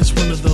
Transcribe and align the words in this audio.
it's 0.00 0.14
one 0.14 0.30
of 0.30 0.42
the 0.42 0.49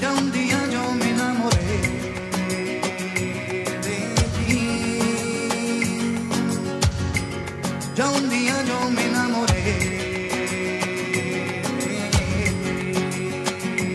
ya 0.00 0.12
un 0.12 0.32
día 0.32 0.58
yo 0.72 0.92
me 0.92 1.10
enamoré 1.10 1.66
de 3.86 3.98
ti. 4.36 4.60
Ya 7.94 8.08
un 8.08 8.30
día 8.30 8.54
yo 8.68 8.90
me 8.90 9.04
enamoré 9.04 9.62
de 9.62 9.72
ti. 12.32 13.90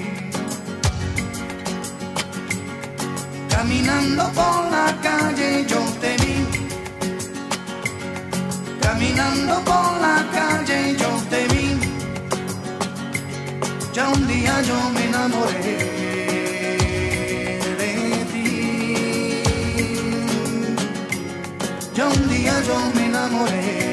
Caminando 3.50 4.24
por 4.34 4.72
la 4.72 4.88
calle 5.02 5.66
yo 5.68 5.82
te 6.02 6.16
vi. 6.22 6.36
Caminando 8.82 9.56
por 9.64 10.00
la 10.06 10.18
calle 10.32 10.94
ya 13.95 14.09
un 14.09 14.28
día 14.28 14.61
yo 14.61 14.78
me 14.89 15.06
enamoré 15.06 15.78
de 17.79 17.91
ti. 18.31 19.41
Ya 21.94 22.06
un 22.07 22.28
día 22.28 22.53
yo 22.67 22.78
me 22.94 23.06
enamoré. 23.06 23.85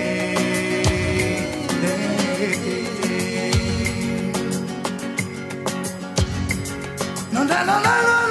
no, 7.33 7.45
no, 7.45 7.65
no, 7.65 7.81
no. 7.81 8.22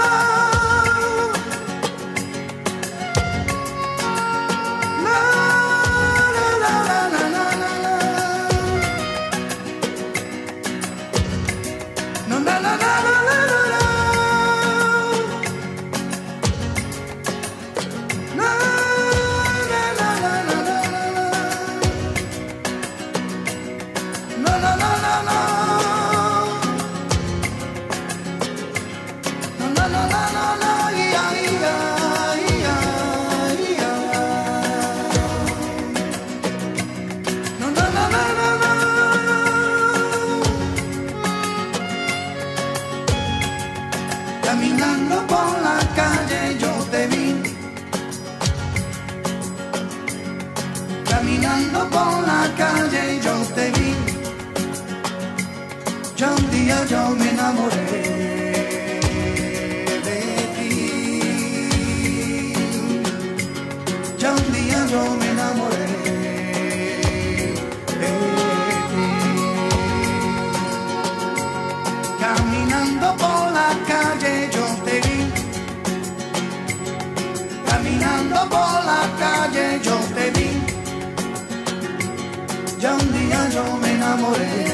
amore. 84.12 84.71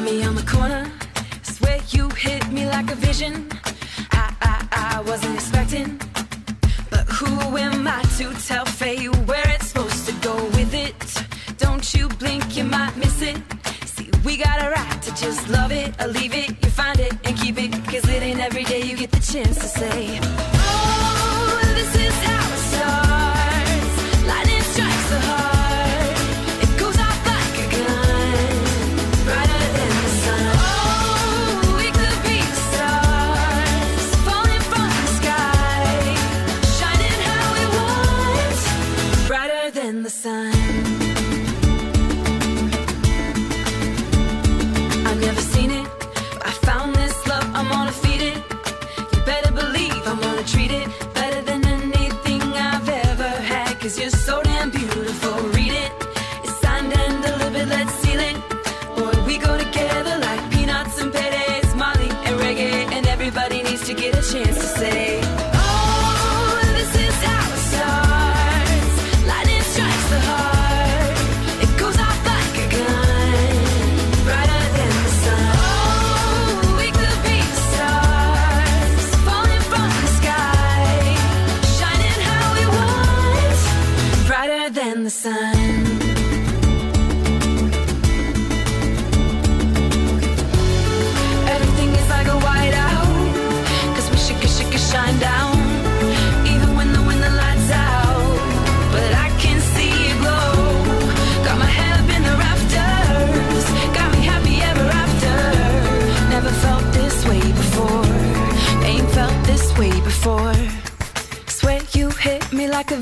me 0.00 0.22
on 0.24 0.34
the 0.34 0.42
corner. 0.42 0.90
Swear 1.42 1.78
you 1.90 2.08
hit 2.10 2.50
me 2.50 2.66
like 2.66 2.90
a 2.90 2.94
vision. 2.94 3.48
I, 4.12 4.34
I, 4.40 4.96
I 4.96 5.00
wasn't 5.02 5.34
expecting. 5.34 6.00
But 6.90 7.06
who 7.08 7.56
am 7.56 7.86
I 7.86 8.02
to 8.18 8.32
tell 8.46 8.64
fate 8.64 9.14
where 9.26 9.48
it's 9.48 9.68
supposed 9.68 10.06
to 10.06 10.12
go 10.20 10.34
with 10.56 10.74
it? 10.74 10.94
Don't 11.58 11.94
you 11.94 12.08
blink, 12.08 12.56
you 12.56 12.64
might 12.64 12.96
miss 12.96 13.20
it. 13.20 13.38
See, 13.84 14.10
we 14.24 14.36
got 14.36 14.62
a 14.64 14.70
right 14.70 15.02
to 15.02 15.10
just 15.14 15.48
love 15.48 15.72
it 15.72 15.90
or 16.00 16.08
leave 16.08 16.34
it. 16.34 16.50
You 16.62 16.70
find 16.70 16.98
it 16.98 17.12
and 17.24 17.36
keep 17.36 17.58
it. 17.58 17.72
Cause 17.84 18.08
it 18.08 18.22
ain't 18.22 18.40
every 18.40 18.64
day 18.64 18.82
you 18.82 18.96
get 18.96 19.10
the 19.10 19.20
chance 19.32 19.56
to 19.58 19.68
say, 19.80 20.18
Oh, 20.22 21.60
this 21.74 21.94
is 21.96 22.14
how. 22.24 22.39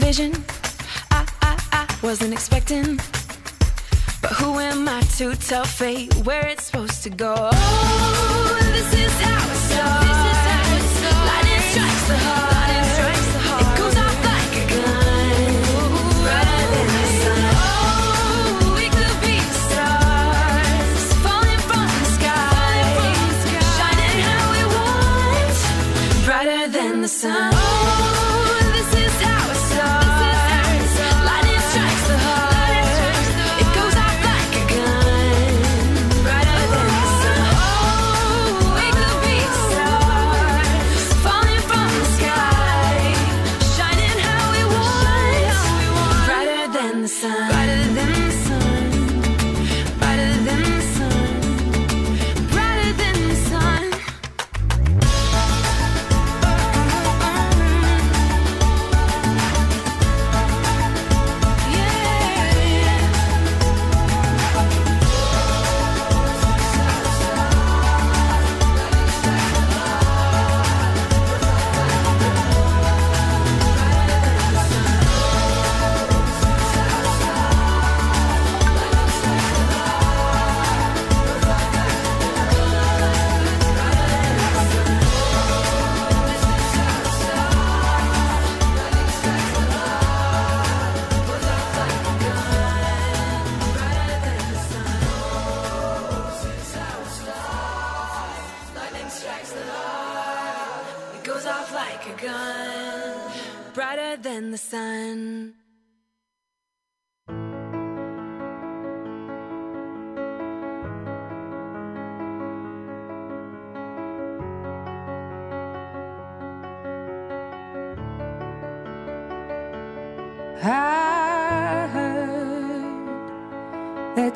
vision 0.08 0.32
I, 1.10 1.26
I, 1.42 1.54
I 1.70 1.98
wasn't 2.02 2.32
expecting. 2.32 2.96
But 4.22 4.32
who 4.40 4.58
am 4.58 4.88
I 4.88 5.02
to 5.18 5.36
tell 5.36 5.64
fate 5.64 6.14
where 6.24 6.46
it's 6.46 6.64
supposed 6.64 7.02
to 7.02 7.10
go? 7.10 7.34
Oh, 7.52 8.58
this 8.72 8.90
is 9.04 9.12
how 9.20 9.52
it 9.54 9.60
starts. 9.68 10.92
Lightning 11.28 11.64
strikes 11.70 12.08
the 12.08 12.16
heart. 12.16 13.17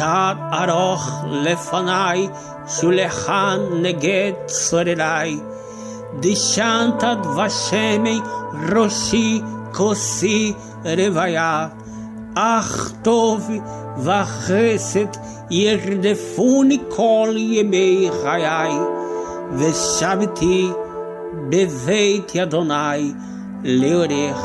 Tad 0.00 0.38
aroch 0.60 1.06
lefanai, 1.44 2.20
shulechan 2.74 3.82
neget 3.82 4.48
sorerai. 4.48 5.32
Dishantad 6.22 7.20
vashemi 7.36 8.16
roshi 8.70 9.28
kosi 9.76 10.56
revaya. 10.96 11.70
Ach 12.34 12.72
tov 13.04 13.42
vachesed 14.06 15.12
yerdefuni 15.50 16.78
kol 16.96 17.34
yemei 17.34 18.08
chayai. 18.22 18.74
Veshaviti 19.58 20.60
beveit 21.50 22.30
Adonai 22.44 23.02
leorech 23.64 24.44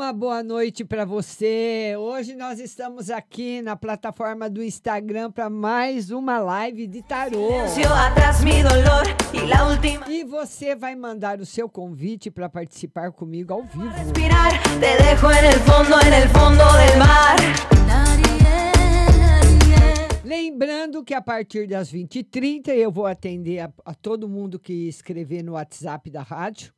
Uma 0.00 0.14
boa 0.14 0.42
noite 0.42 0.82
para 0.82 1.04
você. 1.04 1.94
Hoje 1.98 2.34
nós 2.34 2.58
estamos 2.58 3.10
aqui 3.10 3.60
na 3.60 3.76
plataforma 3.76 4.48
do 4.48 4.62
Instagram 4.62 5.30
para 5.30 5.50
mais 5.50 6.10
uma 6.10 6.38
live 6.38 6.86
de 6.86 7.02
tarô. 7.02 7.50
E 10.08 10.24
você 10.24 10.74
vai 10.74 10.96
mandar 10.96 11.38
o 11.38 11.44
seu 11.44 11.68
convite 11.68 12.30
para 12.30 12.48
participar 12.48 13.12
comigo 13.12 13.52
ao 13.52 13.62
vivo. 13.62 13.92
Lembrando 20.24 21.04
que 21.04 21.12
a 21.12 21.20
partir 21.20 21.66
das 21.68 21.92
20h30 21.92 22.68
eu 22.68 22.90
vou 22.90 23.04
atender 23.04 23.58
a, 23.58 23.70
a 23.84 23.94
todo 23.94 24.26
mundo 24.26 24.58
que 24.58 24.88
escrever 24.88 25.44
no 25.44 25.52
WhatsApp 25.52 26.08
da 26.08 26.22
rádio, 26.22 26.72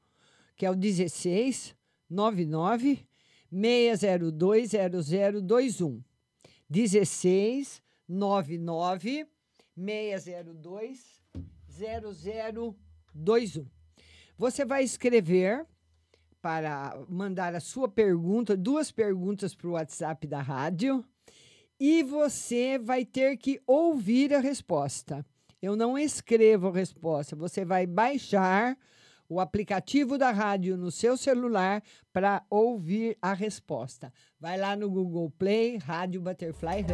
que 0.57 0.67
é 0.67 0.71
o 0.73 0.75
16 0.75 1.73
99 2.11 3.12
602 3.53 4.71
0021. 4.71 6.03
16 6.69 7.83
99 8.09 9.27
602 9.77 11.23
0021. 11.69 13.67
Você 14.39 14.65
vai 14.65 14.83
escrever 14.83 15.67
para 16.41 16.99
mandar 17.09 17.55
a 17.55 17.61
sua 17.61 17.89
pergunta, 17.89 18.57
duas 18.57 18.91
perguntas 18.91 19.55
para 19.55 19.69
o 19.69 19.73
WhatsApp 19.73 20.27
da 20.27 20.41
rádio, 20.41 21.05
e 21.79 22.03
você 22.03 22.79
vai 22.79 23.05
ter 23.05 23.37
que 23.37 23.61
ouvir 23.67 24.35
a 24.35 24.41
resposta. 24.41 25.25
Eu 25.61 25.77
não 25.77 25.97
escrevo 25.97 26.69
a 26.69 26.73
resposta, 26.73 27.37
você 27.37 27.65
vai 27.65 27.87
baixar 27.87 28.77
o 29.33 29.41
aplicativo 29.41 30.19
da 30.19 30.31
rádio 30.31 30.77
no 30.77 30.91
seu 30.91 31.17
celular 31.17 31.83
para 32.13 32.45
ouvir 32.51 33.17
a 33.23 33.33
resposta. 33.33 34.13
Vai 34.39 34.59
lá 34.59 34.77
no 34.77 34.91
Google 34.91 35.31
Play, 35.39 35.79
Rádio 35.79 36.21
Butterfly 36.21 36.85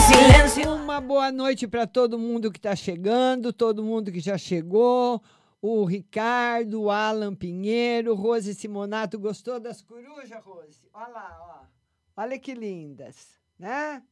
silencio. 0.00 0.74
Uma 0.74 1.00
boa 1.00 1.30
noite 1.30 1.66
para 1.66 1.86
todo 1.86 2.18
mundo 2.18 2.50
que 2.50 2.58
está 2.58 2.74
chegando, 2.74 3.52
todo 3.52 3.84
mundo 3.84 4.10
que 4.10 4.20
já 4.20 4.38
chegou. 4.38 5.22
O 5.60 5.84
Ricardo, 5.84 6.82
o 6.82 6.90
Alan 6.90 7.34
Pinheiro, 7.34 8.14
Rose 8.14 8.54
Simonato. 8.54 9.18
Gostou 9.18 9.60
das 9.60 9.82
corujas, 9.82 10.42
Rose? 10.42 10.88
Olha 10.92 11.08
lá, 11.08 11.66
ó. 12.16 12.22
Olha 12.22 12.38
que 12.38 12.54
lindas, 12.54 13.40
né? 13.58 14.02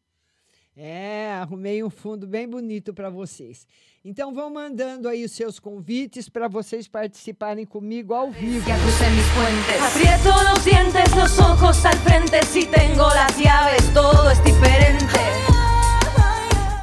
É, 0.74 1.32
arrumei 1.32 1.85
um 1.85 1.90
fundo 1.90 2.26
bem 2.26 2.48
bonito 2.48 2.94
para 2.94 3.11
vocês. 3.11 3.66
Então 4.02 4.32
vão 4.32 4.50
mandando 4.50 5.06
aí 5.06 5.22
os 5.24 5.32
seus 5.32 5.61
convites 5.61 6.28
para 6.28 6.48
vocês 6.48 6.88
participarem 6.88 7.66
comigo 7.66 8.14
ao 8.14 8.30
vivo. 8.30 8.64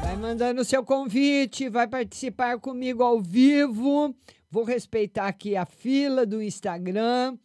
Vai 0.02 0.16
mandando 0.16 0.62
o 0.62 0.64
seu 0.64 0.84
convite, 0.84 1.68
vai 1.68 1.88
participar 1.88 2.58
comigo 2.60 3.02
ao 3.02 3.20
vivo. 3.20 4.14
Vou 4.48 4.62
respeitar 4.62 5.26
aqui 5.26 5.56
a 5.56 5.66
fila 5.66 6.24
do 6.24 6.40
Instagram. 6.40 7.36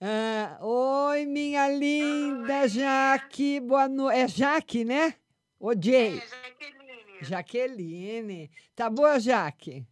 Ah, 0.00 0.58
oi, 0.60 1.26
minha 1.26 1.68
linda 1.68 2.66
Jaque. 2.66 3.60
Boa 3.60 3.88
noite. 3.88 4.18
É 4.18 4.26
Jaque, 4.26 4.84
né? 4.84 5.14
Ô, 5.62 5.70
Jay. 5.80 6.18
É, 6.18 6.26
Jaqueline. 6.26 7.24
Jaqueline. 7.24 8.50
Tá 8.74 8.90
boa, 8.90 9.20
Jaque? 9.20 9.86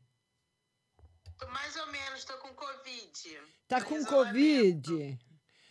Tô 1.38 1.46
mais 1.46 1.76
ou 1.76 1.86
menos, 1.86 2.24
tô 2.24 2.36
com 2.38 2.52
Covid. 2.54 3.40
Tá 3.68 3.80
com. 3.80 4.04
Covid? 4.04 5.16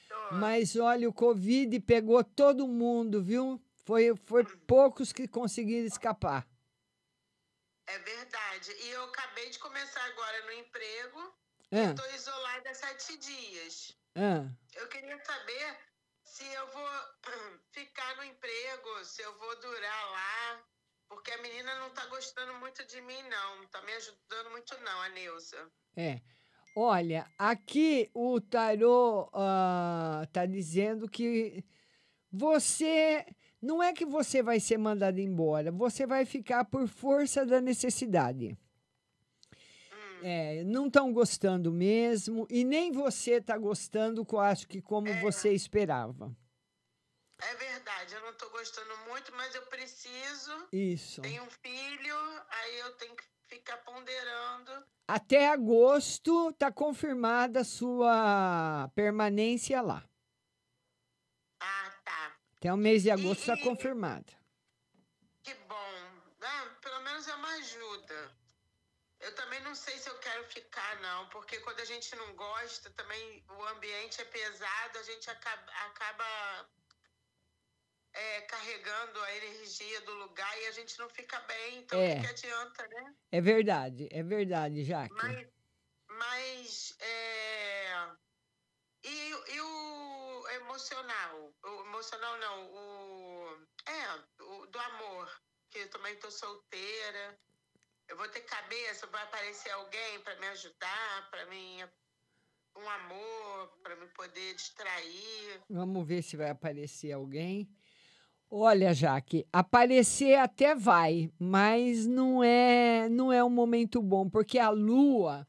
Tô. 0.07 0.35
Mas 0.35 0.77
olha, 0.77 1.09
o 1.09 1.13
Covid 1.13 1.77
pegou 1.81 2.23
todo 2.23 2.65
mundo, 2.65 3.21
viu? 3.21 3.61
Foi, 3.85 4.15
foi 4.15 4.45
poucos 4.65 5.11
que 5.11 5.27
conseguiram 5.27 5.85
escapar. 5.85 6.47
É 7.85 7.99
verdade. 7.99 8.71
E 8.71 8.89
eu 8.91 9.03
acabei 9.03 9.49
de 9.49 9.59
começar 9.59 10.05
agora 10.05 10.45
no 10.45 10.53
emprego. 10.53 11.33
Ah, 11.73 11.93
Tô 11.93 12.15
isolada 12.15 12.69
há 12.69 12.73
sete 12.73 13.17
dias. 13.17 13.97
ah. 14.15 14.49
Eu 14.75 14.87
queria 14.87 15.21
saber 15.25 15.77
se 16.39 16.45
eu 16.53 16.67
vou 16.71 16.89
ficar 17.73 18.15
no 18.15 18.23
emprego, 18.23 19.03
se 19.03 19.21
eu 19.21 19.37
vou 19.37 19.59
durar 19.59 20.11
lá. 20.11 20.63
Porque 21.09 21.31
a 21.31 21.41
menina 21.41 21.77
não 21.79 21.89
tá 21.89 22.05
gostando 22.05 22.53
muito 22.55 22.85
de 22.87 23.01
mim, 23.01 23.21
não. 23.23 23.57
Não 23.57 23.67
tá 23.67 23.81
me 23.81 23.91
ajudando 23.93 24.51
muito, 24.51 24.73
não, 24.81 25.01
a 25.01 25.09
Neuza. 25.09 25.69
É. 25.97 26.21
Olha, 26.75 27.29
aqui 27.37 28.09
o 28.13 28.39
tarô 28.39 29.29
ah, 29.33 30.25
tá 30.31 30.45
dizendo 30.45 31.09
que 31.09 31.65
você 32.31 33.25
não 33.61 33.83
é 33.83 33.91
que 33.91 34.05
você 34.05 34.41
vai 34.41 34.59
ser 34.59 34.77
mandado 34.77 35.19
embora, 35.19 35.71
você 35.71 36.05
vai 36.05 36.25
ficar 36.25 36.63
por 36.63 36.87
força 36.87 37.45
da 37.45 37.59
necessidade. 37.59 38.57
É, 40.21 40.63
não 40.63 40.87
estão 40.87 41.13
gostando 41.13 41.71
mesmo 41.71 42.45
e 42.49 42.63
nem 42.63 42.91
você 42.91 43.33
está 43.33 43.57
gostando, 43.57 44.25
acho 44.39 44.67
que 44.67 44.81
como 44.81 45.13
você 45.21 45.53
esperava. 45.53 46.35
É 47.41 47.55
verdade, 47.55 48.15
eu 48.15 48.21
não 48.21 48.33
tô 48.33 48.49
gostando 48.49 48.97
muito, 49.07 49.33
mas 49.33 49.55
eu 49.55 49.61
preciso. 49.67 50.67
Isso. 50.73 51.21
Tenho 51.21 51.43
um 51.43 51.49
filho, 51.49 52.15
aí 52.49 52.79
eu 52.79 52.91
tenho 52.97 53.15
que 53.15 53.23
ficar 53.47 53.77
ponderando. 53.77 54.71
Até 55.07 55.49
agosto 55.49 56.49
está 56.49 56.71
confirmada 56.71 57.61
a 57.61 57.65
sua 57.65 58.91
permanência 58.93 59.81
lá. 59.81 60.03
Ah, 61.61 61.91
tá. 62.03 62.35
Até 62.57 62.73
o 62.73 62.77
mês 62.77 63.03
de 63.03 63.11
agosto 63.11 63.39
está 63.39 63.57
confirmada. 63.57 64.31
Que 65.41 65.53
bom. 65.67 65.75
Ah, 66.41 66.67
pelo 66.81 67.01
menos 67.01 67.27
é 67.27 67.35
uma 67.35 67.53
ajuda. 67.55 68.31
Eu 69.29 69.35
também 69.35 69.61
não 69.61 69.75
sei 69.75 69.95
se 69.99 70.09
eu 70.09 70.17
quero 70.17 70.43
ficar, 70.45 70.99
não, 71.01 71.29
porque 71.29 71.59
quando 71.59 71.79
a 71.81 71.85
gente 71.85 72.15
não 72.15 72.33
gosta, 72.33 72.89
também 72.89 73.45
o 73.47 73.63
ambiente 73.67 74.19
é 74.19 74.25
pesado, 74.25 74.97
a 74.97 75.03
gente 75.03 75.29
acaba, 75.29 75.71
acaba 75.85 76.69
é, 78.11 78.41
carregando 78.41 79.21
a 79.21 79.35
energia 79.35 80.01
do 80.01 80.13
lugar 80.15 80.59
e 80.61 80.65
a 80.65 80.71
gente 80.71 80.97
não 80.97 81.07
fica 81.09 81.39
bem. 81.41 81.77
Então, 81.77 82.01
É. 82.01 82.13
o 82.13 82.15
que, 82.15 82.21
que 82.21 82.27
adianta, 82.27 82.87
né? 82.87 83.15
É 83.31 83.39
verdade, 83.39 84.09
é 84.11 84.23
verdade, 84.23 84.83
Jaque. 84.83 85.13
Mas, 85.13 85.47
mas 86.07 86.95
é... 86.99 88.09
E, 89.03 89.29
e 89.53 89.61
o 89.61 90.47
emocional? 90.55 91.53
O 91.61 91.85
emocional 91.85 92.35
não, 92.39 92.65
o... 92.73 93.67
É, 93.85 94.43
o 94.43 94.65
do 94.65 94.79
amor. 94.79 95.41
Que 95.69 95.81
eu 95.81 95.89
também 95.91 96.15
tô 96.15 96.31
solteira. 96.31 97.39
Eu 98.09 98.17
vou 98.17 98.27
ter 98.27 98.41
cabeça, 98.41 99.07
vai 99.07 99.23
aparecer 99.23 99.69
alguém 99.71 100.19
para 100.23 100.35
me 100.39 100.47
ajudar, 100.47 101.29
para 101.29 101.45
mim... 101.45 101.83
Um 102.77 102.87
amor, 102.87 103.67
para 103.83 103.95
me 103.95 104.07
poder 104.09 104.53
distrair. 104.53 105.59
Vamos 105.69 106.07
ver 106.07 106.21
se 106.21 106.37
vai 106.37 106.49
aparecer 106.49 107.11
alguém. 107.11 107.67
Olha, 108.49 108.93
Jaque, 108.93 109.45
aparecer 109.51 110.35
até 110.35 110.75
vai, 110.75 111.29
mas 111.37 112.05
não 112.05 112.43
é 112.43 113.09
não 113.09 113.33
é 113.33 113.43
um 113.43 113.49
momento 113.49 114.01
bom, 114.01 114.29
porque 114.29 114.57
a 114.59 114.69
lua 114.69 115.45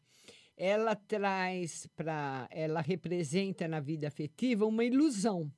ela 0.57 0.96
traz 0.96 1.87
para, 1.94 2.49
ela 2.51 2.81
representa 2.81 3.68
na 3.68 3.81
vida 3.81 4.09
afetiva 4.09 4.66
uma 4.66 4.83
ilusão. 4.83 5.53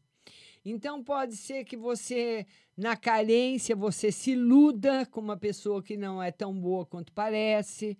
Então 0.64 1.02
pode 1.02 1.36
ser 1.36 1.64
que 1.64 1.76
você 1.76 2.46
na 2.76 2.96
carência 2.96 3.74
você 3.74 4.12
se 4.12 4.32
iluda 4.32 5.04
com 5.06 5.20
uma 5.20 5.36
pessoa 5.36 5.82
que 5.82 5.96
não 5.96 6.22
é 6.22 6.30
tão 6.30 6.54
boa 6.54 6.86
quanto 6.86 7.12
parece, 7.12 7.98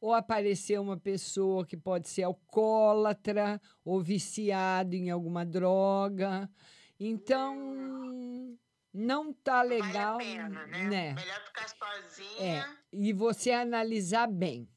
ou 0.00 0.14
aparecer 0.14 0.80
uma 0.80 0.96
pessoa 0.96 1.66
que 1.66 1.76
pode 1.76 2.08
ser 2.08 2.22
alcoólatra 2.22 3.60
ou 3.84 4.00
viciado 4.00 4.94
em 4.94 5.10
alguma 5.10 5.44
droga. 5.44 6.50
Então 6.98 8.58
não 8.92 9.32
tá 9.32 9.62
legal, 9.62 10.18
Vale 10.18 10.38
a 10.38 10.42
pena, 10.42 10.66
né? 10.66 10.84
né? 10.84 11.14
Melhor 11.14 11.40
ficar 11.44 11.68
sozinha. 11.68 12.64
É, 12.64 12.76
e 12.92 13.12
você 13.12 13.52
analisar 13.52 14.26
bem. 14.26 14.68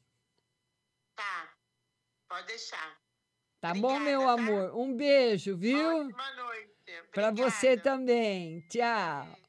Tá. 1.16 1.52
Pode 2.28 2.46
deixar. 2.46 2.96
Tá 3.60 3.72
bom, 3.72 3.98
meu 3.98 4.28
amor? 4.28 4.76
Um 4.76 4.94
beijo, 4.94 5.56
viu? 5.56 6.10
Boa 6.12 6.34
noite. 6.36 6.73
Para 7.12 7.30
você 7.30 7.76
também. 7.76 8.60
Tchau. 8.68 9.44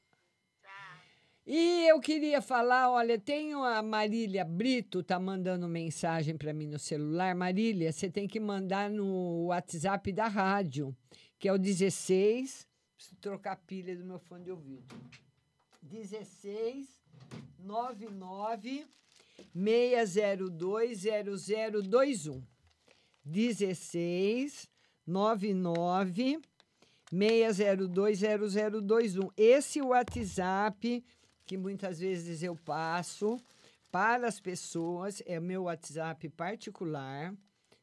E 1.48 1.88
eu 1.88 2.00
queria 2.00 2.42
falar, 2.42 2.90
olha, 2.90 3.20
tenho 3.20 3.64
a 3.64 3.80
Marília 3.84 4.44
Brito, 4.44 5.04
tá 5.04 5.20
mandando 5.20 5.68
mensagem 5.68 6.36
para 6.36 6.52
mim 6.52 6.66
no 6.66 6.80
celular. 6.80 7.36
Marília, 7.36 7.92
você 7.92 8.10
tem 8.10 8.28
que 8.28 8.40
mandar 8.40 8.90
no 8.90 9.46
WhatsApp 9.46 10.12
da 10.12 10.28
rádio, 10.28 10.96
que 11.38 11.48
é 11.48 11.54
o 11.54 11.60
16. 11.60 12.68
Preciso 12.96 13.16
trocar 13.22 13.52
a 13.52 13.56
pilha 13.58 13.96
do 13.96 14.04
meu 14.04 14.18
fone 14.18 14.46
de 14.46 14.52
ouvido. 14.52 14.84
16 15.84 16.88
99 17.60 18.88
602 19.54 21.04
0021. 21.04 22.44
16 23.24 24.68
99 25.06 26.42
602 27.10 28.20
0021. 28.20 29.30
Esse 29.38 29.82
WhatsApp 29.82 31.04
que 31.46 31.58
muitas 31.58 32.00
vezes 32.00 32.42
eu 32.42 32.56
passo 32.56 33.38
para 33.92 34.28
as 34.28 34.40
pessoas 34.40 35.22
é 35.26 35.40
meu 35.40 35.64
WhatsApp 35.64 36.28
particular. 36.30 37.34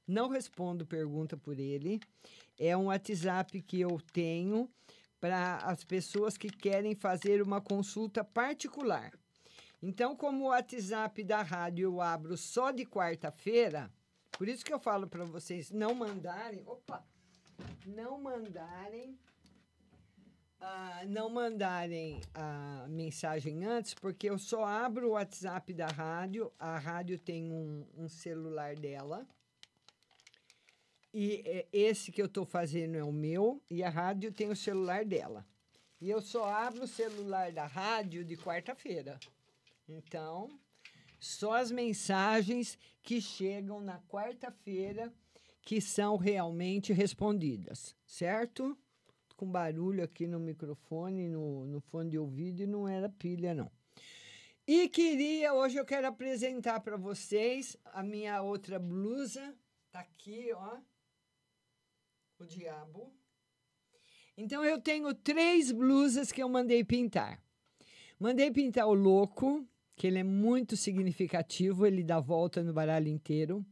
Não 0.07 0.29
respondo 0.29 0.85
pergunta 0.85 1.37
por 1.37 1.59
ele. 1.59 2.01
É 2.59 2.77
um 2.77 2.87
WhatsApp 2.87 3.63
que 3.63 3.81
eu 3.81 3.99
tenho 4.13 4.69
para 5.21 5.57
as 5.59 5.85
pessoas 5.85 6.37
que 6.37 6.51
querem 6.51 6.95
fazer 6.95 7.41
uma 7.41 7.61
consulta 7.61 8.25
particular. 8.25 9.13
Então, 9.81 10.17
como 10.17 10.45
o 10.45 10.49
WhatsApp 10.49 11.23
da 11.23 11.43
rádio 11.43 11.85
eu 11.85 12.01
abro 12.01 12.37
só 12.37 12.73
de 12.73 12.85
quarta-feira, 12.85 13.91
por 14.33 14.49
isso 14.49 14.65
que 14.65 14.73
eu 14.73 14.81
falo 14.81 15.07
para 15.07 15.25
vocês 15.25 15.71
não 15.71 15.95
mandarem, 15.95 16.63
opa, 16.67 17.05
não 17.87 18.21
mandarem, 18.21 19.19
ah, 20.61 21.03
não 21.07 21.29
mandarem 21.29 22.21
a 22.35 22.87
mensagem 22.89 23.65
antes, 23.65 23.95
porque 23.95 24.31
eu 24.31 24.39
só 24.39 24.65
abro 24.65 25.09
o 25.09 25.13
WhatsApp 25.13 25.73
da 25.73 25.87
rádio, 25.87 26.53
a 26.59 26.79
rádio 26.79 27.19
tem 27.19 27.53
um, 27.53 27.87
um 27.97 28.09
celular 28.09 28.77
dela, 28.77 29.27
e 31.13 31.43
é, 31.45 31.67
esse 31.73 32.11
que 32.11 32.23
eu 32.23 32.27
estou 32.27 32.47
fazendo 32.47 32.97
é 32.97 33.05
o 33.05 33.13
meu, 33.13 33.63
e 33.69 33.83
a 33.83 33.91
rádio 33.91 34.33
tem 34.33 34.51
o 34.51 34.57
celular 34.57 35.05
dela. 35.05 35.47
E 36.01 36.09
eu 36.11 36.21
só 36.21 36.49
abro 36.49 36.85
o 36.85 36.89
celular 36.89 37.53
da 37.53 37.67
rádio 37.67 38.25
de 38.25 38.37
quarta-feira. 38.37 39.21
Então, 39.89 40.49
só 41.21 41.55
as 41.55 41.71
mensagens 41.71 42.79
que 43.03 43.21
chegam 43.21 43.81
na 43.81 44.01
quarta-feira 44.09 45.13
que 45.63 45.81
são 45.81 46.17
realmente 46.17 46.93
respondidas, 46.93 47.97
certo? 48.05 48.77
Com 49.37 49.51
barulho 49.51 50.05
aqui 50.05 50.27
no 50.27 50.39
microfone, 50.39 51.29
no, 51.29 51.65
no 51.65 51.81
fone 51.81 52.11
de 52.11 52.19
ouvido, 52.19 52.63
e 52.63 52.67
não 52.67 52.87
era 52.87 53.09
pilha, 53.09 53.55
não. 53.55 53.71
E 54.67 54.89
queria, 54.89 55.55
hoje 55.55 55.77
eu 55.77 55.85
quero 55.85 56.07
apresentar 56.07 56.81
para 56.81 56.97
vocês 56.97 57.77
a 57.85 58.03
minha 58.03 58.43
outra 58.43 58.79
blusa. 58.79 59.57
Tá 59.91 60.01
aqui, 60.01 60.53
ó. 60.53 60.79
O 62.39 62.47
diabo. 62.47 63.13
Então 64.37 64.65
eu 64.65 64.81
tenho 64.81 65.13
três 65.15 65.71
blusas 65.73 66.31
que 66.31 66.43
eu 66.43 66.49
mandei 66.49 66.85
pintar. 66.85 67.43
Mandei 68.19 68.51
pintar 68.51 68.87
o 68.87 68.95
louco, 68.95 69.67
que 69.97 70.07
ele 70.07 70.19
é 70.19 70.25
muito 70.25 70.77
significativo, 70.77 71.85
ele 71.85 72.03
dá 72.05 72.21
volta 72.21 72.63
no 72.63 72.73
baralho 72.73 73.09
inteiro. 73.09 73.67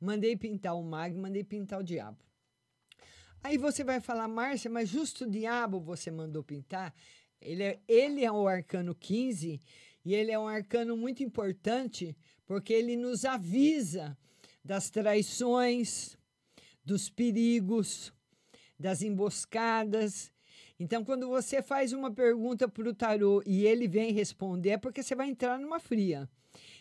Mandei 0.00 0.36
pintar 0.36 0.76
o 0.76 0.82
mago, 0.82 1.18
mandei 1.18 1.42
pintar 1.42 1.80
o 1.80 1.84
diabo. 1.84 2.18
Aí 3.42 3.56
você 3.56 3.84
vai 3.84 4.00
falar, 4.00 4.28
Márcia, 4.28 4.70
mas 4.70 4.88
justo 4.88 5.24
o 5.24 5.30
diabo 5.30 5.80
você 5.80 6.10
mandou 6.10 6.42
pintar? 6.42 6.94
Ele 7.40 7.62
é, 7.62 7.80
ele 7.86 8.24
é 8.24 8.32
o 8.32 8.48
arcano 8.48 8.94
15 8.94 9.60
e 10.04 10.14
ele 10.14 10.32
é 10.32 10.38
um 10.38 10.48
arcano 10.48 10.96
muito 10.96 11.22
importante 11.22 12.16
porque 12.44 12.72
ele 12.72 12.96
nos 12.96 13.24
avisa 13.24 14.16
das 14.64 14.90
traições, 14.90 16.16
dos 16.84 17.08
perigos, 17.08 18.12
das 18.78 19.02
emboscadas. 19.02 20.32
Então, 20.78 21.04
quando 21.04 21.28
você 21.28 21.62
faz 21.62 21.92
uma 21.92 22.10
pergunta 22.10 22.68
para 22.68 22.88
o 22.88 22.94
tarô 22.94 23.42
e 23.46 23.66
ele 23.66 23.88
vem 23.88 24.12
responder, 24.12 24.70
é 24.70 24.78
porque 24.78 25.02
você 25.02 25.14
vai 25.14 25.28
entrar 25.28 25.58
numa 25.58 25.80
fria. 25.80 26.28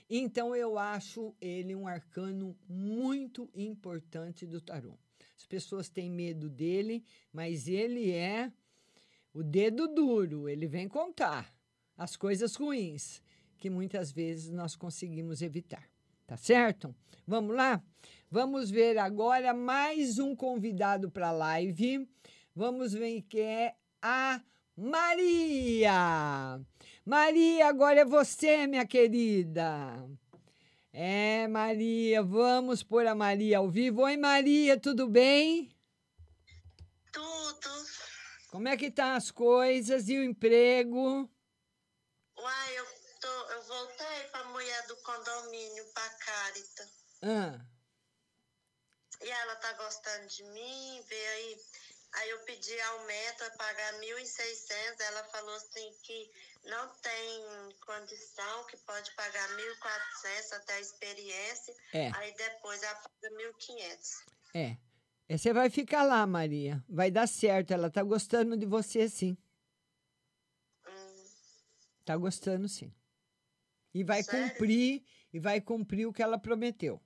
Então, 0.10 0.56
eu 0.56 0.78
acho 0.78 1.36
ele 1.42 1.76
um 1.76 1.88
arcano 1.88 2.56
muito 2.68 3.50
importante 3.56 4.46
do 4.46 4.62
tarô. 4.62 4.98
As 5.38 5.46
pessoas 5.46 5.90
têm 5.90 6.10
medo 6.10 6.50
dele, 6.50 7.04
mas 7.32 7.68
ele 7.68 8.12
é 8.12 8.52
o 9.34 9.44
dedo 9.44 9.88
duro, 9.88 10.48
ele 10.48 10.68
vem 10.68 10.88
contar 10.88 11.54
as 11.98 12.16
coisas 12.16 12.56
ruins 12.56 13.22
que 13.58 13.70
muitas 13.70 14.12
vezes 14.12 14.52
nós 14.52 14.76
conseguimos 14.76 15.42
evitar. 15.42 15.90
Tá 16.28 16.38
certo? 16.38 16.96
Vamos 17.28 17.56
lá? 17.56 17.84
Vamos 18.32 18.72
ver 18.72 18.98
agora 18.98 19.54
mais 19.54 20.18
um 20.18 20.36
convidado 20.36 21.12
para 21.12 21.30
a 21.30 21.32
live. 21.32 22.08
Vamos 22.56 22.94
ver 22.94 23.22
que 23.24 23.40
é 23.40 23.76
a 24.02 24.42
Maria. 24.76 26.60
Maria, 27.06 27.68
agora 27.68 28.02
é 28.02 28.06
você, 28.06 28.66
minha 28.66 28.86
querida. 28.86 29.64
É, 30.92 31.48
Maria, 31.48 32.24
vamos 32.24 32.82
pôr 32.82 33.06
a 33.06 33.14
Maria 33.14 33.60
ao 33.60 33.70
vivo. 33.70 34.02
Oi, 34.02 34.18
Maria, 34.18 34.80
tudo 34.80 35.08
bem? 35.08 35.70
Tudo. 37.12 37.70
Como 38.50 38.68
é 38.68 38.76
que 38.76 38.90
tá 38.90 39.16
as 39.16 39.30
coisas 39.30 40.10
e 40.10 40.18
o 40.18 40.24
emprego? 40.24 41.30
Uai, 42.40 42.78
eu, 42.80 42.86
tô, 43.22 43.52
eu 43.52 43.64
voltei 43.64 44.24
pra 44.32 44.44
mulher 44.46 44.88
do 44.88 44.96
condomínio, 44.98 45.86
pra 45.94 46.10
Carita. 46.10 46.90
Ah, 47.22 47.60
E 49.22 49.30
ela 49.30 49.56
tá 49.58 49.74
gostando 49.74 50.28
de 50.28 50.44
mim, 50.46 51.04
veio 51.08 51.30
aí. 51.34 51.58
Aí 52.14 52.30
eu 52.30 52.40
pedi 52.46 52.80
aumento 52.80 53.44
a 53.44 53.50
pagar 53.52 53.94
1.600. 54.00 55.02
Ela 55.02 55.24
falou 55.26 55.54
assim 55.56 55.92
que 56.04 56.32
não 56.66 56.90
tem 56.96 57.76
condição, 57.86 58.66
que 58.68 58.78
pode 58.78 59.12
pagar 59.16 59.50
1.400 59.50 60.52
até 60.54 60.74
a 60.74 60.80
experiência. 60.80 61.76
É. 61.94 62.12
Aí 62.16 62.34
depois 62.36 62.82
ela 62.84 62.96
paga 62.96 63.30
1.500. 63.36 64.24
é. 64.54 64.78
É, 65.28 65.38
Você 65.40 65.52
vai 65.52 65.72
ficar 65.72 66.04
lá, 66.04 66.26
Maria. 66.28 66.84
Vai 66.88 67.10
dar 67.10 67.28
certo. 67.28 67.72
Ela 67.72 67.90
tá 67.90 68.04
gostando 68.04 68.56
de 68.56 68.66
você, 68.68 69.10
sim. 69.10 69.36
Tá 72.06 72.16
gostando, 72.16 72.70
sim. 72.70 72.94
E 73.94 74.04
vai 74.04 74.22
Sério? 74.22 74.50
cumprir, 74.52 75.04
e 75.34 75.40
vai 75.40 75.60
cumprir 75.60 76.06
o 76.06 76.14
que 76.14 76.22
ela 76.22 76.38
prometeu. 76.38 77.02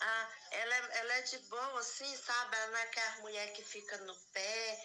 Ah, 0.00 0.28
ela, 0.50 0.74
é- 0.74 0.98
ela 0.98 1.12
é 1.14 1.22
de 1.22 1.38
boa, 1.48 1.78
assim, 1.78 2.16
sabe? 2.16 2.56
Ela 2.56 2.66
não 2.72 2.78
é 2.78 2.82
aquela 2.82 3.16
mulher 3.20 3.52
que 3.52 3.62
fica 3.62 3.96
no 3.98 4.16
pé, 4.32 4.84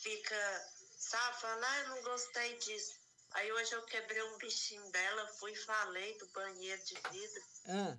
fica, 0.00 0.70
sabe? 1.08 1.40
Falando, 1.40 1.64
ah, 1.64 1.78
eu 1.80 1.88
não 1.88 2.02
gostei 2.02 2.58
disso. 2.58 2.98
Aí 3.32 3.50
hoje 3.52 3.72
eu 3.72 3.82
quebrei 3.84 4.22
um 4.22 4.38
bichinho 4.38 4.90
dela, 4.90 5.26
fui 5.34 5.52
e 5.52 5.56
falei 5.64 6.16
do 6.18 6.26
banheiro 6.28 6.82
de 6.84 6.94
vidro. 7.10 7.42
Ah, 7.66 7.96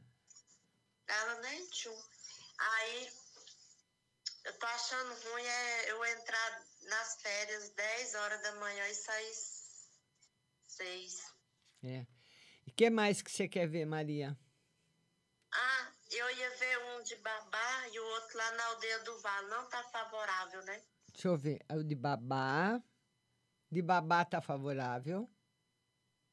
Ela 1.07 1.35
nem 1.41 1.67
tchum. 1.67 2.03
Aí 2.57 3.13
eu 4.45 4.57
tô 4.57 4.65
achando 4.65 5.13
ruim 5.31 5.43
é 5.45 5.91
eu 5.91 6.05
entrar 6.05 6.65
nas 6.83 7.21
férias 7.21 7.69
10 7.69 8.15
horas 8.15 8.41
da 8.41 8.55
manhã 8.55 8.87
e 8.87 8.95
sair 8.95 9.35
6. 10.67 11.23
é. 11.83 12.05
E 12.65 12.71
o 12.71 12.73
que 12.75 12.89
mais 12.89 13.21
que 13.21 13.31
você 13.31 13.47
quer 13.47 13.67
ver, 13.67 13.85
Maria? 13.85 14.37
Ah, 15.51 15.91
eu 16.11 16.29
ia 16.37 16.49
ver 16.57 16.77
um 16.85 17.03
de 17.03 17.15
babá 17.17 17.87
e 17.91 17.99
o 17.99 18.05
outro 18.05 18.37
lá 18.37 18.51
na 18.51 18.65
aldeia 18.65 18.99
do 18.99 19.19
Vale. 19.19 19.47
Não 19.49 19.67
tá 19.69 19.83
favorável, 19.85 20.61
né? 20.63 20.83
Deixa 21.11 21.27
eu 21.27 21.37
ver. 21.37 21.59
O 21.71 21.83
de 21.83 21.95
babá. 21.95 22.81
De 23.71 23.81
babá 23.81 24.25
tá 24.25 24.41
favorável. 24.41 25.29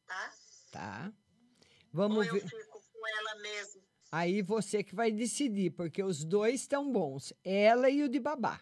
Tá? 0.07 0.35
Tá. 0.73 1.13
Ou 1.13 1.13
Vamos 1.93 2.27
eu 2.27 2.35
ver. 2.35 2.49
fico 2.49 2.81
com 2.93 3.09
ela 3.09 3.35
mesmo. 3.37 3.83
Aí 4.11 4.41
você 4.41 4.83
que 4.85 4.95
vai 4.95 5.11
decidir, 5.11 5.71
porque 5.73 6.03
os 6.03 6.25
dois 6.25 6.63
estão 6.63 6.91
bons, 6.91 7.33
ela 7.45 7.91
e 7.91 8.03
o 8.03 8.09
de 8.09 8.21
babá. 8.21 8.61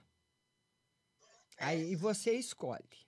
Aí 1.59 1.95
você 1.95 2.33
escolhe. 2.33 3.05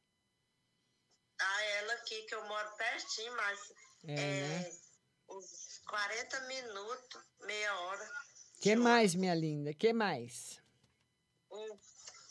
Ah, 1.40 1.62
ela 1.62 1.92
aqui, 1.94 2.22
que 2.22 2.34
eu 2.34 2.46
moro 2.46 2.76
pertinho, 2.76 3.36
mas 3.36 3.72
É, 4.04 4.14
é, 4.14 4.48
né? 4.48 4.70
uns 5.28 5.78
40 5.88 6.40
minutos, 6.42 7.22
meia 7.40 7.80
hora. 7.80 8.10
Que 8.60 8.76
mais, 8.76 9.14
minha 9.14 9.34
linda? 9.34 9.74
Que 9.74 9.92
mais? 9.92 10.62
Um, 11.50 11.78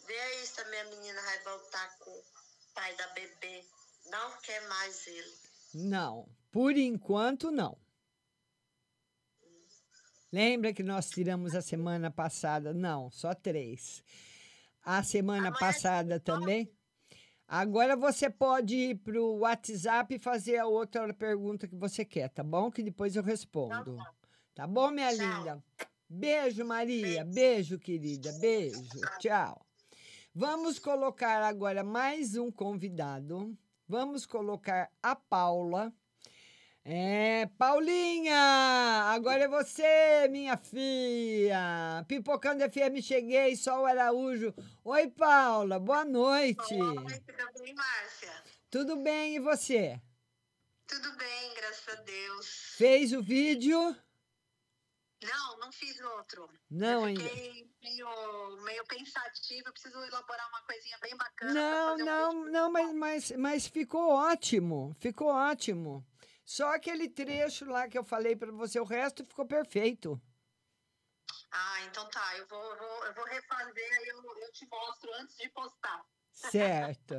vê 0.06 0.20
aí 0.20 0.46
se 0.48 0.62
a 0.62 0.66
minha 0.70 0.84
menina 0.86 1.22
vai 1.22 1.44
voltar 1.44 1.98
com 2.00 2.24
pai 2.76 2.96
da 2.96 3.08
bebê. 3.08 3.64
Não 4.12 4.38
quer 4.42 4.68
mais 4.68 5.08
ele. 5.08 5.34
Não, 5.74 6.30
por 6.52 6.78
enquanto 6.78 7.50
não. 7.50 7.78
Lembra 10.32 10.74
que 10.74 10.84
nós 10.84 11.10
tiramos 11.10 11.56
a 11.56 11.62
semana 11.62 12.12
passada? 12.12 12.74
Não, 12.74 13.10
só 13.10 13.34
três. 13.34 14.04
A 14.84 15.02
semana 15.02 15.52
passada 15.52 16.20
também. 16.20 16.70
Agora 17.48 17.96
você 17.96 18.30
pode 18.30 18.76
ir 18.76 18.96
para 18.98 19.22
o 19.22 19.40
WhatsApp 19.40 20.16
e 20.16 20.20
fazer 20.20 20.58
a 20.58 20.66
outra 20.66 21.14
pergunta 21.14 21.68
que 21.68 21.76
você 21.76 22.04
quer, 22.04 22.30
tá 22.30 22.44
bom? 22.44 22.72
Que 22.72 22.84
depois 22.84 23.16
eu 23.16 23.24
respondo. 23.24 23.98
Tá 24.54 24.68
bom, 24.68 24.92
minha 24.92 25.12
linda? 25.12 25.64
Beijo, 26.10 26.66
Maria. 26.66 27.24
Beijo, 27.26 27.80
querida. 27.80 28.32
Beijo. 28.40 28.84
Tchau. 29.20 29.66
Vamos 30.38 30.80
colocar 30.80 31.42
agora 31.42 31.82
mais 31.82 32.36
um 32.36 32.52
convidado. 32.52 33.58
Vamos 33.88 34.26
colocar 34.26 34.92
a 35.02 35.16
Paula. 35.16 35.94
É, 36.84 37.46
Paulinha, 37.58 38.36
agora 39.14 39.46
é 39.46 39.48
você, 39.48 40.28
minha 40.30 40.58
filha. 40.58 42.04
Pipocando 42.10 42.70
FM, 42.70 43.02
cheguei, 43.02 43.56
Sol 43.56 43.86
Araújo. 43.86 44.54
Oi, 44.84 45.08
Paula, 45.08 45.80
boa 45.80 46.04
noite. 46.04 46.78
Tudo 46.78 47.06
bem, 47.64 47.74
Márcia? 47.74 48.44
Tudo 48.70 48.98
bem, 48.98 49.36
e 49.38 49.40
você? 49.40 50.02
Tudo 50.86 51.16
bem, 51.16 51.54
graças 51.56 51.88
a 51.98 52.02
Deus. 52.02 52.76
Fez 52.78 53.14
o 53.14 53.24
vídeo? 53.24 53.80
Não, 55.24 55.60
não 55.60 55.72
fiz 55.72 55.98
outro. 56.02 56.50
Não 56.70 57.00
eu 57.00 57.06
ainda. 57.06 57.24
Meio, 57.86 58.62
meio 58.64 58.84
pensativa, 58.86 59.70
eu 59.70 59.74
preciso 59.74 60.04
elaborar 60.04 60.48
uma 60.50 60.62
coisinha 60.64 60.98
bem 61.00 61.16
bacana. 61.16 61.54
Não, 61.54 61.90
fazer 61.92 62.04
um 62.04 62.06
não, 62.06 62.46
não, 62.46 62.72
mas, 62.72 62.94
mas, 62.94 63.32
mas 63.32 63.68
ficou 63.68 64.10
ótimo, 64.10 64.96
ficou 65.00 65.28
ótimo. 65.28 66.06
Só 66.44 66.74
aquele 66.74 67.08
trecho 67.08 67.66
lá 67.66 67.88
que 67.88 67.98
eu 67.98 68.04
falei 68.04 68.36
para 68.36 68.52
você, 68.52 68.80
o 68.80 68.84
resto 68.84 69.26
ficou 69.26 69.46
perfeito. 69.46 70.20
Ah, 71.52 71.82
então 71.84 72.08
tá. 72.10 72.38
Eu 72.38 72.48
vou, 72.48 72.64
eu 72.64 72.78
vou, 72.78 73.06
eu 73.06 73.14
vou 73.14 73.26
refazer, 73.26 74.00
aí 74.00 74.08
eu, 74.08 74.38
eu 74.38 74.52
te 74.52 74.68
mostro 74.68 75.14
antes 75.16 75.38
de 75.38 75.50
postar. 75.50 76.06
Certo. 76.32 77.16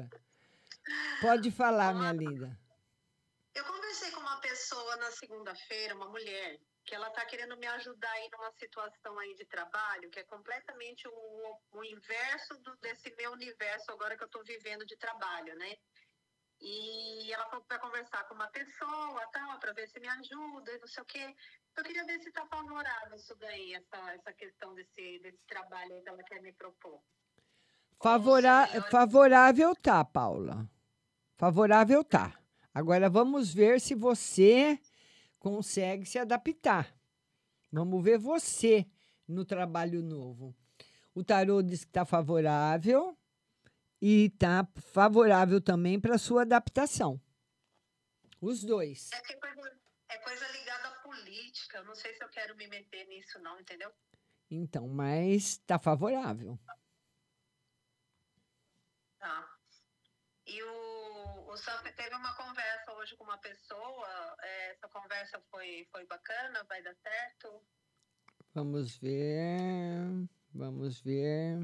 Pode 1.20 1.50
falar, 1.50 1.94
minha 1.94 2.12
linda. 2.12 2.58
Eu 3.54 3.64
conversei 3.64 4.10
com 4.10 4.20
uma 4.20 4.40
pessoa 4.40 4.96
na 4.96 5.10
segunda-feira, 5.10 5.94
uma 5.94 6.08
mulher, 6.08 6.60
que 6.86 6.94
ela 6.94 7.10
tá 7.10 7.24
querendo 7.26 7.56
me 7.56 7.66
ajudar 7.66 8.10
aí 8.12 8.28
numa 8.30 8.52
situação 8.52 9.18
aí 9.18 9.34
de 9.34 9.44
trabalho, 9.44 10.08
que 10.08 10.20
é 10.20 10.24
completamente 10.24 11.06
o, 11.08 11.58
o 11.72 11.84
inverso 11.84 12.56
do- 12.62 12.76
desse 12.76 13.12
meu 13.16 13.32
universo 13.32 13.90
agora 13.90 14.16
que 14.16 14.22
eu 14.22 14.28
tô 14.28 14.42
vivendo 14.44 14.86
de 14.86 14.96
trabalho, 14.96 15.54
né? 15.56 15.74
E 16.60 17.30
ela 17.32 17.44
falou 17.50 17.64
para 17.66 17.78
conversar 17.80 18.24
com 18.28 18.34
uma 18.34 18.46
pessoa, 18.48 19.26
tal, 19.32 19.58
para 19.58 19.72
ver 19.74 19.88
se 19.88 19.98
me 20.00 20.08
ajuda 20.08 20.72
e 20.72 20.78
não 20.78 20.86
sei 20.86 21.02
o 21.02 21.06
quê. 21.06 21.34
Eu 21.76 21.84
queria 21.84 22.04
ver 22.06 22.18
se 22.20 22.30
tá 22.32 22.46
favorável 22.46 23.16
isso 23.16 23.34
daí, 23.36 23.74
essa, 23.74 24.12
essa 24.12 24.32
questão 24.32 24.72
desse, 24.74 25.18
desse 25.18 25.44
trabalho 25.46 26.00
que 26.02 26.08
ela 26.08 26.22
quer 26.22 26.40
me 26.40 26.52
propor. 26.52 27.02
Favora- 28.00 28.66
favorável 28.90 29.74
tá, 29.74 30.04
Paula. 30.04 30.66
Favorável 31.36 32.02
tá. 32.04 32.32
Agora 32.72 33.10
vamos 33.10 33.52
ver 33.52 33.80
se 33.80 33.94
você 33.94 34.78
consegue 35.46 36.04
se 36.04 36.18
adaptar. 36.18 36.92
Vamos 37.70 38.02
ver 38.02 38.18
você 38.18 38.84
no 39.28 39.44
trabalho 39.44 40.02
novo. 40.02 40.52
O 41.14 41.22
tarô 41.22 41.62
diz 41.62 41.84
que 41.84 41.90
está 41.90 42.04
favorável 42.04 43.16
e 44.02 44.24
está 44.24 44.66
favorável 44.74 45.60
também 45.60 46.00
para 46.00 46.18
sua 46.18 46.42
adaptação. 46.42 47.20
Os 48.40 48.64
dois. 48.64 49.12
É, 49.12 49.18
é 49.18 49.36
coisa, 49.36 49.80
é 50.08 50.18
coisa 50.18 50.48
ligada 50.50 50.88
à 50.88 50.90
política. 51.02 51.78
Eu 51.78 51.84
não 51.84 51.94
sei 51.94 52.12
se 52.12 52.24
eu 52.24 52.28
quero 52.28 52.56
me 52.56 52.66
meter 52.66 53.06
nisso, 53.06 53.38
não, 53.38 53.60
entendeu? 53.60 53.92
Então, 54.50 54.88
mas 54.88 55.50
está 55.50 55.78
favorável. 55.78 56.58
Tá. 59.20 59.56
E 60.44 60.60
o, 60.60 61.05
o 61.46 61.56
Sam 61.56 61.82
teve 61.96 62.14
uma 62.14 62.34
conversa 62.36 62.92
hoje 62.94 63.16
com 63.16 63.24
uma 63.24 63.38
pessoa. 63.38 64.36
é, 64.42 64.70
essa 64.72 64.88
conversa 64.88 65.40
foi, 65.50 65.86
foi 65.90 66.04
bacana, 66.06 66.64
vai 66.64 66.82
dar 66.82 66.94
certo? 66.94 67.62
Vamos 68.54 68.96
ver. 68.96 70.28
Vamos 70.52 71.00
ver 71.00 71.58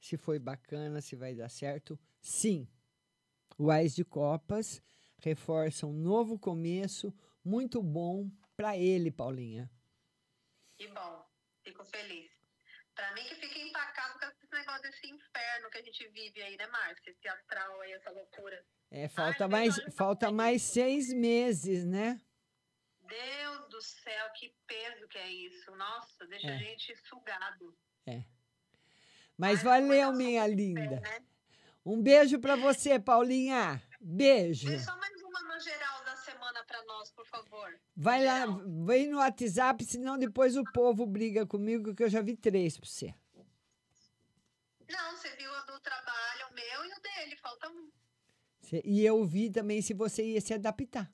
se 0.00 0.16
foi 0.16 0.38
bacana, 0.38 1.00
se 1.00 1.16
vai 1.16 1.34
dar 1.34 1.50
certo. 1.50 1.98
Sim. 2.20 2.68
O 3.58 3.70
Ais 3.70 3.94
de 3.94 4.04
Copas 4.04 4.82
reforça 5.18 5.86
um 5.86 5.92
novo 5.92 6.38
começo 6.38 7.12
muito 7.44 7.82
bom 7.82 8.30
para 8.56 8.76
ele, 8.76 9.10
Paulinha. 9.10 9.70
Que 10.76 10.88
bom, 10.88 11.26
fico 11.62 11.84
feliz. 11.84 12.39
Pra 13.00 13.14
mim 13.14 13.24
que 13.24 13.34
fica 13.36 13.58
empacado 13.60 14.18
com 14.18 14.26
esse 14.26 14.52
negócio 14.52 14.82
desse 14.82 15.06
inferno 15.06 15.70
que 15.70 15.78
a 15.78 15.82
gente 15.82 16.06
vive 16.08 16.42
aí, 16.42 16.54
né, 16.58 16.66
Márcia? 16.66 17.10
Esse 17.10 17.26
astral 17.28 17.80
aí, 17.80 17.92
essa 17.92 18.10
loucura. 18.10 18.62
É, 18.90 19.08
falta 19.08 19.48
mais, 19.48 19.76
falta 19.94 20.30
mais 20.30 20.60
seis 20.60 21.10
meses, 21.10 21.86
né? 21.86 22.20
Deus 23.08 23.68
do 23.70 23.80
céu, 23.80 24.30
que 24.34 24.54
peso 24.66 25.08
que 25.08 25.16
é 25.16 25.32
isso. 25.32 25.70
Nossa, 25.76 26.26
deixa 26.26 26.48
É. 26.48 26.54
a 26.56 26.58
gente 26.58 26.94
sugado. 27.08 27.74
É. 28.06 28.22
Mas 29.34 29.62
valeu, 29.62 30.12
minha 30.12 30.46
linda. 30.46 31.00
Um 31.86 32.02
beijo 32.02 32.38
para 32.38 32.54
você, 32.54 33.00
Paulinha. 33.00 33.82
Beijo. 33.98 34.68
Vê 34.68 34.78
só 34.78 34.94
mais 34.98 35.19
geral 35.60 36.04
da 36.04 36.16
semana 36.16 36.64
pra 36.64 36.82
nós, 36.84 37.10
por 37.10 37.26
favor. 37.26 37.80
Vai 37.96 38.24
lá, 38.24 38.46
vem 38.86 39.08
no 39.08 39.18
WhatsApp, 39.18 39.84
senão 39.84 40.18
depois 40.18 40.56
o 40.56 40.64
povo 40.72 41.06
briga 41.06 41.46
comigo, 41.46 41.94
que 41.94 42.02
eu 42.02 42.08
já 42.08 42.20
vi 42.20 42.36
três 42.36 42.76
para 42.78 42.88
você. 42.88 43.14
Não, 44.88 45.16
você 45.16 45.34
viu 45.36 45.54
a 45.54 45.60
do 45.62 45.78
trabalho, 45.80 46.48
o 46.50 46.54
meu 46.54 46.84
e 46.84 46.98
o 46.98 47.00
dele, 47.00 47.36
falta 47.36 47.68
um. 47.68 47.90
E 48.84 49.04
eu 49.04 49.24
vi 49.24 49.50
também 49.50 49.82
se 49.82 49.94
você 49.94 50.24
ia 50.24 50.40
se 50.40 50.54
adaptar. 50.54 51.10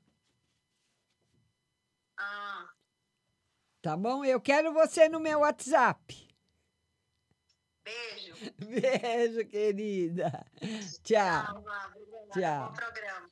Ah, 2.17 2.69
Tá 3.83 3.97
bom? 3.97 4.25
Eu 4.25 4.41
quero 4.41 4.73
você 4.73 5.09
no 5.09 5.21
meu 5.21 5.41
WhatsApp. 5.41 6.27
beijo. 7.85 8.35
Beijo, 8.59 9.47
querida. 9.47 10.45
Tchau. 11.05 11.65
Tchau. 12.33 12.69
Bom 12.69 12.75
programa. 12.75 13.31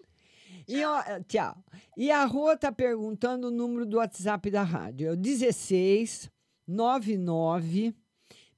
E, 0.66 0.84
ó, 0.84 1.02
tchau. 1.26 1.56
E 1.96 2.10
a 2.10 2.24
Rô 2.24 2.56
tá 2.56 2.72
perguntando 2.72 3.48
o 3.48 3.50
número 3.50 3.84
do 3.84 3.98
WhatsApp 3.98 4.50
da 4.50 4.62
rádio. 4.62 5.08
É 5.08 5.12
o 5.12 5.16
16 5.16 6.30
99 6.66 7.94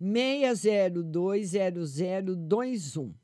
602 0.00 1.52
0021. 1.52 3.14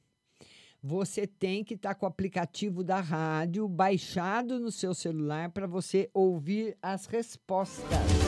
Você 0.83 1.29
tem 1.29 1.63
que 1.63 1.75
estar 1.75 1.95
com 1.95 2.07
o 2.07 2.09
aplicativo 2.09 2.83
da 2.83 3.01
rádio 3.01 3.69
baixado 3.69 4.59
no 4.59 4.73
seu 4.73 4.93
celular 4.93 5.51
para 5.51 5.67
você 5.67 6.11
ouvir 6.13 6.77
as 6.83 7.07
respostas. 7.07 8.22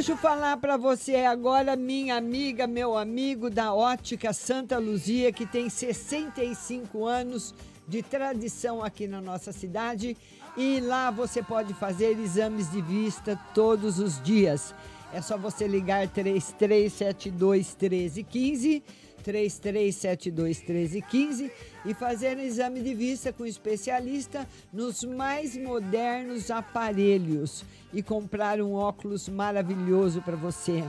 Deixa 0.00 0.12
eu 0.12 0.16
falar 0.16 0.56
para 0.56 0.78
você 0.78 1.16
agora, 1.16 1.76
minha 1.76 2.16
amiga, 2.16 2.66
meu 2.66 2.96
amigo 2.96 3.50
da 3.50 3.74
Ótica 3.74 4.32
Santa 4.32 4.78
Luzia, 4.78 5.30
que 5.30 5.44
tem 5.44 5.68
65 5.68 7.04
anos 7.04 7.54
de 7.86 8.02
tradição 8.02 8.82
aqui 8.82 9.06
na 9.06 9.20
nossa 9.20 9.52
cidade. 9.52 10.16
E 10.56 10.80
lá 10.80 11.10
você 11.10 11.42
pode 11.42 11.74
fazer 11.74 12.18
exames 12.18 12.70
de 12.70 12.80
vista 12.80 13.38
todos 13.54 13.98
os 13.98 14.22
dias. 14.22 14.74
É 15.12 15.20
só 15.20 15.36
você 15.36 15.68
ligar 15.68 16.08
3372 16.08 17.76
1315, 17.78 18.82
3372 19.22 20.58
1315 20.58 21.52
e 21.84 21.94
fazer 21.94 22.36
um 22.36 22.40
exame 22.40 22.80
de 22.80 22.94
vista 22.94 23.32
com 23.32 23.42
um 23.42 23.46
especialista 23.46 24.48
nos 24.72 25.04
mais 25.04 25.56
modernos 25.56 26.50
aparelhos 26.50 27.64
e 27.92 28.02
comprar 28.02 28.60
um 28.60 28.74
óculos 28.74 29.28
maravilhoso 29.28 30.22
para 30.22 30.36
você. 30.36 30.84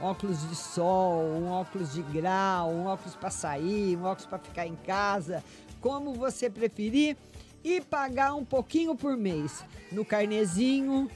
Óculos 0.00 0.48
de 0.48 0.56
sol, 0.56 1.22
um 1.24 1.48
óculos 1.48 1.94
de 1.94 2.02
grau, 2.02 2.70
um 2.70 2.86
óculos 2.86 3.14
para 3.14 3.30
sair, 3.30 3.96
um 3.96 4.04
óculos 4.04 4.26
para 4.26 4.38
ficar 4.38 4.66
em 4.66 4.76
casa, 4.76 5.42
como 5.80 6.14
você 6.14 6.50
preferir. 6.50 7.16
e 7.62 7.80
pagar 7.80 8.34
um 8.34 8.44
pouquinho 8.44 8.94
por 8.94 9.16
mês 9.16 9.64
no 9.90 10.04
carnezinho, 10.04 11.10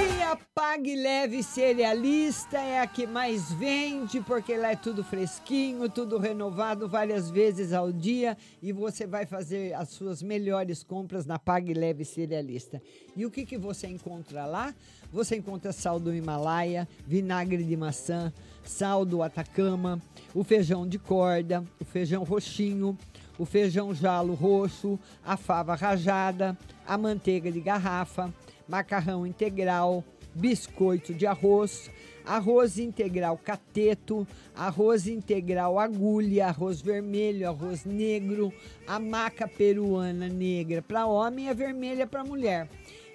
E 0.00 0.22
a 0.22 0.38
Pague 0.54 0.96
Leve 0.96 1.42
Cerealista 1.42 2.56
é 2.56 2.80
a 2.80 2.86
que 2.86 3.06
mais 3.06 3.52
vende, 3.52 4.22
porque 4.22 4.56
lá 4.56 4.70
é 4.70 4.76
tudo 4.76 5.04
fresquinho, 5.04 5.90
tudo 5.90 6.16
renovado 6.16 6.88
várias 6.88 7.30
vezes 7.30 7.74
ao 7.74 7.92
dia 7.92 8.34
e 8.62 8.72
você 8.72 9.06
vai 9.06 9.26
fazer 9.26 9.74
as 9.74 9.90
suas 9.90 10.22
melhores 10.22 10.82
compras 10.82 11.26
na 11.26 11.38
Pague 11.38 11.74
Leve 11.74 12.06
Cerealista. 12.06 12.80
E 13.14 13.26
o 13.26 13.30
que, 13.30 13.44
que 13.44 13.58
você 13.58 13.88
encontra 13.88 14.46
lá? 14.46 14.74
Você 15.12 15.36
encontra 15.36 15.70
sal 15.70 16.00
do 16.00 16.14
Himalaia, 16.14 16.88
vinagre 17.06 17.62
de 17.62 17.76
maçã, 17.76 18.32
sal 18.64 19.04
do 19.04 19.22
Atacama, 19.22 20.00
o 20.34 20.42
feijão 20.42 20.86
de 20.86 20.98
corda, 20.98 21.64
o 21.80 21.84
feijão 21.84 22.24
roxinho, 22.24 22.96
o 23.38 23.44
feijão 23.44 23.94
jalo 23.94 24.34
roxo, 24.34 24.98
a 25.24 25.36
fava 25.36 25.74
rajada, 25.74 26.56
a 26.86 26.96
manteiga 26.96 27.50
de 27.50 27.60
garrafa, 27.60 28.32
macarrão 28.68 29.26
integral, 29.26 30.04
biscoito 30.34 31.12
de 31.12 31.26
arroz, 31.26 31.90
arroz 32.24 32.78
integral 32.78 33.36
cateto, 33.36 34.26
arroz 34.54 35.06
integral 35.06 35.78
agulha, 35.78 36.46
arroz 36.46 36.80
vermelho, 36.80 37.48
arroz 37.48 37.84
negro, 37.84 38.52
a 38.86 38.98
maca 38.98 39.48
peruana 39.48 40.28
negra 40.28 40.82
para 40.82 41.06
homem 41.06 41.46
e 41.46 41.48
a 41.48 41.54
vermelha 41.54 42.06
para 42.06 42.24
mulher. 42.24 42.68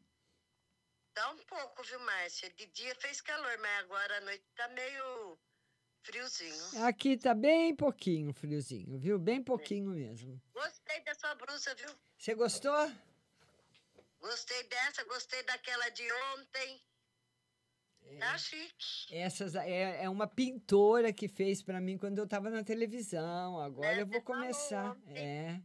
Tá 1.14 1.30
um 1.30 1.38
pouco, 1.46 1.84
viu, 1.84 2.00
Márcia? 2.00 2.50
De 2.56 2.66
dia 2.66 2.96
fez 2.96 3.20
calor, 3.20 3.56
mas 3.60 3.84
agora 3.84 4.18
à 4.18 4.20
noite 4.22 4.44
tá 4.56 4.66
meio 4.70 5.38
friozinho. 6.02 6.84
Aqui 6.84 7.16
tá 7.16 7.34
bem 7.34 7.74
pouquinho 7.74 8.32
friozinho, 8.32 8.98
viu? 8.98 9.18
Bem 9.18 9.42
pouquinho 9.42 9.90
mesmo. 9.90 10.40
Gostei 10.52 11.00
da 11.04 11.14
sua 11.14 11.34
blusa, 11.34 11.74
viu? 11.74 11.90
Você 12.18 12.34
gostou? 12.34 12.92
Gostei 14.20 14.62
dessa, 14.64 15.04
gostei 15.04 15.42
daquela 15.44 15.88
de 15.90 16.02
ontem. 16.36 16.80
Tá 18.18 18.36
chique. 18.36 19.14
Essas 19.14 19.54
é, 19.54 20.02
é 20.04 20.08
uma 20.08 20.26
pintora 20.26 21.12
que 21.12 21.28
fez 21.28 21.62
pra 21.62 21.80
mim 21.80 21.96
quando 21.96 22.18
eu 22.18 22.26
tava 22.26 22.50
na 22.50 22.64
televisão. 22.64 23.60
Agora 23.60 24.00
eu 24.00 24.06
vou 24.06 24.20
começar. 24.22 24.96
É. 25.08 25.60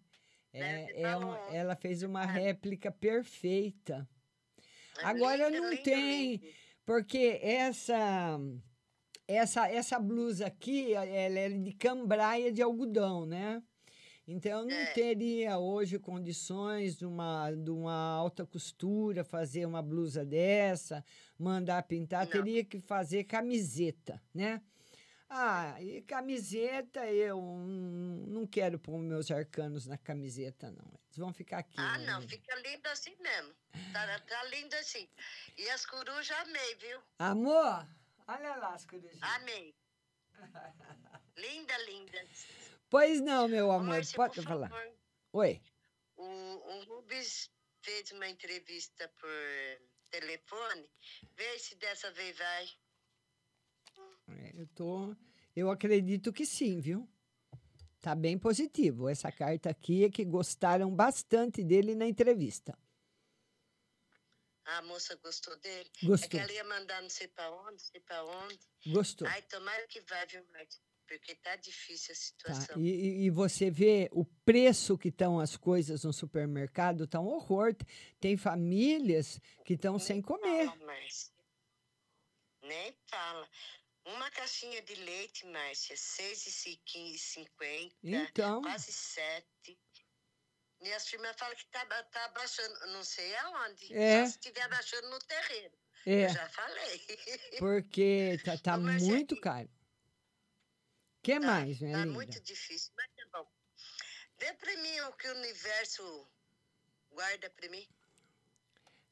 É, 0.53 1.01
é 1.01 1.15
uma- 1.17 1.37
ela 1.53 1.75
fez 1.75 2.01
uma 2.03 2.25
réplica 2.25 2.91
perfeita. 2.91 4.07
Agora 5.03 5.49
lindo, 5.49 5.63
não 5.63 5.69
lindo, 5.71 5.83
tem, 5.83 6.55
porque 6.85 7.39
essa 7.41 8.39
essa 9.27 9.67
essa 9.69 9.99
blusa 9.99 10.47
aqui, 10.47 10.93
ela 10.93 11.39
é 11.39 11.49
de 11.49 11.73
cambraia 11.73 12.51
de 12.51 12.61
algodão, 12.61 13.25
né? 13.25 13.61
Então 14.27 14.61
eu 14.61 14.65
não 14.65 14.93
teria 14.93 15.59
hoje 15.59 15.99
condições 15.99 16.97
de 16.97 17.05
uma, 17.05 17.51
de 17.51 17.69
uma 17.69 17.93
alta 17.93 18.43
costura 18.43 19.23
fazer 19.23 19.67
uma 19.67 19.83
blusa 19.83 20.25
dessa, 20.25 21.05
mandar 21.37 21.83
pintar, 21.83 22.25
teria 22.25 22.65
que 22.65 22.79
fazer 22.79 23.25
camiseta, 23.25 24.19
né? 24.33 24.61
Ah, 25.29 25.75
e 25.81 26.01
camiseta 26.03 27.05
eu 27.07 27.39
não 27.41 28.47
quero 28.47 28.79
pôr 28.79 28.97
meus 28.99 29.29
arcanos 29.29 29.85
na 29.85 29.97
camiseta, 29.97 30.71
não. 30.71 30.85
Eles 31.07 31.17
vão 31.17 31.33
ficar 31.33 31.59
aqui. 31.59 31.75
Ah, 31.77 31.97
né? 31.97 32.05
não, 32.05 32.21
fica 32.21 32.55
lindo 32.55 32.87
assim 32.87 33.15
mesmo. 33.19 33.53
Tá, 33.91 34.19
tá 34.19 34.43
lindo 34.45 34.75
assim. 34.75 35.07
E 35.57 35.69
as 35.69 35.85
corujas 35.85 36.31
amei, 36.39 36.75
viu? 36.75 36.99
Amor, 37.19 37.87
olha 38.27 38.55
lá 38.55 38.73
as 38.73 38.85
corujinhas. 38.85 39.21
Amei. 39.21 39.75
linda, 41.37 41.77
linda. 41.85 42.25
Pois 42.89 43.21
não, 43.21 43.47
meu 43.47 43.71
amor, 43.71 43.87
Márcia, 43.87 44.15
pode 44.15 44.41
falar. 44.41 44.69
favor, 44.69 44.93
Oi. 45.33 45.61
O, 46.15 46.23
o 46.23 46.83
Rubens 46.85 47.49
fez 47.81 48.11
uma 48.11 48.27
entrevista 48.27 49.07
por 49.19 49.29
telefone. 50.09 50.89
Vê 51.35 51.59
se 51.59 51.75
dessa 51.75 52.11
vez 52.11 52.37
vai. 52.37 52.65
É, 54.29 54.61
Eu 54.61 54.67
tô, 54.67 55.15
eu 55.55 55.69
acredito 55.69 56.31
que 56.31 56.45
sim, 56.45 56.79
viu? 56.79 57.07
Tá 58.01 58.13
bem 58.15 58.37
positivo. 58.37 59.09
Essa 59.09 59.31
carta 59.31 59.69
aqui 59.69 60.05
é 60.05 60.09
que 60.09 60.23
gostaram 60.23 60.93
bastante 60.93 61.63
dele 61.63 61.95
na 61.95 62.05
entrevista. 62.05 62.77
A 64.65 64.81
moça 64.81 65.15
gostou 65.17 65.55
dele? 65.59 65.89
Gostou. 66.03 66.25
É 66.25 66.29
que 66.29 66.37
ela 66.37 66.51
ia 66.51 66.63
mandar 66.63 67.01
não 67.01 67.09
sei 67.09 67.27
pra 67.27 67.51
onde, 67.51 67.71
não 67.73 67.79
sei 67.79 68.01
pra 68.01 68.23
onde. 68.23 68.59
Gostou. 68.87 69.27
Ai, 69.27 69.41
tomara 69.43 69.85
que 69.87 70.01
vai, 70.01 70.25
viu, 70.25 70.43
Márcia? 70.51 70.81
Porque 71.07 71.35
tá 71.35 71.55
difícil 71.55 72.13
a 72.13 72.15
Tá? 72.15 72.21
situação. 72.55 72.81
E, 72.81 72.89
e- 72.89 73.25
e 73.25 73.29
você 73.29 73.69
vê 73.69 74.09
o 74.11 74.25
preço 74.43 74.97
que 74.97 75.09
estão 75.09 75.39
as 75.39 75.55
coisas 75.55 76.03
no 76.03 76.11
supermercado, 76.11 77.05
tá 77.05 77.19
um 77.19 77.27
horror. 77.27 77.75
Tem 78.19 78.35
famílias 78.35 79.39
que 79.63 79.73
estão 79.75 79.99
sem 79.99 80.19
comer. 80.19 80.65
Fala, 80.65 80.83
Márcia. 80.85 81.31
Nem 82.63 82.97
fala. 83.07 83.47
Uma 84.07 84.31
caixinha 84.31 84.81
de 84.81 84.95
leite, 84.95 85.45
Márcia, 85.45 85.93
R$ 85.95 86.01
6,50. 86.01 87.95
Então. 88.03 88.61
Quase 88.63 88.91
7. 88.91 89.45
E 90.85 90.93
as 90.93 91.07
firmas 91.07 91.35
falam 91.35 91.55
que 91.55 91.65
tá, 91.71 91.83
tá 92.03 92.27
baixando, 92.29 92.87
não 92.93 93.03
sei 93.03 93.35
aonde. 93.37 93.91
É. 93.91 94.21
Só 94.25 94.31
se 94.31 94.37
estiver 94.37 94.69
baixando 94.69 95.09
no 95.09 95.17
terreno. 95.19 95.75
É. 96.05 96.25
Eu 96.25 96.29
já 96.29 96.47
falei. 96.49 97.01
Porque 97.57 98.39
tá, 98.45 98.55
tá 98.59 98.77
muito 98.77 99.35
caro. 99.41 99.67
O 99.67 101.23
que 101.23 101.39
mais, 101.39 101.79
minha 101.79 101.97
Tá 101.97 102.03
linda? 102.05 102.13
muito 102.13 102.39
difícil, 102.43 102.93
mas 102.95 103.07
tá 103.15 103.23
bom. 103.39 103.49
Vê 104.39 104.53
pra 104.53 104.77
mim 104.77 104.99
o 105.01 105.13
que 105.13 105.27
o 105.27 105.35
universo 105.37 106.27
guarda 107.11 107.49
pra 107.49 107.67
mim. 107.69 107.87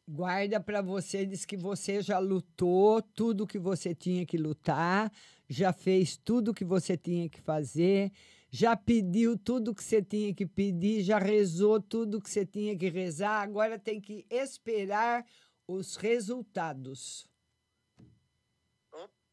Guarda 0.07 0.59
para 0.59 0.82
você, 0.82 1.26
diz 1.26 1.43
que 1.43 1.57
você 1.57 2.03
já 2.03 2.19
lutou 2.19 3.01
tudo 3.01 3.47
que 3.47 3.57
você 3.57 3.95
tinha 3.95 4.26
que 4.28 4.38
lutar, 4.38 5.11
já 5.49 5.74
fez 5.74 6.17
tudo 6.17 6.53
que 6.53 6.65
você 6.65 6.95
tinha 6.95 7.28
que 7.30 7.41
fazer, 7.41 8.11
já 8.55 8.77
pediu 8.77 9.35
tudo 9.35 9.73
que 9.73 9.83
você 9.83 9.99
tinha 9.99 10.31
que 10.31 10.45
pedir, 10.45 11.01
já 11.01 11.17
rezou 11.17 11.81
tudo 11.81 12.21
que 12.21 12.29
você 12.29 12.45
tinha 12.45 12.77
que 12.77 12.87
rezar, 12.87 13.41
agora 13.41 13.79
tem 13.79 13.99
que 13.99 14.27
esperar 14.29 15.25
os 15.67 15.95
resultados. 15.95 17.25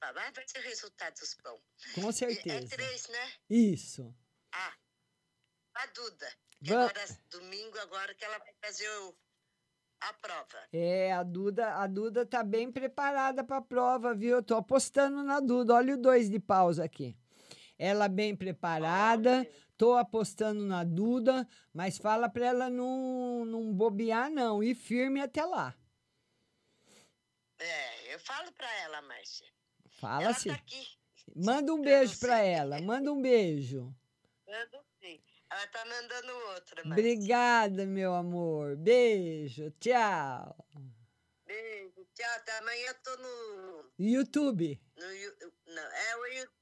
Mas 0.01 0.15
vai 0.15 0.33
ter 0.33 0.61
resultados 0.61 1.37
bons. 1.45 1.61
Com 1.95 2.09
É 2.09 2.13
certeza. 2.13 2.69
três, 2.69 3.09
né? 3.09 3.33
Isso. 3.51 4.15
Ah, 4.51 4.73
a 5.75 5.87
Duda. 5.89 6.27
Que 6.65 6.71
Va- 6.73 6.85
agora, 6.85 7.19
domingo, 7.31 7.79
agora 7.79 8.15
que 8.15 8.25
ela 8.25 8.39
vai 8.39 8.55
fazer 8.65 8.89
o- 8.89 9.15
a 10.01 10.13
prova. 10.15 10.67
É, 10.73 11.13
a 11.13 11.23
Duda, 11.23 11.75
a 11.75 11.87
Duda 11.87 12.25
tá 12.25 12.43
bem 12.43 12.73
preparada 12.73 13.45
para 13.45 13.59
a 13.59 13.63
prova, 13.63 14.15
viu? 14.15 14.37
Eu 14.37 14.43
tô 14.43 14.55
apostando 14.57 15.23
na 15.23 15.39
Duda. 15.41 15.75
Olha 15.75 15.93
o 15.95 15.99
dois 15.99 16.31
de 16.31 16.41
pausa 16.41 16.83
aqui. 16.85 17.15
Ela 17.83 18.09
bem 18.09 18.37
preparada, 18.37 19.51
tô 19.75 19.95
apostando 19.95 20.67
na 20.67 20.85
Duda, 20.85 21.49
mas 21.73 21.97
fala 21.97 22.29
para 22.29 22.45
ela 22.45 22.69
não, 22.69 23.47
não 23.47 23.73
bobear, 23.73 24.31
não. 24.31 24.63
Ir 24.63 24.75
firme 24.75 25.19
até 25.19 25.43
lá. 25.47 25.75
É, 27.59 28.15
eu 28.15 28.21
falo 28.21 28.53
pra 28.53 28.71
ela, 28.81 29.01
Márcia. 29.01 29.47
Fala 29.99 30.25
ela 30.25 30.31
assim. 30.33 30.51
tá. 30.51 30.63
Manda 31.35 31.73
um 31.73 31.81
beijo 31.81 32.21
para 32.21 32.41
ela. 32.41 32.83
Manda 32.83 33.11
um 33.11 33.23
beijo. 33.23 33.97
Mando 34.47 34.85
sim. 35.01 35.19
Ela 35.51 35.67
tá 35.69 35.83
mandando 35.87 36.33
outra, 36.53 36.85
Márcia. 36.85 36.93
Obrigada, 36.93 37.87
meu 37.87 38.13
amor. 38.13 38.77
Beijo. 38.77 39.71
Tchau. 39.81 40.55
Beijo, 41.47 42.07
tchau. 42.13 42.31
Até 42.37 42.59
amanhã 42.59 42.89
eu 42.89 43.03
tô 43.03 43.17
no. 43.17 43.93
YouTube. 43.99 44.79
no 44.99 45.75
não, 45.75 45.83
é 45.83 46.17
o 46.17 46.27
YouTube. 46.27 46.60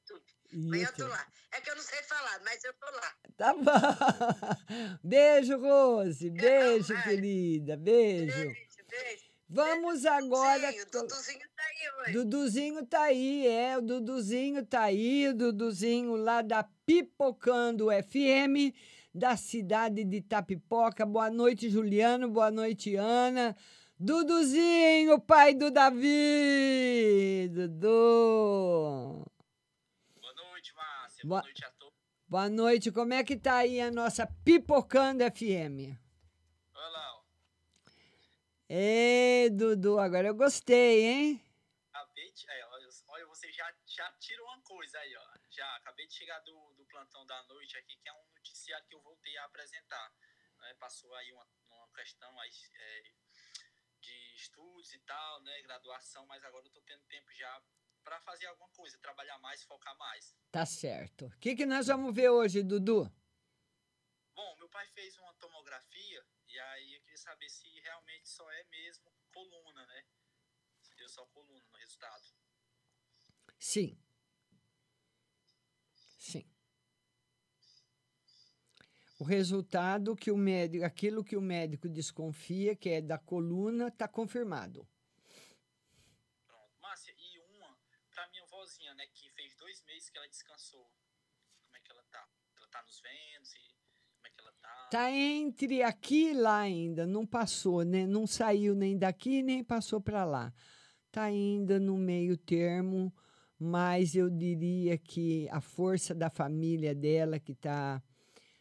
Amanhã 0.52 0.86
eu 0.86 0.92
tô 0.94 1.06
lá. 1.06 1.26
É 1.52 1.60
que 1.60 1.70
eu 1.70 1.76
não 1.76 1.82
sei 1.82 2.02
falar, 2.02 2.40
mas 2.44 2.62
eu 2.64 2.72
tô 2.74 2.86
lá. 2.86 3.14
Tá 3.36 3.54
bom. 3.54 3.62
Beijo, 5.02 5.58
Rose. 5.58 6.30
Beijo, 6.30 7.02
querida. 7.02 7.76
Beijo. 7.76 8.34
Beijo. 8.34 9.28
Vamos 9.50 10.04
agora. 10.04 10.70
Sim, 10.72 10.80
o 10.82 10.90
Duduzinho 10.90 11.48
tá 11.56 11.62
aí 11.62 11.90
hoje. 12.00 12.12
Duduzinho 12.12 12.86
tá 12.86 13.02
aí, 13.02 13.46
é. 13.46 13.78
O 13.78 13.80
Duduzinho 13.80 14.66
tá 14.66 14.82
aí. 14.82 15.28
O 15.28 15.34
Duduzinho 15.34 16.16
lá 16.16 16.42
da 16.42 16.62
Pipocando 16.84 17.88
FM, 17.90 18.74
da 19.14 19.36
cidade 19.38 20.04
de 20.04 20.20
Tapipoca. 20.20 21.06
Boa 21.06 21.30
noite, 21.30 21.70
Juliano. 21.70 22.28
Boa 22.28 22.50
noite, 22.50 22.94
Ana. 22.96 23.56
Duduzinho, 23.98 25.18
pai 25.18 25.54
do 25.54 25.70
Davi. 25.70 27.48
Dudu. 27.50 29.24
Boa 31.28 31.42
noite. 31.42 31.60
Boa- 31.60 31.68
a 31.68 31.72
todos. 31.72 31.98
Boa 32.26 32.48
noite. 32.48 32.90
Como 32.92 33.12
é 33.14 33.22
que 33.24 33.36
tá 33.36 33.56
aí 33.58 33.80
a 33.80 33.90
nossa 33.90 34.26
Pipocando 34.44 35.22
FM? 35.24 35.96
Olha 36.74 36.88
lá, 36.88 37.14
ó. 37.16 37.22
Ê, 38.68 39.48
Dudu, 39.50 39.98
agora 39.98 40.28
eu 40.28 40.34
gostei, 40.34 41.04
hein? 41.06 41.42
Acabei 41.92 42.30
de, 42.32 42.50
é, 42.50 42.66
olha, 42.66 43.26
você 43.26 43.50
já, 43.52 43.72
já 43.86 44.10
tirou 44.18 44.46
uma 44.46 44.60
coisa 44.62 44.98
aí, 44.98 45.16
ó. 45.16 45.38
Já 45.50 45.76
acabei 45.76 46.06
de 46.06 46.14
chegar 46.14 46.38
do, 46.40 46.74
do 46.74 46.84
plantão 46.86 47.24
da 47.26 47.42
noite 47.44 47.76
aqui, 47.76 47.96
que 47.96 48.08
é 48.08 48.12
um 48.12 48.26
noticiário 48.34 48.86
que 48.86 48.94
eu 48.94 49.00
voltei 49.00 49.36
a 49.38 49.44
apresentar. 49.44 50.12
né? 50.58 50.74
Passou 50.74 51.14
aí 51.14 51.32
uma, 51.32 51.46
uma 51.70 51.88
questão 51.94 52.38
aí, 52.40 52.50
é, 52.74 53.02
de 54.00 54.34
estudos 54.34 54.92
e 54.92 54.98
tal, 55.00 55.40
né? 55.42 55.62
Graduação, 55.62 56.26
mas 56.26 56.44
agora 56.44 56.66
eu 56.66 56.70
tô 56.70 56.80
tendo 56.82 57.02
tempo 57.04 57.32
já 57.32 57.62
para 58.08 58.20
fazer 58.22 58.46
alguma 58.46 58.70
coisa, 58.70 58.96
trabalhar 58.98 59.38
mais, 59.38 59.62
focar 59.64 59.94
mais. 59.98 60.34
Tá 60.50 60.64
certo. 60.64 61.26
O 61.26 61.38
que, 61.38 61.54
que 61.54 61.66
nós 61.66 61.88
vamos 61.88 62.14
ver 62.14 62.30
hoje, 62.30 62.62
Dudu? 62.62 63.12
Bom, 64.34 64.56
meu 64.56 64.68
pai 64.70 64.86
fez 64.94 65.14
uma 65.18 65.34
tomografia 65.34 66.24
e 66.48 66.58
aí 66.58 66.94
eu 66.94 67.02
queria 67.02 67.18
saber 67.18 67.50
se 67.50 67.68
realmente 67.80 68.26
só 68.26 68.50
é 68.50 68.64
mesmo 68.70 69.12
coluna, 69.30 69.86
né? 69.86 70.04
Se 70.80 70.94
deu 70.96 71.08
só 71.10 71.26
coluna 71.26 71.62
no 71.70 71.76
resultado. 71.76 72.24
Sim. 73.58 74.00
Sim. 76.18 76.50
O 79.18 79.24
resultado 79.24 80.16
que 80.16 80.30
o 80.30 80.36
médico, 80.38 80.82
aquilo 80.82 81.22
que 81.22 81.36
o 81.36 81.42
médico 81.42 81.90
desconfia, 81.90 82.74
que 82.74 82.88
é 82.88 83.02
da 83.02 83.18
coluna, 83.18 83.88
está 83.88 84.08
confirmado. 84.08 84.88
Márcia, 86.80 87.14
e 87.18 87.38
uma 87.40 87.76
né, 88.96 89.06
que 89.14 89.30
fez 89.30 89.54
dois 89.56 89.82
meses 89.84 90.10
que 90.10 90.18
ela 90.18 90.28
descansou. 90.28 90.84
Como 91.64 91.76
é 91.76 91.80
que 91.80 91.90
ela 91.90 92.02
tá? 92.10 92.28
Ela 92.56 92.68
tá 92.68 92.82
nos 92.82 93.00
vendo? 93.00 93.44
Se, 93.44 93.58
como 94.16 94.26
é 94.26 94.30
que 94.30 94.40
ela 94.40 94.52
tá? 94.60 94.88
Tá 94.90 95.10
entre 95.10 95.82
aqui 95.82 96.30
e 96.30 96.34
lá 96.34 96.58
ainda, 96.58 97.06
não 97.06 97.26
passou, 97.26 97.82
né? 97.84 98.06
Não 98.06 98.26
saiu 98.26 98.74
nem 98.74 98.98
daqui 98.98 99.42
nem 99.42 99.64
passou 99.64 100.00
para 100.00 100.24
lá. 100.24 100.52
Tá 101.10 101.22
ainda 101.22 101.80
no 101.80 101.96
meio 101.96 102.36
termo, 102.36 103.14
mas 103.58 104.14
eu 104.14 104.28
diria 104.28 104.98
que 104.98 105.48
a 105.50 105.60
força 105.60 106.14
da 106.14 106.28
família 106.28 106.94
dela 106.94 107.38
que 107.38 107.54
tá 107.54 108.02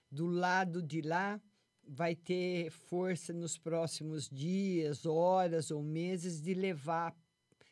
do 0.09 0.25
lado 0.25 0.81
de 0.81 1.01
lá 1.01 1.39
vai 1.87 2.15
ter 2.15 2.69
força 2.69 3.33
nos 3.33 3.57
próximos 3.57 4.29
dias, 4.29 5.05
horas 5.05 5.71
ou 5.71 5.81
meses 5.81 6.41
de 6.41 6.53
levar 6.53 7.15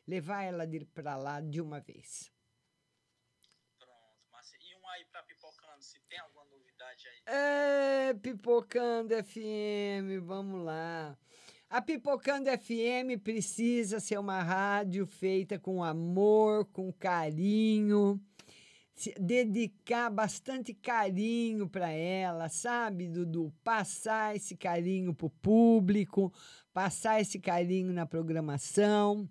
levar 0.07 0.43
ela 0.43 0.65
para 0.93 1.15
lá 1.15 1.41
de 1.41 1.61
uma 1.61 1.79
vez. 1.79 2.31
Márcia, 4.31 4.57
e 4.61 4.75
um 4.75 4.87
aí 4.89 5.05
pra 5.05 5.23
pipocando, 5.23 5.81
se 5.81 5.99
tem 6.01 6.19
alguma 6.19 6.45
novidade 6.45 7.07
aí? 7.07 7.23
É, 7.25 8.13
Pipocando 8.13 9.13
FM, 9.23 10.23
vamos 10.23 10.63
lá. 10.63 11.17
A 11.69 11.81
Pipocando 11.81 12.49
FM 12.49 13.19
precisa 13.23 13.99
ser 13.99 14.19
uma 14.19 14.41
rádio 14.43 15.05
feita 15.07 15.57
com 15.57 15.83
amor, 15.83 16.65
com 16.65 16.93
carinho, 16.93 18.21
se 18.95 19.13
dedicar 19.19 20.09
bastante 20.09 20.73
carinho 20.73 21.67
para 21.67 21.89
ela, 21.89 22.47
sabe, 22.47 23.09
Dudu? 23.09 23.53
Passar 23.63 24.35
esse 24.35 24.55
carinho 24.55 25.13
para 25.13 25.25
o 25.27 25.29
público, 25.29 26.31
passar 26.73 27.19
esse 27.19 27.39
carinho 27.39 27.91
na 27.91 28.05
programação, 28.05 29.29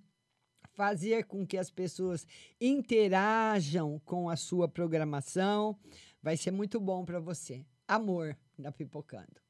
fazer 0.75 1.25
com 1.25 1.47
que 1.47 1.57
as 1.57 1.71
pessoas 1.71 2.27
interajam 2.61 4.01
com 4.05 4.29
a 4.29 4.37
sua 4.37 4.69
programação. 4.69 5.79
Vai 6.23 6.37
ser 6.37 6.51
muito 6.51 6.81
bom 6.81 7.05
para 7.05 7.21
você. 7.21 7.65
Amor 7.87 8.37
da 8.59 8.73
Pipocando. 8.73 9.41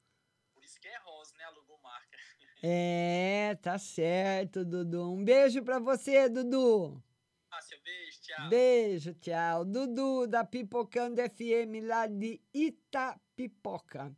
Por 0.54 0.64
isso 0.64 0.80
que 0.80 0.88
é 0.88 0.98
rosa, 0.98 1.32
né? 1.36 1.44
Alugou 1.44 1.78
marca. 1.82 2.18
É, 2.66 3.58
tá 3.60 3.76
certo, 3.76 4.64
Dudu. 4.64 5.12
Um 5.12 5.22
beijo 5.22 5.62
para 5.62 5.78
você, 5.78 6.30
Dudu. 6.30 7.02
Márcia, 7.50 7.78
beijo, 7.84 8.20
tchau. 8.22 8.48
Beijo, 8.48 9.14
tchau. 9.14 9.64
Dudu 9.66 10.26
da 10.26 10.44
Pipocando 10.44 11.20
FM 11.20 11.84
lá 11.86 12.06
de 12.06 12.40
Itapipoca. 12.54 14.16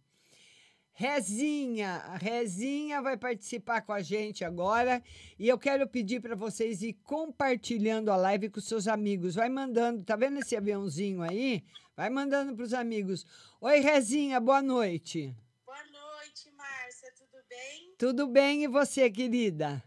Rezinha, 0.99 1.97
a 2.07 2.17
Rezinha 2.17 3.03
vai 3.03 3.19
participar 3.19 3.83
com 3.83 3.93
a 3.93 4.01
gente 4.01 4.47
agora 4.47 5.05
e 5.39 5.47
eu 5.47 5.59
quero 5.59 5.87
pedir 5.87 6.23
para 6.23 6.35
vocês 6.35 6.81
ir 6.81 6.95
compartilhando 7.05 8.11
a 8.11 8.17
live 8.17 8.49
com 8.49 8.63
seus 8.63 8.89
amigos. 8.89 9.35
Vai 9.35 9.51
mandando, 9.51 10.03
tá 10.03 10.17
vendo 10.17 10.39
esse 10.39 10.57
aviãozinho 10.57 11.21
aí? 11.21 11.63
Vai 11.95 12.09
mandando 12.09 12.57
para 12.57 12.65
os 12.65 12.73
amigos. 12.73 13.27
Oi, 13.61 13.81
Rezinha, 13.81 14.41
boa 14.41 14.63
noite. 14.63 15.37
Boa 15.67 15.85
noite, 15.85 16.51
Márcia, 16.53 17.13
tudo 17.15 17.45
bem? 17.47 17.95
Tudo 17.99 18.27
bem 18.27 18.65
e 18.65 18.67
você, 18.67 19.11
querida? 19.11 19.85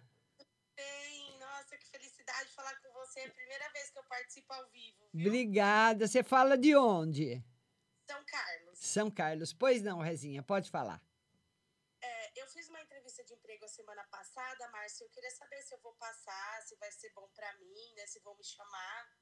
Bem, 0.76 1.40
nossa, 1.40 1.76
que 1.76 1.88
felicidade 1.88 2.52
falar 2.56 2.76
com 2.84 2.94
você. 2.94 3.22
É 3.22 3.26
a 3.26 3.32
primeira 3.32 3.68
vez 3.74 3.90
que 3.90 3.98
eu 3.98 4.04
participo 4.08 4.54
ao 4.54 4.70
vivo. 4.70 5.10
viu? 5.12 5.26
Obrigada. 5.28 6.08
Você 6.08 6.22
fala 6.22 6.56
de 6.56 6.76
onde? 6.76 7.44
São 8.90 9.10
Carlos. 9.12 9.54
Pois 9.54 9.82
não, 9.82 10.00
Rezinha, 10.00 10.42
pode 10.44 10.70
falar. 10.70 11.02
É, 12.02 12.42
eu 12.42 12.48
fiz 12.48 12.68
uma 12.70 12.82
entrevista 12.82 13.24
de 13.24 13.34
emprego 13.34 13.66
a 13.66 13.68
semana 13.68 14.04
passada, 14.06 14.70
Márcia. 14.70 15.04
Eu 15.06 15.10
queria 15.10 15.32
saber 15.32 15.62
se 15.62 15.76
eu 15.76 15.80
vou 15.82 15.94
passar, 15.94 16.62
se 16.64 16.76
vai 16.78 16.92
ser 16.92 17.12
bom 17.14 17.28
pra 17.36 17.54
mim, 17.58 17.94
né? 17.96 18.08
Se 18.08 18.20
vão 18.20 18.36
me 18.36 18.44
chamar. 18.44 19.20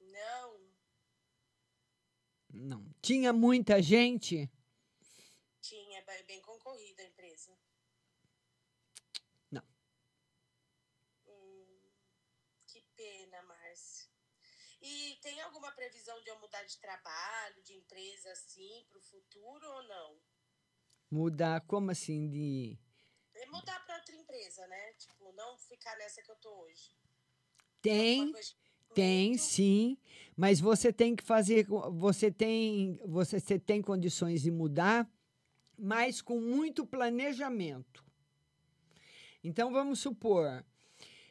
Não, 0.00 0.72
Não. 2.52 2.94
Tinha 3.00 3.32
muita 3.32 3.80
gente? 3.80 4.50
tinha, 5.60 6.00
é 6.06 6.22
bem 6.24 6.40
concorrida 6.42 7.02
a 7.02 7.06
empresa. 7.06 7.56
Não. 9.50 9.62
Hum, 11.26 11.90
que 12.66 12.82
pena, 12.94 13.42
Márcia. 13.42 14.12
E 14.82 15.16
tem 15.22 15.40
alguma 15.42 15.70
previsão 15.70 16.20
de 16.22 16.28
eu 16.28 16.38
mudar 16.40 16.64
de 16.64 16.76
trabalho, 16.78 17.62
de 17.62 17.74
empresa 17.74 18.32
assim, 18.32 18.84
pro 18.90 19.00
futuro 19.00 19.64
ou 19.64 19.82
não? 19.84 20.16
Mudar, 21.08 21.60
como 21.62 21.92
assim? 21.92 22.28
De. 22.28 22.76
É 23.34 23.46
mudar 23.46 23.78
para 23.86 23.96
outra 23.96 24.16
empresa, 24.16 24.66
né? 24.66 24.92
Tipo, 24.94 25.32
não 25.34 25.56
ficar 25.56 25.96
nessa 25.98 26.20
que 26.20 26.30
eu 26.30 26.36
tô 26.36 26.50
hoje. 26.62 26.96
Tem, 27.80 28.32
tem 28.92 29.38
sim, 29.38 29.96
mas 30.36 30.58
você 30.58 30.92
tem 30.92 31.14
que 31.14 31.22
fazer. 31.22 31.64
Você 31.92 32.30
tem, 32.32 32.98
você, 33.04 33.38
você 33.38 33.60
tem 33.60 33.80
condições 33.80 34.42
de 34.42 34.50
mudar, 34.50 35.08
mas 35.78 36.20
com 36.20 36.40
muito 36.40 36.84
planejamento. 36.84 38.04
Então, 39.44 39.72
vamos 39.72 40.00
supor. 40.00 40.64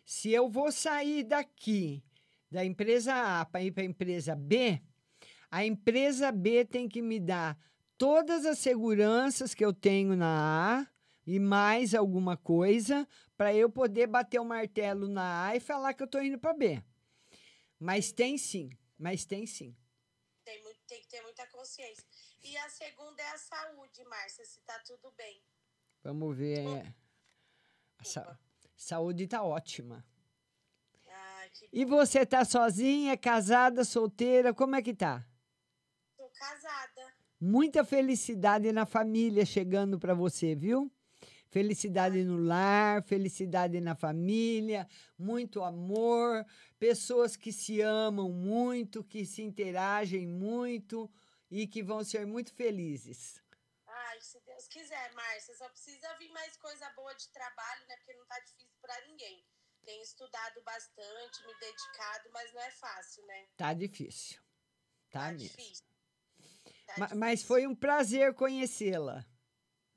Se 0.06 0.32
eu 0.32 0.50
vou 0.50 0.72
sair 0.72 1.24
daqui, 1.24 2.04
da 2.52 2.66
empresa 2.66 3.14
A, 3.40 3.46
para 3.46 3.64
ir 3.64 3.72
para 3.72 3.84
a 3.84 3.86
empresa 3.86 4.36
B, 4.36 4.82
a 5.50 5.66
empresa 5.66 6.32
B 6.32 6.66
tem 6.66 6.88
que 6.90 7.02
me 7.02 7.20
dar 7.20 7.58
todas 7.98 8.46
as 8.46 8.60
seguranças 8.60 9.54
que 9.54 9.64
eu 9.64 9.74
tenho 9.74 10.16
na 10.16 10.82
A 10.82 10.92
e 11.26 11.40
mais 11.40 11.96
alguma 11.96 12.36
coisa 12.36 13.08
para 13.38 13.54
eu 13.54 13.70
poder 13.70 14.08
bater 14.08 14.40
o 14.40 14.46
martelo 14.46 15.08
na 15.08 15.46
A 15.48 15.56
e 15.56 15.60
falar 15.60 15.94
que 15.94 16.04
eu 16.04 16.06
estou 16.06 16.22
indo 16.22 16.38
para 16.38 16.54
B. 16.54 16.84
Mas 17.80 18.12
tem 18.12 18.38
sim, 18.38 18.70
mas 18.98 19.26
tem 19.26 19.46
sim. 19.46 19.76
Tem, 20.44 20.62
muito, 20.64 20.80
tem 20.88 21.02
que 21.02 21.08
ter 21.08 21.22
muita 21.22 21.48
consciência. 21.48 22.04
E 22.44 22.58
a 22.58 22.70
segunda 22.70 23.22
é 23.22 23.32
a 23.32 23.38
saúde, 23.38 24.04
Márcia, 24.06 24.46
se 24.46 24.60
tá 24.62 24.78
tudo 24.80 25.12
bem. 25.16 25.42
Vamos 26.04 26.36
ver. 26.36 26.94
A 27.98 28.04
sa- 28.04 28.40
saúde 28.76 29.24
está 29.24 29.44
ótima. 29.44 30.04
E 31.72 31.86
você 31.86 32.26
tá 32.26 32.44
sozinha, 32.44 33.18
casada, 33.18 33.84
solteira? 33.84 34.54
Como 34.54 34.76
é 34.76 34.82
que 34.82 34.94
tá? 34.94 35.26
tô 36.18 36.30
casada. 36.30 37.14
Muita 37.40 37.84
felicidade 37.84 38.72
na 38.72 38.86
família 38.86 39.46
chegando 39.46 39.98
para 39.98 40.14
você, 40.14 40.54
viu? 40.54 40.92
Felicidade 41.50 42.24
no 42.24 42.38
lar, 42.38 43.04
felicidade 43.04 43.82
na 43.82 43.96
família, 43.96 44.88
muito 45.18 45.62
amor, 45.64 46.46
pessoas 46.80 47.36
que 47.36 47.52
se 47.52 47.82
amam 47.82 48.32
muito, 48.32 49.04
que 49.04 49.26
se 49.26 49.42
interagem 49.42 50.26
muito 50.28 51.12
e 51.50 51.68
que 51.68 51.84
vão 51.84 52.04
ser 52.04 52.26
muito 52.26 52.54
felizes. 52.54 53.42
Ai, 53.86 54.22
se 54.22 54.40
Deus 54.46 54.68
quiser, 54.68 55.14
Márcia, 55.14 55.56
só 55.56 55.68
precisa 55.68 56.08
vir 56.20 56.32
mais 56.32 56.56
coisa 56.56 56.90
boa 56.96 57.14
de 57.16 57.28
trabalho, 57.30 57.86
né? 57.88 57.98
Porque 57.98 58.14
não 58.14 58.26
tá 58.26 58.40
difícil 58.40 58.78
pra 58.80 58.96
ninguém. 59.08 59.44
Tenho 59.86 60.04
estudado 60.04 60.62
bastante, 60.64 61.46
me 61.46 61.54
dedicado, 61.60 62.30
mas 62.32 62.54
não 62.54 62.62
é 62.62 62.72
fácil, 62.72 63.26
né? 63.26 63.48
Tá 63.58 63.74
difícil. 63.74 64.40
Tá, 65.10 65.32
mesmo. 65.32 65.40
Difícil. 65.48 65.86
Tá 66.86 66.94
Ma- 66.98 67.06
difícil. 67.08 67.18
Mas 67.20 67.44
foi 67.44 67.68
um 67.68 67.76
prazer 67.76 68.34
conhecê-la. 68.36 69.26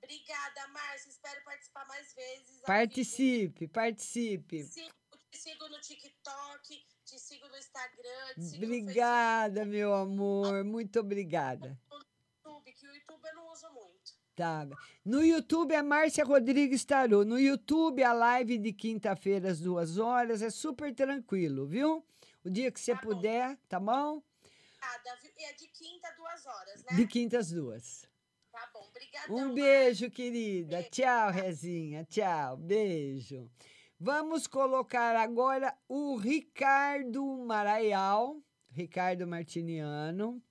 Obrigada, 0.03 0.69
Márcia. 0.69 1.09
Espero 1.11 1.43
participar 1.45 1.87
mais 1.87 2.13
vezes. 2.15 2.61
Participe, 2.63 3.69
participe. 3.69 4.65
Sigo- 4.65 4.93
te 5.31 5.39
sigo 5.39 5.69
no 5.69 5.81
TikTok, 5.81 6.87
te 7.05 7.19
sigo 7.19 7.49
no 7.49 7.57
Instagram, 7.57 8.35
sigo 8.39 8.65
Obrigada, 8.65 9.65
meu 9.65 9.93
amor. 9.95 10.63
Muito 10.65 11.01
obrigada. 11.01 11.79
no 11.91 11.99
YouTube, 11.99 12.73
que 12.73 12.87
o 12.89 12.95
YouTube 12.95 13.25
eu 13.29 13.35
não 13.35 13.53
uso 13.53 13.71
muito. 13.73 14.04
Tá. 14.35 14.67
No 15.05 15.23
YouTube 15.23 15.73
é 15.73 15.81
Márcia 15.81 16.25
Rodrigues 16.25 16.85
Tarô. 16.85 17.25
No 17.25 17.39
YouTube, 17.39 18.03
a 18.03 18.13
live 18.13 18.59
de 18.59 18.73
quinta-feira 18.73 19.51
às 19.51 19.61
duas 19.61 19.97
horas 19.97 20.43
é 20.43 20.51
super 20.51 20.93
tranquilo, 20.93 21.67
viu? 21.67 22.05
O 22.45 22.51
dia 22.51 22.73
que 22.73 22.81
você 22.81 22.97
puder, 22.97 23.57
tá 23.69 23.79
bom? 23.79 24.21
Obrigada, 24.21 25.21
viu? 25.23 25.31
E 25.39 25.45
é 25.45 25.53
de 25.53 25.69
quinta 25.69 26.13
duas 26.17 26.47
horas, 26.47 26.85
né? 26.85 26.97
De 26.97 27.07
quinta 27.07 27.39
às 27.39 27.51
duas. 27.51 28.09
Tá 28.51 28.69
bom, 28.73 28.87
obrigadão. 28.89 29.37
Um 29.37 29.55
beijo, 29.55 30.11
querida. 30.11 30.83
Tchau, 30.85 31.31
Rezinha. 31.31 32.05
Tchau. 32.05 32.57
Beijo. 32.57 33.49
Vamos 33.99 34.49
colocar 34.49 35.17
agora 35.17 35.77
o 35.89 36.17
Ricardo 36.17 37.25
Maraial, 37.47 38.43
Ricardo 38.69 39.27
Martiniano. 39.27 40.43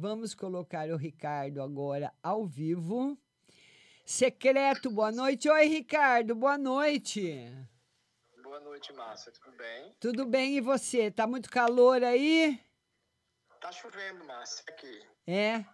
Vamos 0.00 0.32
colocar 0.32 0.88
o 0.90 0.96
Ricardo 0.96 1.60
agora 1.60 2.14
ao 2.22 2.46
vivo. 2.46 3.18
Secreto, 4.06 4.92
boa 4.92 5.10
noite. 5.10 5.50
Oi, 5.50 5.66
Ricardo, 5.66 6.36
boa 6.36 6.56
noite. 6.56 7.50
Boa 8.40 8.60
noite, 8.60 8.92
Márcia. 8.92 9.32
Tudo 9.32 9.56
bem? 9.56 9.96
Tudo 9.98 10.24
bem 10.24 10.56
e 10.56 10.60
você? 10.60 11.10
Tá 11.10 11.26
muito 11.26 11.50
calor 11.50 12.04
aí? 12.04 12.64
Tá 13.60 13.72
chovendo, 13.72 14.24
Márcia, 14.24 14.62
aqui. 14.68 15.04
É? 15.26 15.64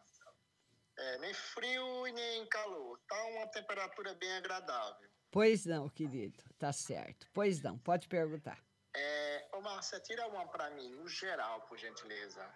É, 0.96 1.18
nem 1.18 1.34
frio 1.34 2.06
e 2.06 2.12
nem 2.12 2.46
calor. 2.46 2.98
Tá 3.06 3.22
uma 3.26 3.46
temperatura 3.48 4.14
bem 4.14 4.32
agradável. 4.38 5.06
Pois 5.30 5.66
não, 5.66 5.86
querido. 5.90 6.42
Tá 6.58 6.72
certo. 6.72 7.28
Pois 7.34 7.60
não, 7.60 7.76
pode 7.76 8.08
perguntar. 8.08 8.58
É, 8.96 9.48
ô, 9.52 9.60
Márcia, 9.60 10.00
tira 10.00 10.26
uma 10.28 10.46
pra 10.48 10.70
mim, 10.70 10.88
no 10.92 11.06
geral, 11.06 11.60
por 11.68 11.76
gentileza. 11.76 12.50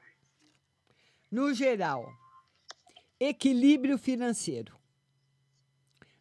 No 1.30 1.52
geral, 1.52 2.10
equilíbrio 3.20 3.98
financeiro. 3.98 4.80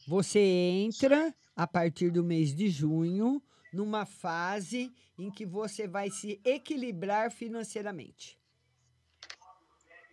Você 0.05 0.39
entra 0.39 1.33
a 1.55 1.65
partir 1.65 2.11
do 2.11 2.25
mês 2.25 2.53
de 2.53 2.69
junho 2.69 3.41
numa 3.71 4.05
fase 4.05 4.93
em 5.17 5.31
que 5.31 5.45
você 5.45 5.87
vai 5.87 6.09
se 6.09 6.41
equilibrar 6.43 7.31
financeiramente. 7.31 8.37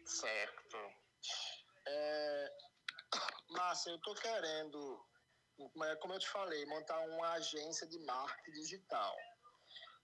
Certo. 0.05 0.77
É, 1.89 2.53
Márcia, 3.51 3.91
eu 3.91 3.99
tô 3.99 4.15
querendo, 4.15 5.05
é, 5.87 5.97
como 5.97 6.15
eu 6.15 6.21
te 6.21 6.29
falei, 6.29 6.65
montar 6.67 7.01
uma 7.01 7.33
agência 7.33 7.85
de 7.89 7.99
marketing 7.99 8.61
digital. 8.61 9.17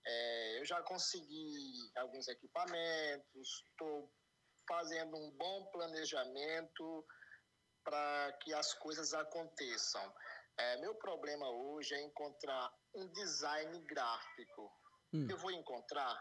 É, 0.05 0.61
eu 0.61 0.65
já 0.65 0.83
consegui 0.83 1.93
alguns 1.97 2.27
equipamentos, 2.27 3.65
estou 3.71 4.11
fazendo 4.75 5.17
um 5.17 5.31
bom 5.33 5.65
planejamento 5.73 7.05
para 7.83 8.33
que 8.41 8.55
as 8.55 8.73
coisas 8.75 9.13
aconteçam. 9.13 10.15
É, 10.57 10.77
meu 10.81 10.95
problema 10.95 11.51
hoje 11.51 11.93
é 11.95 12.01
encontrar 12.03 12.71
um 12.95 13.09
design 13.13 13.81
gráfico. 13.81 14.71
Hum. 15.13 15.27
Eu 15.29 15.37
vou 15.39 15.51
encontrar 15.51 16.17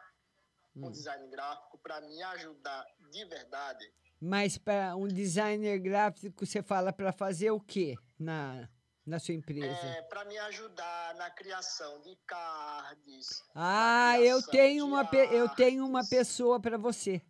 um 0.77 0.87
Hum. 0.87 0.91
design 0.91 1.29
gráfico 1.29 1.77
para 1.79 2.01
me 2.01 2.23
ajudar 2.23 2.85
de 3.11 3.25
verdade 3.25 3.85
Mas 4.21 4.57
para 4.57 4.95
um 4.95 5.07
designer 5.07 5.77
gráfico, 5.79 6.45
você 6.45 6.63
fala 6.63 6.91
para 6.91 7.11
fazer 7.11 7.51
o 7.51 7.59
quê 7.59 7.97
na, 8.17 8.67
na 9.05 9.19
sua 9.19 9.33
empresa? 9.35 9.87
É, 9.87 10.01
para 10.03 10.25
me 10.25 10.37
ajudar 10.39 11.15
na 11.15 11.29
criação 11.29 12.01
de 12.01 12.15
cards. 12.25 13.27
ah, 13.53 14.17
eu 14.21 14.41
tenho 14.41 14.85
uma 14.85 15.05
pe- 15.05 15.29
eu 15.31 15.49
tenho 15.55 15.85
uma 15.85 16.03
pessoa 16.03 16.59
para 16.59 16.77
você. 16.77 17.21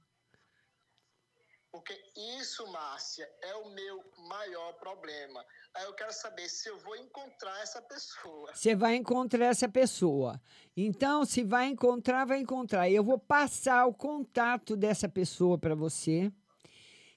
Porque 1.71 1.93
isso, 2.39 2.65
Márcia, 2.71 3.29
é 3.43 3.55
o 3.55 3.69
meu 3.69 4.03
maior 4.27 4.73
problema. 4.73 5.45
Aí 5.75 5.85
eu 5.85 5.93
quero 5.93 6.11
saber 6.11 6.49
se 6.49 6.67
eu 6.67 6.79
vou 6.79 6.95
encontrar 6.95 7.61
essa 7.61 7.79
pessoa. 7.81 8.51
Você 8.55 8.75
vai 8.75 8.95
encontrar 8.95 9.45
essa 9.45 9.69
pessoa. 9.69 10.41
Então, 10.75 11.23
se 11.25 11.43
vai 11.43 11.67
encontrar, 11.67 12.25
vai 12.25 12.39
encontrar. 12.39 12.89
Eu 12.89 13.03
vou 13.03 13.19
passar 13.19 13.85
o 13.85 13.93
contato 13.93 14.75
dessa 14.75 15.07
pessoa 15.07 15.59
para 15.59 15.75
você, 15.75 16.31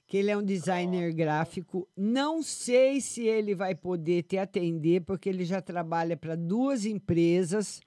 que 0.05 0.17
ele 0.17 0.29
é 0.29 0.37
um 0.37 0.45
designer 0.45 1.11
gráfico. 1.13 1.89
Não 1.97 2.43
sei 2.43 3.01
se 3.01 3.25
ele 3.25 3.55
vai 3.55 3.73
poder 3.73 4.21
te 4.21 4.37
atender, 4.37 5.01
porque 5.01 5.29
ele 5.29 5.45
já 5.45 5.61
trabalha 5.61 6.15
para 6.15 6.35
duas 6.35 6.85
empresas. 6.85 7.81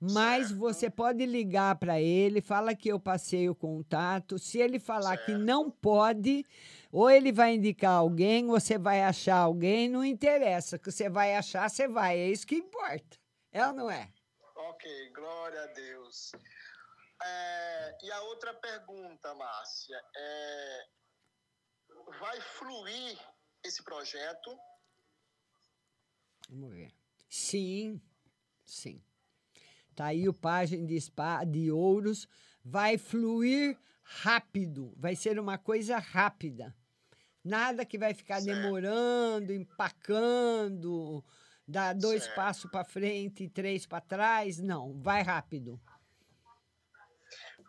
Mas 0.00 0.52
você 0.52 0.88
pode 0.88 1.26
ligar 1.26 1.74
para 1.76 2.00
ele, 2.00 2.40
fala 2.40 2.74
que 2.74 2.88
eu 2.88 3.00
passei 3.00 3.48
o 3.48 3.54
contato. 3.54 4.38
Se 4.38 4.58
ele 4.58 4.78
falar 4.78 5.16
que 5.16 5.32
não 5.32 5.68
pode, 5.68 6.46
ou 6.92 7.10
ele 7.10 7.32
vai 7.32 7.54
indicar 7.54 7.94
alguém, 7.94 8.46
você 8.46 8.78
vai 8.78 9.02
achar 9.02 9.38
alguém, 9.38 9.88
não 9.88 10.04
interessa. 10.04 10.78
Que 10.78 10.92
você 10.92 11.08
vai 11.08 11.34
achar, 11.34 11.68
você 11.68 11.88
vai. 11.88 12.16
É 12.16 12.28
isso 12.28 12.46
que 12.46 12.54
importa. 12.54 13.18
É 13.50 13.66
ou 13.66 13.72
não 13.72 13.90
é? 13.90 14.08
Ok, 14.54 15.10
glória 15.10 15.62
a 15.62 15.66
Deus. 15.66 16.30
É, 17.20 17.98
e 18.04 18.12
a 18.12 18.22
outra 18.22 18.54
pergunta, 18.54 19.34
Márcia, 19.34 20.00
é, 20.16 20.86
vai 22.20 22.40
fluir 22.40 23.18
esse 23.64 23.82
projeto? 23.82 24.56
Vamos 26.48 26.70
ver. 26.70 26.94
Sim, 27.28 28.00
sim. 28.64 29.02
Tá 29.98 30.06
aí 30.06 30.28
o 30.28 30.32
página 30.32 30.86
de, 30.86 30.96
spa, 31.00 31.42
de 31.42 31.72
ouros. 31.72 32.28
Vai 32.64 32.96
fluir 32.96 33.76
rápido. 34.04 34.94
Vai 34.96 35.16
ser 35.16 35.40
uma 35.40 35.58
coisa 35.58 35.98
rápida. 35.98 36.72
Nada 37.42 37.84
que 37.84 37.98
vai 37.98 38.14
ficar 38.14 38.40
demorando, 38.40 39.52
empacando, 39.52 41.24
dar 41.66 41.94
dois 41.94 42.22
Certo. 42.22 42.36
passos 42.36 42.70
para 42.70 42.84
frente 42.84 43.42
e 43.42 43.48
três 43.48 43.86
para 43.86 44.00
trás. 44.00 44.58
Não, 44.60 45.02
vai 45.02 45.22
rápido. 45.22 45.80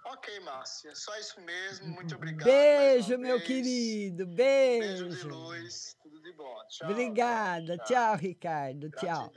Ok, 0.05 0.39
Márcia, 0.41 0.93
só 0.93 1.17
isso 1.17 1.41
mesmo. 1.41 1.88
Muito 1.88 2.13
obrigado. 2.15 2.45
Beijo, 2.45 3.17
meu 3.17 3.38
vez. 3.38 3.47
querido. 3.47 4.27
Beijo 4.27 5.05
de 5.09 5.15
Beijo. 5.15 5.30
luz. 5.30 5.95
Tudo 6.03 6.21
de 6.21 6.32
bom. 6.34 6.55
Tchau. 6.67 6.91
Obrigada. 6.91 7.75
Tchau, 7.80 8.15
Ricardo. 8.17 8.91
Tchau. 8.91 9.32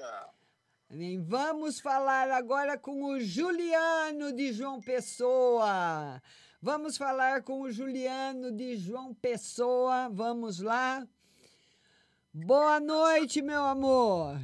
Amém. 0.92 1.18
Vamos 1.22 1.80
falar 1.80 2.30
agora 2.30 2.76
com 2.76 3.04
o 3.04 3.18
Juliano 3.18 4.30
de 4.30 4.52
João 4.52 4.78
Pessoa. 4.78 6.22
Vamos 6.60 6.98
falar 6.98 7.42
com 7.42 7.62
o 7.62 7.72
Juliano 7.72 8.52
de 8.52 8.76
João 8.76 9.14
Pessoa. 9.14 10.10
Vamos 10.10 10.60
lá. 10.60 11.08
Boa 12.30 12.78
noite, 12.78 13.40
meu 13.40 13.62
amor. 13.62 14.38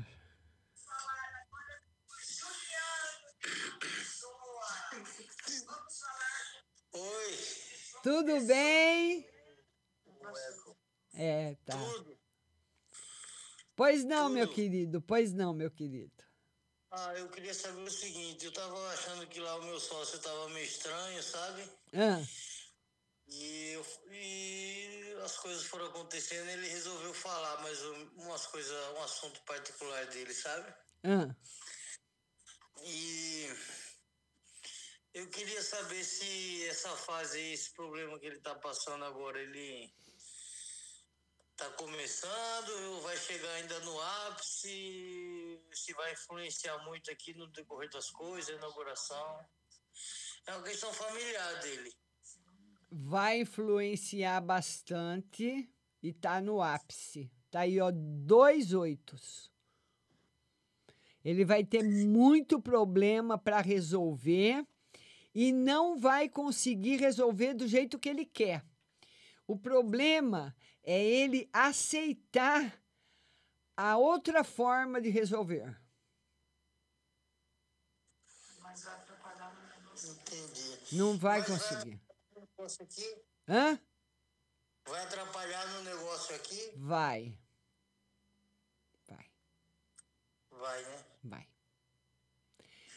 Oi. 6.95 7.35
Tudo 8.03 8.47
bem? 8.47 9.29
É, 11.13 11.57
tá. 11.67 11.77
Pois 13.77 14.03
não, 14.03 14.31
meu 14.31 14.49
querido. 14.49 15.03
Pois 15.03 15.35
não, 15.35 15.53
meu 15.53 15.71
querido. 15.71 16.18
Ah, 17.01 17.15
eu 17.17 17.29
queria 17.29 17.55
saber 17.55 17.81
o 17.83 17.91
seguinte, 17.91 18.45
eu 18.45 18.53
tava 18.53 18.77
achando 18.93 19.25
que 19.29 19.39
lá 19.39 19.55
o 19.57 19.63
meu 19.63 19.79
sócio 19.79 20.19
tava 20.19 20.49
meio 20.49 20.67
estranho, 20.67 21.23
sabe? 21.23 21.63
Ah, 21.95 22.21
E, 23.31 23.73
eu- 23.75 23.87
e 24.11 25.17
as 25.23 25.37
coisas 25.37 25.65
foram 25.67 25.87
acontecendo, 25.87 26.49
ele 26.49 26.67
resolveu 26.67 27.13
falar 27.15 27.61
mais 27.63 27.81
um- 27.85 28.09
umas 28.23 28.47
coisas, 28.47 28.73
um 28.97 29.03
assunto 29.03 29.41
particular 29.43 30.07
dele, 30.07 30.33
sabe? 30.35 30.75
ah. 31.05 31.29
E 32.83 33.49
eu 35.15 35.29
queria 35.31 35.63
saber 35.63 36.03
se 36.05 36.65
essa 36.67 36.97
fase 36.97 37.39
esse 37.53 37.71
problema 37.75 38.19
que 38.19 38.27
ele 38.27 38.41
tá 38.41 38.55
passando 38.55 39.05
agora, 39.05 39.39
ele 39.41 39.93
tá 41.57 41.69
começando 41.71 43.01
vai 43.03 43.17
chegar 43.17 43.51
ainda 43.55 43.79
no 43.81 44.01
ápice, 44.01 45.28
se 45.73 45.93
vai 45.93 46.13
influenciar 46.13 46.79
muito 46.85 47.11
aqui 47.11 47.35
no 47.35 47.47
decorrer 47.49 47.91
das 47.91 48.11
coisas, 48.11 48.57
inauguração. 48.57 49.47
É 50.47 50.53
uma 50.55 50.63
questão 50.63 50.93
familiar 50.93 51.61
dele. 51.61 51.93
Vai 52.91 53.41
influenciar 53.41 54.41
bastante 54.41 55.71
e 56.03 56.13
tá 56.13 56.41
no 56.41 56.63
ápice. 56.63 57.31
Tá 57.51 57.61
aí, 57.61 57.81
ó, 57.81 57.91
dois 57.93 58.73
oitos. 58.73 59.51
Ele 61.25 61.45
vai 61.45 61.65
ter 61.65 61.83
muito 61.83 62.61
problema 62.61 63.37
para 63.37 63.61
resolver 63.61 64.67
e 65.35 65.53
não 65.53 65.99
vai 65.99 66.29
conseguir 66.29 66.97
resolver 66.97 67.55
do 67.55 67.67
jeito 67.67 67.99
que 67.99 68.09
ele 68.09 68.25
quer. 68.25 68.65
O 69.47 69.57
problema 69.57 70.55
é 70.83 71.03
ele 71.03 71.49
aceitar 71.53 72.83
a 73.79 73.97
outra 73.97 74.43
forma 74.43 75.01
de 75.01 75.09
resolver. 75.09 75.81
Entendi. 80.05 80.97
Não 80.97 81.17
vai 81.17 81.39
Mas 81.41 81.49
conseguir. 81.49 82.01
no 82.35 82.41
negócio 82.41 82.85
aqui, 82.85 83.23
Hã? 83.49 83.81
vai 84.85 85.05
atrapalhar 85.05 85.67
no 85.75 85.83
negócio 85.83 86.35
aqui? 86.35 86.73
Vai, 86.77 87.39
Vai, 90.51 90.83
né? 90.83 91.05
vai. 91.23 91.49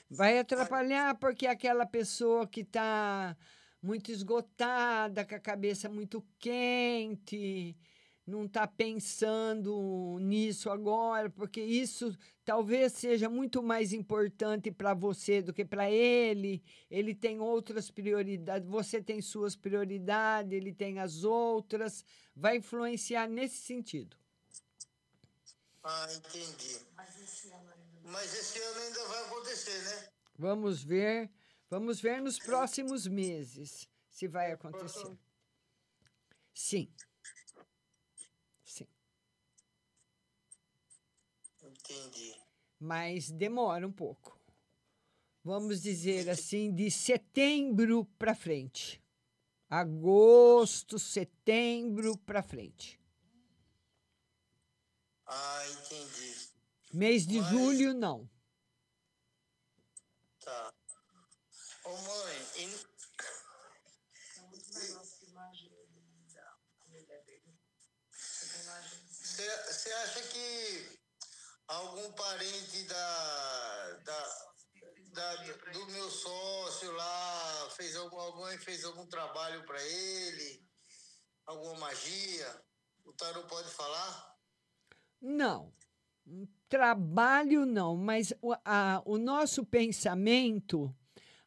Vai 0.10 0.40
atrapalhar 0.40 1.16
porque 1.20 1.46
aquela 1.46 1.86
pessoa 1.86 2.48
que 2.48 2.62
está 2.62 3.38
muito 3.82 4.12
esgotada, 4.12 5.24
com 5.26 5.36
a 5.36 5.40
cabeça 5.40 5.88
muito 5.88 6.26
quente, 6.40 7.78
não 8.26 8.46
está 8.46 8.68
pensando 8.68 10.18
nisso 10.22 10.70
agora, 10.70 11.30
porque 11.30 11.62
isso 11.62 12.16
talvez 12.46 12.94
seja 12.94 13.28
muito 13.30 13.64
mais 13.64 13.94
importante 13.94 14.72
para 14.72 14.94
você 14.94 15.42
do 15.42 15.54
que 15.54 15.66
para 15.66 15.90
ele. 15.90 16.64
Ele 16.90 17.16
tem 17.16 17.40
outras 17.40 17.90
prioridades, 17.90 18.68
você 18.68 19.02
tem 19.02 19.22
suas 19.22 19.56
prioridades, 19.56 20.52
ele 20.52 20.74
tem 20.74 21.00
as 21.00 21.24
outras. 21.24 22.06
Vai 22.36 22.58
influenciar 22.58 23.28
nesse 23.28 23.58
sentido. 23.58 24.16
Ah, 25.84 26.08
entendi. 26.14 26.80
Mas 26.96 28.34
esse 28.34 28.60
ano 28.60 28.80
ainda 28.80 29.08
vai 29.08 29.24
acontecer, 29.26 29.82
né? 29.84 30.10
Vamos 30.38 30.84
ver, 30.84 31.30
vamos 31.70 32.00
ver 32.00 32.22
nos 32.22 32.38
próximos 32.38 33.08
meses 33.08 33.88
se 34.10 34.28
vai 34.28 34.52
acontecer. 34.52 35.06
Sim. 35.06 35.18
Sim. 36.54 36.94
Entendi. 41.92 42.36
Mas 42.80 43.30
demora 43.30 43.88
um 43.88 43.92
pouco. 43.92 44.40
Vamos 45.44 45.82
dizer 45.82 46.30
assim, 46.30 46.74
de 46.74 46.90
setembro 46.90 48.06
para 48.18 48.36
frente. 48.36 49.02
Agosto, 49.70 51.00
setembro 51.00 52.18
para 52.18 52.44
frente. 52.44 53.00
Ah, 55.26 55.64
entendi. 55.70 56.50
Mês 56.94 57.26
de 57.26 57.42
julho, 57.42 57.94
não. 57.94 58.30
Tá. 60.40 60.74
Ô, 61.86 61.90
mãe, 61.90 62.38
e... 62.58 62.92
Você 69.68 69.92
acha 69.92 70.22
que 70.24 71.01
algum 71.72 72.12
parente 72.14 72.84
da, 72.84 74.00
da, 74.04 74.28
da- 75.14 75.36
do 75.72 75.86
meu 75.88 76.10
sócio 76.10 76.92
lá 76.92 77.70
fez 77.76 77.96
algum, 77.96 78.46
fez 78.60 78.84
algum 78.84 79.06
trabalho 79.06 79.64
para 79.66 79.82
ele? 79.82 80.66
Alguma 81.46 81.76
magia? 81.80 82.62
O 83.06 83.14
Tarô 83.14 83.44
pode 83.44 83.70
falar? 83.70 84.38
Não. 85.22 85.74
Trabalho 86.70 87.66
não, 87.66 87.96
mas 87.98 88.34
o, 88.42 88.54
a- 88.64 89.02
o 89.06 89.18
nosso 89.18 89.66
pensamento, 89.66 90.96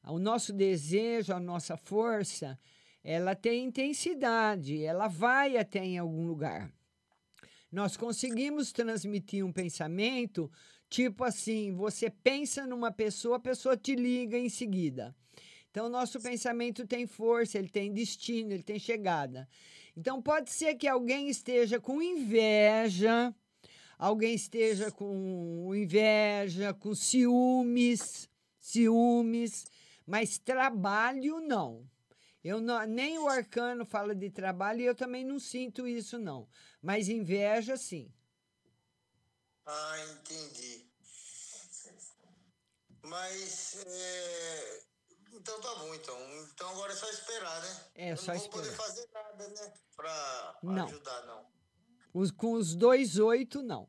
o 0.07 0.19
nosso 0.19 0.53
desejo, 0.53 1.33
a 1.33 1.41
nossa 1.41 1.77
força, 1.77 2.59
ela 3.03 3.35
tem 3.35 3.65
intensidade, 3.67 4.83
ela 4.83 5.09
vai 5.09 5.57
até 5.57 5.79
em 5.85 5.99
algum 5.99 6.27
lugar. 6.27 6.71
Nós 7.75 7.97
conseguimos 7.97 8.71
transmitir 8.71 9.45
um 9.45 9.53
pensamento, 9.53 10.49
tipo 10.89 11.25
assim, 11.25 11.75
você 11.75 12.09
pensa 12.09 12.65
numa 12.69 12.93
pessoa, 12.93 13.35
a 13.35 13.41
pessoa 13.41 13.77
te 13.77 13.97
liga 13.97 14.39
em 14.39 14.49
seguida. 14.49 15.13
Então, 15.73 15.89
nosso 15.89 16.21
pensamento 16.21 16.87
tem 16.87 17.05
força, 17.05 17.59
ele 17.59 17.69
tem 17.69 17.93
destino, 17.93 18.53
ele 18.53 18.63
tem 18.63 18.79
chegada. 18.79 19.49
Então, 19.97 20.23
pode 20.23 20.51
ser 20.51 20.77
que 20.77 20.87
alguém 20.87 21.29
esteja 21.29 21.81
com 21.81 22.01
inveja, 22.01 23.35
alguém 23.99 24.37
esteja 24.37 24.93
com 24.93 25.75
inveja, 25.75 26.73
com 26.75 26.95
ciúmes, 26.95 28.29
ciúmes, 28.61 29.67
mas 30.07 30.39
trabalho 30.39 31.41
não. 31.41 31.85
Eu 32.45 32.61
não, 32.61 32.87
nem 32.87 33.19
o 33.19 33.27
arcano 33.27 33.87
fala 33.87 34.15
de 34.15 34.29
trabalho 34.31 34.83
e 34.83 34.85
eu 34.85 34.95
também 34.95 35.25
não 35.25 35.39
sinto 35.41 35.89
isso 35.89 36.19
não. 36.19 36.47
Mas 36.83 37.09
inveja 37.09 37.75
sim. 37.77 38.13
Ah, 39.65 39.97
entendi. 40.13 40.85
Mas, 43.03 43.77
é... 43.87 44.83
então 45.33 45.59
tá 45.61 45.75
bom, 45.77 45.95
então. 45.95 46.19
Então 46.53 46.69
agora 46.69 46.93
é 46.93 46.97
só 46.97 47.09
esperar, 47.09 47.63
né? 47.63 47.81
É, 47.95 48.13
Eu 48.13 48.17
só 48.19 48.33
não 48.35 48.41
vou 48.41 48.49
poder 48.51 48.69
esperar. 48.71 48.87
fazer 48.89 49.09
nada, 49.13 49.49
né? 49.49 49.73
Pra 49.97 50.59
Não. 50.63 50.87
ajudar, 50.87 51.27
não. 51.27 51.47
Os, 52.13 52.31
com 52.31 52.53
os 52.53 52.75
dois 52.75 53.19
oito 53.19 53.63
não. 53.63 53.89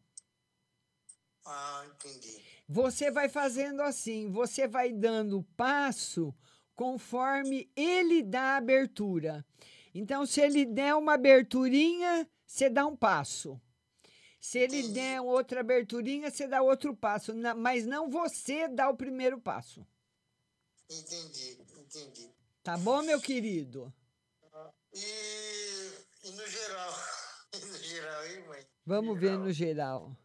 Ah, 1.46 1.86
entendi. 1.88 2.42
Você 2.68 3.12
vai 3.12 3.30
fazendo 3.30 3.82
assim, 3.82 4.32
você 4.32 4.68
vai 4.68 4.92
dando 4.92 5.44
passo 5.56 6.34
conforme 6.76 7.70
ele 7.76 8.22
dá 8.22 8.54
a 8.54 8.58
abertura. 8.58 9.46
Então, 9.94 10.26
se 10.26 10.42
ele 10.42 10.66
der 10.66 10.94
uma 10.96 11.14
aberturinha, 11.14 12.28
você 12.46 12.70
dá 12.70 12.86
um 12.86 12.96
passo. 12.96 13.60
Se 14.40 14.60
ele 14.60 14.90
der 14.90 15.22
outra 15.22 15.62
aberturinha, 15.62 16.30
você 16.30 16.48
dá 16.48 16.62
outro 16.62 16.96
passo. 16.96 17.34
Mas 17.58 17.86
não 17.86 18.10
você 18.10 18.68
dá 18.68 18.90
o 18.90 18.96
primeiro 18.96 19.40
passo. 19.40 19.88
Entendi, 20.90 21.58
entendi. 21.80 22.30
Tá 22.62 22.78
bom, 22.78 23.02
meu 23.02 23.20
querido? 23.20 23.92
E, 24.94 26.28
e 26.28 26.32
no 26.32 26.48
geral, 26.48 26.94
e 27.54 27.66
no 27.66 27.78
geral, 27.78 28.26
hein, 28.28 28.48
mãe? 28.48 28.68
Vamos 28.86 29.20
ver 29.20 29.38
no 29.38 29.52
geral. 29.52 30.16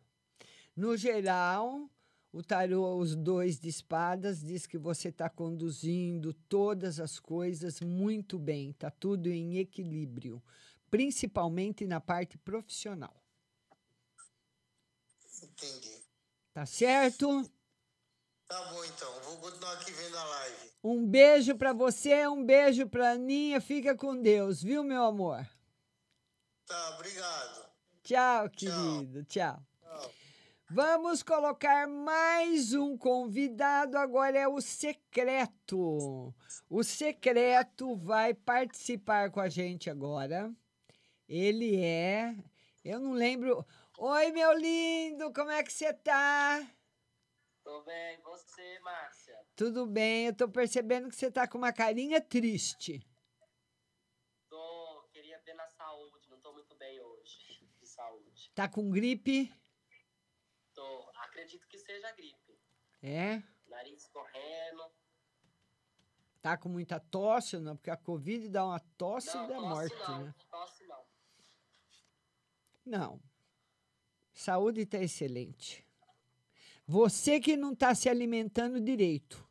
No 0.76 0.96
geral, 0.96 1.90
o 2.32 2.42
tarô, 2.42 2.96
os 2.96 3.16
dois 3.16 3.58
de 3.58 3.68
espadas, 3.68 4.40
diz 4.40 4.66
que 4.66 4.78
você 4.78 5.08
está 5.08 5.28
conduzindo 5.28 6.32
todas 6.32 7.00
as 7.00 7.18
coisas 7.18 7.80
muito 7.80 8.38
bem, 8.38 8.70
está 8.70 8.90
tudo 8.90 9.28
em 9.28 9.58
equilíbrio, 9.58 10.42
principalmente 10.90 11.86
na 11.86 12.00
parte 12.00 12.38
profissional. 12.38 13.14
Entendi. 15.42 16.00
Tá 16.52 16.66
certo? 16.66 17.50
Tá 18.46 18.62
bom, 18.72 18.84
então. 18.84 19.20
Vou 19.22 19.36
continuar 19.38 19.72
aqui 19.74 19.92
vendo 19.92 20.16
a 20.16 20.24
live. 20.24 20.70
Um 20.82 21.06
beijo 21.06 21.56
para 21.56 21.72
você, 21.72 22.26
um 22.26 22.44
beijo 22.44 22.88
para 22.88 23.12
Aninha. 23.12 23.60
Fica 23.60 23.96
com 23.96 24.20
Deus, 24.20 24.62
viu, 24.62 24.82
meu 24.82 25.04
amor? 25.04 25.48
Tá, 26.66 26.96
obrigado. 26.96 27.70
Tchau, 28.02 28.50
querido. 28.50 29.24
Tchau. 29.24 29.69
Vamos 30.72 31.20
colocar 31.24 31.88
mais 31.88 32.74
um 32.74 32.96
convidado, 32.96 33.98
agora 33.98 34.38
é 34.38 34.46
o 34.46 34.60
secreto. 34.60 36.32
O 36.68 36.84
secreto 36.84 37.96
vai 37.96 38.34
participar 38.34 39.32
com 39.32 39.40
a 39.40 39.48
gente 39.48 39.90
agora. 39.90 40.54
Ele 41.28 41.82
é. 41.82 42.36
Eu 42.84 43.00
não 43.00 43.10
lembro. 43.10 43.66
Oi, 43.98 44.30
meu 44.30 44.56
lindo, 44.56 45.32
como 45.32 45.50
é 45.50 45.60
que 45.64 45.72
você 45.72 45.92
tá? 45.92 46.64
Tô 47.64 47.82
bem, 47.82 48.14
e 48.14 48.22
você, 48.22 48.78
Márcia? 48.78 49.40
Tudo 49.56 49.88
bem, 49.88 50.26
eu 50.26 50.36
tô 50.36 50.48
percebendo 50.48 51.08
que 51.08 51.16
você 51.16 51.32
tá 51.32 51.48
com 51.48 51.58
uma 51.58 51.72
carinha 51.72 52.20
triste. 52.20 53.04
Tô, 54.48 55.04
queria 55.10 55.40
ver 55.40 55.54
na 55.54 55.66
saúde, 55.66 56.30
não 56.30 56.38
tô 56.38 56.52
muito 56.52 56.76
bem 56.76 57.00
hoje, 57.00 57.68
de 57.76 57.88
saúde. 57.88 58.52
Tá 58.54 58.68
com 58.68 58.88
gripe? 58.88 59.52
Acredito 61.40 61.66
que 61.68 61.78
seja 61.78 62.12
gripe. 62.12 62.60
É? 63.02 63.42
Nariz 63.66 64.06
correndo. 64.08 64.92
Tá 66.42 66.58
com 66.58 66.68
muita 66.68 67.00
tosse, 67.00 67.58
não? 67.58 67.78
Porque 67.78 67.88
a 67.88 67.96
Covid 67.96 68.46
dá 68.50 68.66
uma 68.66 68.78
tosse 68.98 69.34
não, 69.34 69.44
e 69.44 69.48
dá 69.48 69.54
tosse 69.54 69.68
morte, 69.70 70.10
não, 70.10 70.24
né? 70.24 70.34
tosse 70.50 70.86
não. 70.86 71.04
Não. 72.84 73.22
Saúde 74.34 74.84
tá 74.84 74.98
excelente. 74.98 75.82
Você 76.86 77.40
que 77.40 77.56
não 77.56 77.74
tá 77.74 77.94
se 77.94 78.10
alimentando 78.10 78.78
direito. 78.78 79.48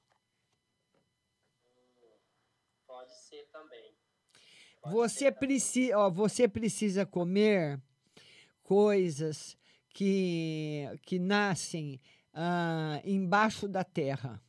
Pode 2.85 3.15
ser 3.15 3.47
também. 3.47 3.95
Você 4.85 5.31
precisa, 5.31 5.97
ó, 5.97 6.07
você 6.11 6.47
precisa 6.47 7.03
comer 7.03 7.81
coisas 8.61 9.58
que, 9.93 10.85
que 11.03 11.19
nascem 11.19 11.99
ah, 12.33 13.01
embaixo 13.03 13.67
da 13.67 13.83
terra. 13.83 14.41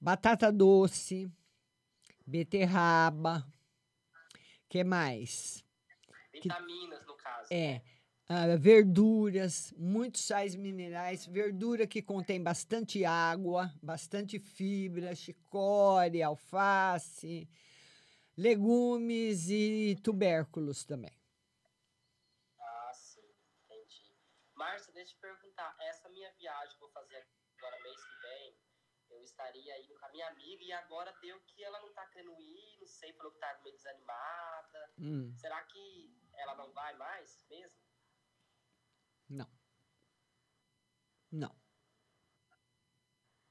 Batata 0.00 0.52
doce, 0.52 1.30
beterraba, 2.26 3.46
que 4.68 4.84
mais? 4.84 5.64
Vitaminas, 6.32 7.04
no 7.06 7.16
caso. 7.16 7.48
É, 7.50 7.82
ah, 8.28 8.56
verduras, 8.56 9.72
muitos 9.76 10.22
sais 10.22 10.54
minerais, 10.54 11.26
verdura 11.26 11.86
que 11.86 12.02
contém 12.02 12.42
bastante 12.42 13.04
água, 13.04 13.72
bastante 13.82 14.38
fibra, 14.38 15.14
chicória, 15.14 16.26
alface, 16.26 17.48
legumes 18.36 19.48
e 19.48 19.96
tubérculos 20.02 20.84
também. 20.84 21.12
Ah, 22.60 22.92
sim, 22.92 23.20
entendi. 23.64 24.14
Márcia, 24.58 24.92
deixa 24.92 25.12
eu 25.12 25.14
te 25.14 25.20
perguntar, 25.20 25.76
essa 25.78 26.08
minha 26.08 26.32
viagem 26.32 26.76
que 26.76 26.82
eu 26.82 26.88
vou 26.88 26.90
fazer 26.90 27.24
agora 27.56 27.80
mês 27.80 28.04
que 28.04 28.20
vem, 28.22 28.58
eu 29.08 29.22
estaria 29.22 29.80
indo 29.80 29.94
com 29.94 30.06
a 30.06 30.08
minha 30.10 30.28
amiga 30.30 30.64
e 30.64 30.72
agora 30.72 31.16
deu 31.20 31.40
que 31.42 31.62
ela 31.62 31.80
não 31.80 31.92
tá 31.94 32.04
querendo 32.08 32.36
ir, 32.40 32.76
não 32.80 32.86
sei, 32.88 33.12
falou 33.12 33.30
que 33.30 33.38
tá 33.38 33.56
meio 33.62 33.76
desanimada. 33.76 34.92
Hum. 34.98 35.32
Será 35.36 35.62
que 35.62 36.12
ela 36.34 36.56
não 36.56 36.72
vai 36.72 36.92
mais 36.96 37.46
mesmo? 37.48 37.78
Não. 39.28 39.48
Não. 41.30 41.56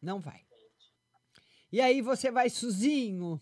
Não 0.01 0.19
vai. 0.19 0.45
E 1.71 1.79
aí 1.79 2.01
você 2.01 2.29
vai 2.29 2.49
sozinho? 2.49 3.41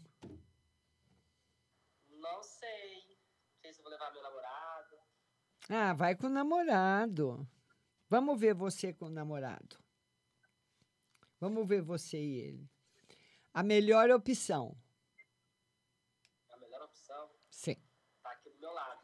Não 2.10 2.44
sei. 2.44 3.08
Não 3.08 3.58
sei 3.60 3.74
se 3.74 3.80
eu 3.80 3.84
vou 3.84 3.92
levar 3.92 4.12
meu 4.12 4.22
namorado. 4.22 5.00
Ah, 5.68 5.94
vai 5.94 6.16
com 6.16 6.28
o 6.28 6.30
namorado. 6.30 7.55
Vamos 8.10 8.40
ver 8.40 8.54
você 8.54 8.94
com 8.94 9.06
o 9.06 9.10
namorado. 9.10 9.78
Vamos 11.40 11.68
ver 11.68 11.82
você 11.82 12.18
e 12.18 12.38
ele. 12.40 12.70
A 13.54 13.64
melhor 13.64 14.10
opção. 14.12 14.78
A 16.50 16.58
melhor 16.58 16.84
opção 16.84 17.30
Sim. 17.50 17.76
tá 18.22 18.30
aqui 18.32 18.50
do 18.52 18.60
meu 18.60 18.72
lado. 18.72 19.02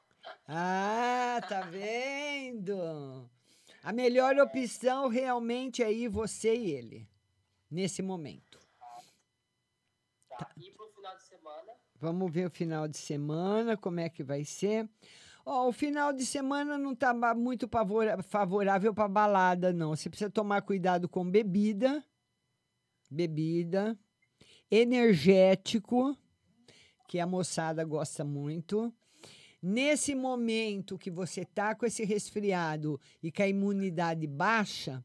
Ah, 0.47 1.41
tá 1.47 1.61
vendo? 1.71 3.29
A 3.83 3.91
melhor 3.91 4.37
opção 4.37 5.07
realmente 5.07 5.81
é 5.81 5.91
ir 5.91 6.07
você 6.07 6.55
e 6.55 6.71
ele. 6.71 7.09
Nesse 7.69 8.01
momento. 8.01 8.59
Tá. 10.29 10.51
E 10.57 10.71
pro 10.71 10.89
final 10.91 11.15
de 11.15 11.23
semana, 11.23 11.73
Vamos 11.95 12.31
ver 12.31 12.47
o 12.47 12.49
final 12.49 12.87
de 12.87 12.97
semana, 12.97 13.77
como 13.77 13.99
é 13.99 14.09
que 14.09 14.23
vai 14.23 14.43
ser. 14.43 14.89
Ó, 15.45 15.67
o 15.67 15.71
final 15.71 16.13
de 16.13 16.25
semana 16.25 16.77
não 16.77 16.95
tá 16.95 17.13
muito 17.33 17.67
favorável 18.27 18.93
para 18.93 19.07
balada, 19.07 19.73
não. 19.73 19.95
Você 19.95 20.09
precisa 20.09 20.29
tomar 20.29 20.61
cuidado 20.61 21.09
com 21.09 21.29
bebida, 21.29 22.03
bebida, 23.09 23.97
energético, 24.69 26.15
que 27.07 27.19
a 27.19 27.25
moçada 27.25 27.83
gosta 27.83 28.23
muito. 28.23 28.93
Nesse 29.61 30.15
momento 30.15 30.97
que 30.97 31.11
você 31.11 31.43
tá 31.43 31.75
com 31.75 31.85
esse 31.85 32.03
resfriado 32.03 32.99
e 33.21 33.31
com 33.31 33.43
a 33.43 33.47
imunidade 33.47 34.25
baixa, 34.25 35.03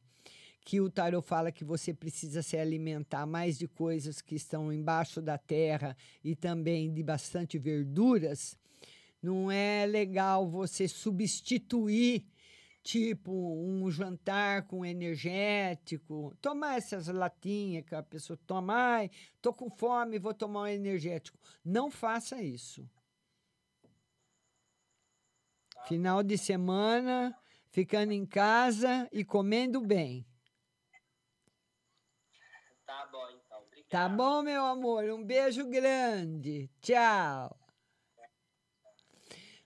que 0.65 0.81
o 0.81 0.91
tarot 0.91 1.27
fala 1.27 1.53
que 1.53 1.65
você 1.65 1.95
precisa 1.95 2.43
se 2.43 2.57
alimentar 2.57 3.25
mais 3.25 3.57
de 3.57 3.69
coisas 3.69 4.21
que 4.21 4.35
estão 4.35 4.73
embaixo 4.73 5.23
da 5.23 5.39
terra 5.39 5.97
e 6.25 6.35
também 6.35 6.93
de 6.93 7.03
bastante 7.03 7.59
verduras, 7.59 8.59
não 9.23 9.51
é 9.51 9.87
legal 9.87 10.49
você 10.49 10.87
substituir 10.87 12.27
tipo 12.87 13.33
um 13.33 13.91
jantar 13.91 14.63
com 14.63 14.87
energético, 14.87 16.37
tomar 16.41 16.77
essas 16.77 17.09
latinhas 17.09 17.85
que 17.85 17.97
a 17.97 18.03
pessoa 18.03 18.39
toma, 18.47 18.75
ai, 18.75 19.11
tô 19.43 19.53
com 19.53 19.69
fome, 19.69 20.21
vou 20.21 20.33
tomar 20.33 20.63
um 20.63 20.67
energético. 20.69 21.37
Não 21.65 21.91
faça 21.91 22.41
isso. 22.41 22.89
Final 25.89 26.23
de 26.23 26.39
semana, 26.39 27.37
ficando 27.71 28.13
em 28.13 28.25
casa 28.25 29.09
e 29.13 29.25
comendo 29.25 29.81
bem. 29.81 30.25
tá 32.85 33.09
bom 33.11 33.29
então. 33.31 33.63
Obrigado. 33.63 33.89
Tá 33.89 34.09
bom, 34.09 34.43
meu 34.43 34.65
amor? 34.65 35.05
Um 35.11 35.25
beijo 35.25 35.69
grande. 35.69 36.71
Tchau. 36.81 37.66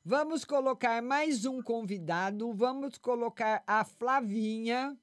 Vamos 0.03 0.47
colocar 0.47 1.03
mais 1.03 1.45
um 1.45 1.63
convidado. 1.63 2.55
Vamos 2.55 2.97
colocar 2.97 3.63
a 3.67 3.85
Flavinha. 3.85 4.99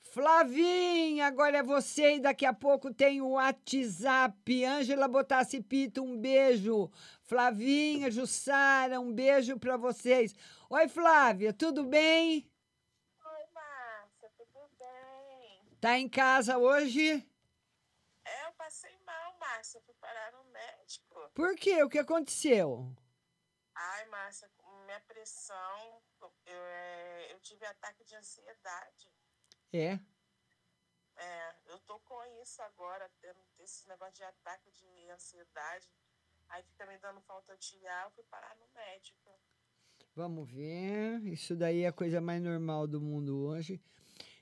Flavinha, 0.00 1.26
agora 1.26 1.58
é 1.58 1.62
você 1.62 2.16
e 2.16 2.20
daqui 2.20 2.46
a 2.46 2.52
pouco 2.54 2.92
tem 2.92 3.20
o 3.20 3.32
WhatsApp. 3.32 4.64
Ângela 4.64 5.06
Botassi 5.06 5.60
Pito, 5.60 6.02
um 6.02 6.18
beijo. 6.18 6.90
Flavinha, 7.22 8.10
Jussara, 8.10 8.98
um 8.98 9.12
beijo 9.12 9.58
para 9.58 9.76
vocês. 9.76 10.34
Oi, 10.70 10.88
Flávia, 10.88 11.52
tudo 11.52 11.84
bem? 11.84 12.50
Oi, 13.22 13.44
Márcia, 13.52 14.30
tudo 14.38 14.70
bem? 14.78 15.62
Tá 15.82 15.98
em 15.98 16.08
casa 16.08 16.56
hoje? 16.56 17.22
É, 18.24 18.46
eu 18.48 18.52
passei 18.56 18.98
mal, 19.04 19.36
Márcia, 19.38 19.82
fui 19.84 19.94
parar 20.00 20.32
no 20.32 20.50
médico. 20.50 21.30
Por 21.34 21.54
quê? 21.56 21.82
O 21.82 21.90
que 21.90 21.98
aconteceu? 21.98 22.90
Ai, 23.82 24.06
Márcia, 24.08 24.50
minha 24.84 25.00
pressão, 25.00 26.02
eu, 26.20 26.54
é, 26.54 27.32
eu 27.32 27.40
tive 27.40 27.64
ataque 27.64 28.04
de 28.04 28.14
ansiedade. 28.14 29.08
É. 29.72 29.98
É, 31.16 31.54
eu 31.68 31.78
tô 31.80 31.98
com 32.00 32.22
isso 32.42 32.60
agora, 32.62 33.10
tendo 33.22 33.40
esse 33.58 33.88
negócio 33.88 34.14
de 34.16 34.24
ataque 34.24 34.70
de 34.70 35.10
ansiedade. 35.10 35.88
Aí 36.50 36.62
fica 36.62 36.84
me 36.84 36.98
dando 36.98 37.22
falta 37.22 37.56
de 37.56 37.86
ar, 37.86 38.04
eu 38.04 38.10
fui 38.10 38.24
parar 38.24 38.54
no 38.56 38.68
médico. 38.74 39.30
Vamos 40.14 40.50
ver. 40.50 41.24
Isso 41.24 41.56
daí 41.56 41.82
é 41.82 41.86
a 41.86 41.92
coisa 41.92 42.20
mais 42.20 42.42
normal 42.42 42.86
do 42.86 43.00
mundo 43.00 43.38
hoje. 43.46 43.80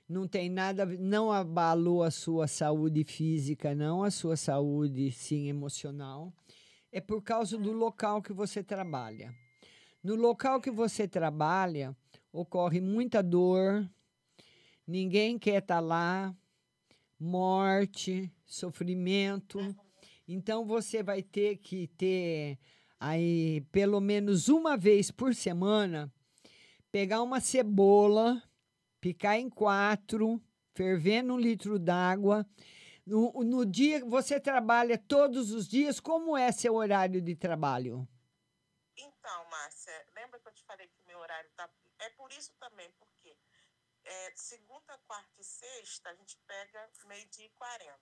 Não 0.07 0.27
tem 0.27 0.49
nada, 0.49 0.85
não 0.85 1.31
abalou 1.31 2.03
a 2.03 2.11
sua 2.11 2.47
saúde 2.47 3.05
física, 3.05 3.75
não, 3.75 4.03
a 4.03 4.11
sua 4.11 4.35
saúde, 4.35 5.11
sim, 5.11 5.47
emocional. 5.47 6.33
É 6.91 6.99
por 6.99 7.21
causa 7.21 7.57
do 7.57 7.71
local 7.71 8.21
que 8.21 8.33
você 8.33 8.63
trabalha. 8.63 9.33
No 10.03 10.15
local 10.15 10.59
que 10.59 10.71
você 10.71 11.07
trabalha, 11.07 11.95
ocorre 12.31 12.81
muita 12.81 13.21
dor, 13.21 13.87
ninguém 14.87 15.37
quer 15.37 15.61
estar 15.61 15.79
lá, 15.79 16.35
morte, 17.19 18.31
sofrimento. 18.45 19.59
Então 20.27 20.65
você 20.65 21.03
vai 21.03 21.21
ter 21.21 21.57
que 21.57 21.87
ter 21.87 22.57
aí 22.99 23.61
pelo 23.71 23.99
menos 23.99 24.49
uma 24.49 24.75
vez 24.75 25.11
por 25.11 25.35
semana 25.35 26.11
pegar 26.91 27.21
uma 27.21 27.39
cebola, 27.39 28.41
picar 28.99 29.37
em 29.37 29.49
quatro, 29.49 30.41
ferver 30.73 31.21
num 31.21 31.37
litro 31.37 31.77
d'água. 31.77 32.45
No, 33.09 33.31
no 33.43 33.65
dia 33.65 34.05
você 34.05 34.39
trabalha 34.39 34.95
todos 34.95 35.51
os 35.51 35.67
dias, 35.67 35.99
como 35.99 36.37
é 36.37 36.51
seu 36.51 36.75
horário 36.75 37.19
de 37.19 37.35
trabalho? 37.35 38.07
Então, 38.95 39.45
Márcia, 39.45 40.05
lembra 40.13 40.39
que 40.39 40.47
eu 40.47 40.53
te 40.53 40.63
falei 40.63 40.87
que 40.87 41.01
meu 41.07 41.17
horário 41.17 41.49
tá. 41.55 41.67
É 41.97 42.09
por 42.11 42.31
isso 42.31 42.53
também, 42.59 42.91
porque 42.99 43.35
é, 44.03 44.33
segunda, 44.35 44.95
quarta 45.07 45.41
e 45.41 45.43
sexta, 45.43 46.11
a 46.11 46.13
gente 46.13 46.37
pega 46.45 46.87
meio-dia 47.05 47.47
e 47.47 47.49
40. 47.49 47.99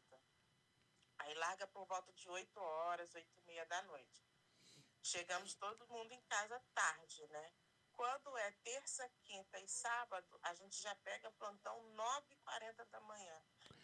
Aí 1.20 1.34
larga 1.36 1.66
por 1.68 1.86
volta 1.86 2.12
de 2.12 2.30
8 2.30 2.60
horas, 2.60 3.16
8 3.16 3.39
e 3.39 3.41
meia 3.43 3.66
da 3.66 3.82
noite. 3.84 4.28
Chegamos 5.01 5.55
todo 5.55 5.88
mundo 5.88 6.12
em 6.12 6.22
casa 6.24 6.62
tarde, 6.74 7.26
né? 7.28 7.53
Quando 7.93 8.38
é 8.38 8.51
terça, 8.64 9.10
quinta 9.24 9.58
e 9.60 9.68
sábado, 9.70 10.38
a 10.43 10.53
gente 10.53 10.82
já 10.82 10.93
pega 10.97 11.32
plantão 11.32 11.82
9h40 11.95 12.86
da 12.91 12.99
manhã. 12.99 13.41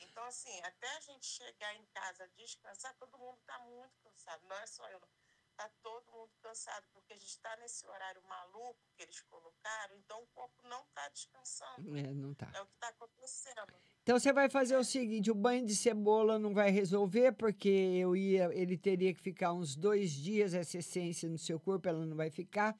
Então, 0.10 0.24
assim, 0.26 0.60
até 0.64 0.98
a 0.98 1.00
gente 1.02 1.26
chegar 1.26 1.76
em 1.76 1.86
casa 1.94 2.30
descansar, 2.38 2.94
todo 2.96 3.18
mundo 3.18 3.38
tá 3.46 3.60
muito 3.60 3.94
cansado. 4.04 4.42
Não 4.48 4.56
é 4.58 4.66
só 4.68 4.88
eu, 4.90 5.00
não. 5.00 5.08
Tá 5.56 5.70
todo 5.84 6.12
mundo 6.12 6.32
cansado, 6.42 6.84
porque 6.94 7.14
a 7.14 7.16
gente 7.16 7.40
tá 7.40 7.56
nesse 7.58 7.86
horário 7.86 8.24
maluco 8.28 8.80
que 8.96 9.04
eles 9.04 9.22
colocaram, 9.22 9.96
então 9.98 10.20
o 10.24 10.28
corpo 10.34 10.68
não 10.68 10.84
tá 10.96 11.08
descansando. 11.10 11.96
É, 11.96 12.12
não 12.12 12.34
tá. 12.34 12.50
É 12.56 12.62
o 12.62 12.66
que 12.66 12.76
tá 12.80 12.88
acontecendo. 12.88 13.72
Então 14.02 14.18
você 14.18 14.34
vai 14.34 14.50
fazer 14.50 14.76
o 14.78 14.84
seguinte: 14.84 15.30
o 15.30 15.36
banho 15.36 15.64
de 15.64 15.76
cebola 15.76 16.40
não 16.40 16.56
vai 16.56 16.72
resolver, 16.72 17.34
porque 17.34 17.70
eu 17.70 18.16
ia, 18.16 18.52
ele 18.54 18.76
teria 18.78 19.14
que 19.14 19.22
ficar 19.22 19.54
uns 19.54 19.76
dois 19.76 20.12
dias 20.12 20.56
essa 20.56 20.80
essência 20.80 21.30
no 21.30 21.38
seu 21.38 21.60
corpo, 21.60 21.88
ela 21.88 22.04
não 22.04 22.18
vai 22.18 22.32
ficar. 22.32 22.76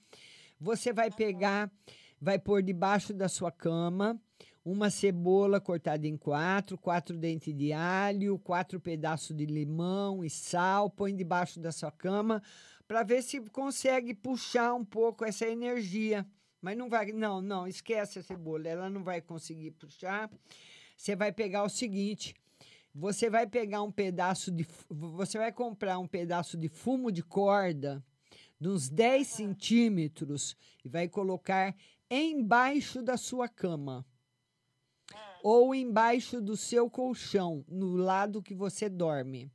Você 0.60 0.92
vai 0.92 1.12
pegar, 1.12 1.72
vai 2.20 2.40
pôr 2.40 2.64
debaixo 2.64 3.14
da 3.14 3.30
sua 3.30 3.52
cama 3.52 4.20
uma 4.66 4.90
cebola 4.90 5.60
cortada 5.60 6.08
em 6.08 6.16
quatro, 6.16 6.78
quatro 6.78 7.18
dentes 7.18 7.54
de 7.56 7.74
alho, 7.74 8.40
quatro 8.40 8.80
pedaços 8.80 9.36
de 9.36 9.46
limão 9.46 10.24
e 10.24 10.30
sal, 10.30 10.90
põe 10.90 11.14
debaixo 11.14 11.60
da 11.60 11.72
sua 11.72 11.92
cama 11.92 12.42
para 12.88 13.04
ver 13.04 13.22
se 13.22 13.42
consegue 13.50 14.14
puxar 14.14 14.74
um 14.74 14.86
pouco 14.86 15.26
essa 15.26 15.46
energia. 15.46 16.26
Mas 16.62 16.78
não 16.78 16.90
vai, 16.90 17.12
não, 17.12 17.42
não, 17.42 17.68
esquece 17.68 18.20
a 18.20 18.24
cebola, 18.24 18.68
ela 18.68 18.90
não 18.90 19.04
vai 19.04 19.22
conseguir 19.22 19.72
puxar. 19.72 20.32
Você 20.96 21.14
vai 21.14 21.34
pegar 21.34 21.64
o 21.64 21.70
seguinte, 21.70 22.34
você 22.96 23.30
vai 23.30 23.46
pegar 23.46 23.82
um 23.82 23.92
pedaço 23.92 24.50
de, 24.50 24.66
você 24.90 25.38
vai 25.38 25.52
comprar 25.52 26.00
um 26.00 26.08
pedaço 26.08 26.56
de 26.56 26.70
fumo 26.70 27.12
de 27.12 27.22
corda 27.22 28.02
de 28.58 28.70
uns 28.70 28.88
10 28.88 29.28
centímetros 29.28 30.56
e 30.86 30.88
vai 30.88 31.10
colocar 31.10 31.76
embaixo 32.10 33.02
da 33.02 33.18
sua 33.18 33.50
cama 33.50 34.06
ou 35.44 35.76
embaixo 35.76 36.40
do 36.42 36.56
seu 36.56 36.90
colchão, 36.90 37.66
no 37.68 37.98
lado 37.98 38.42
que 38.42 38.56
você 38.56 38.88
dorme, 38.88 39.52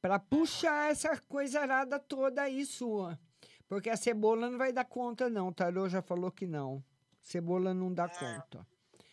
para 0.00 0.18
puxar 0.18 0.90
essa 0.90 1.20
coisa 1.28 1.60
arada 1.60 2.00
toda 2.00 2.40
aí 2.42 2.64
sua. 2.64 3.20
Porque 3.68 3.90
a 3.90 3.96
cebola 3.96 4.48
não 4.48 4.56
vai 4.56 4.72
dar 4.72 4.86
conta, 4.86 5.28
não. 5.28 5.48
O 5.48 5.54
Tarô 5.54 5.88
já 5.90 6.00
falou 6.00 6.32
que 6.32 6.46
não. 6.46 6.82
Cebola 7.20 7.74
não 7.74 7.92
dá 7.92 8.08
conta. 8.08 8.66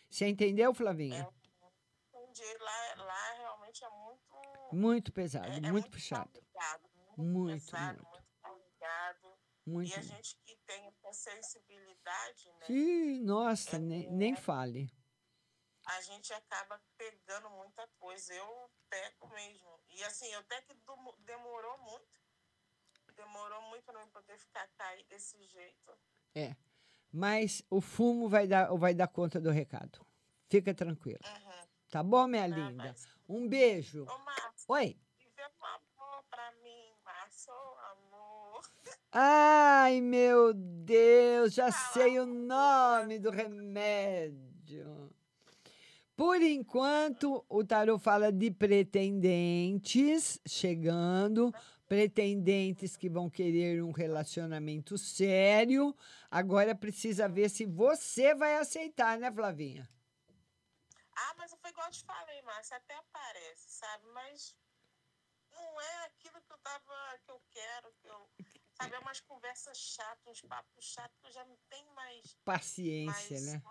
Você 0.08 0.26
entendeu, 0.26 0.72
Flavinha? 0.72 1.28
Entendi. 2.14 2.58
Lá, 2.58 3.04
lá 3.04 3.32
realmente 3.38 3.84
é 3.84 3.90
muito. 3.90 4.22
Muito 4.72 5.12
pesado, 5.12 5.52
é, 5.52 5.68
é 5.68 5.70
muito 5.72 5.90
puxado. 5.90 6.30
carregado, 6.30 6.88
Muito, 7.18 7.64
pesado, 7.66 8.02
muito. 8.02 8.06
muito. 8.06 8.22
Muito, 9.64 9.90
e 9.90 9.94
a 9.94 9.96
muito. 9.98 10.08
gente 10.08 10.36
que 10.46 10.56
tem 10.66 10.86
essa 10.86 11.30
sensibilidade, 11.30 12.50
né? 12.60 12.66
Ih, 12.70 13.20
nossa, 13.20 13.78
nem, 13.78 14.10
nem 14.10 14.34
fale. 14.34 14.90
A 15.84 16.00
gente 16.02 16.32
acaba 16.32 16.80
pegando 16.96 17.50
muita 17.50 17.86
coisa. 17.98 18.32
Eu 18.34 18.70
pego 18.88 19.28
mesmo. 19.34 19.80
E 19.90 20.02
assim, 20.04 20.32
até 20.34 20.60
que 20.62 20.74
demorou 21.24 21.78
muito. 21.78 22.22
Demorou 23.14 23.62
muito 23.62 23.84
para 23.84 24.00
eu 24.00 24.06
poder 24.08 24.38
ficar 24.38 24.66
cair 24.76 25.04
desse 25.04 25.42
jeito. 25.46 25.92
É. 26.34 26.56
Mas 27.12 27.62
o 27.68 27.80
fumo 27.80 28.28
vai 28.28 28.46
dar, 28.46 28.74
vai 28.74 28.94
dar 28.94 29.08
conta 29.08 29.40
do 29.40 29.50
recado. 29.50 30.04
Fica 30.48 30.74
tranquila. 30.74 31.20
Tá 31.90 32.02
bom, 32.02 32.26
minha 32.26 32.46
linda? 32.46 32.94
Um 33.28 33.46
beijo. 33.46 34.04
Ô, 34.04 34.18
Márcio, 34.18 34.64
Oi. 34.68 34.98
um 35.38 35.64
amor 35.64 36.24
pra 36.30 36.52
mim, 36.62 36.94
Márcio, 37.04 37.52
amor. 37.52 38.62
Ai, 39.12 40.00
meu 40.00 40.54
Deus, 40.54 41.52
já 41.52 41.70
sei 41.70 42.18
o 42.18 42.24
nome 42.24 43.18
do 43.18 43.30
remédio. 43.30 45.14
Por 46.16 46.42
enquanto, 46.42 47.44
o 47.48 47.64
tarô 47.64 47.98
fala 47.98 48.30
de 48.30 48.50
pretendentes 48.50 50.38
chegando, 50.46 51.52
pretendentes 51.88 52.96
que 52.96 53.08
vão 53.08 53.30
querer 53.30 53.82
um 53.82 53.92
relacionamento 53.92 54.98
sério. 54.98 55.96
Agora 56.30 56.74
precisa 56.74 57.28
ver 57.28 57.48
se 57.48 57.64
você 57.64 58.34
vai 58.34 58.56
aceitar, 58.56 59.18
né, 59.18 59.32
Flavinha? 59.32 59.88
Ah, 61.14 61.34
mas 61.36 61.54
foi 61.60 61.70
igual 61.70 61.86
eu 61.86 61.92
te 61.92 62.04
falei, 62.04 62.42
Márcio, 62.42 62.76
até 62.76 62.94
parece, 63.12 63.70
sabe? 63.70 64.06
Mas 64.12 64.54
não 65.50 65.80
é 65.80 66.06
aquilo 66.06 66.40
que 66.42 66.52
eu 66.52 66.58
tava, 66.58 67.18
que 67.24 67.30
eu 67.30 67.42
quero, 67.50 67.92
que 68.00 68.08
eu. 68.08 68.28
Sabe, 68.74 68.94
é 68.94 68.98
umas 68.98 69.20
conversas 69.20 69.78
chatas, 69.78 70.26
uns 70.26 70.40
papos 70.42 70.84
chatos 70.84 71.18
que 71.20 71.26
eu 71.26 71.32
já 71.32 71.44
não 71.44 71.56
tenho 71.68 71.90
mais. 71.94 72.36
Paciência, 72.44 73.40
mais 73.40 73.46
né? 73.46 73.62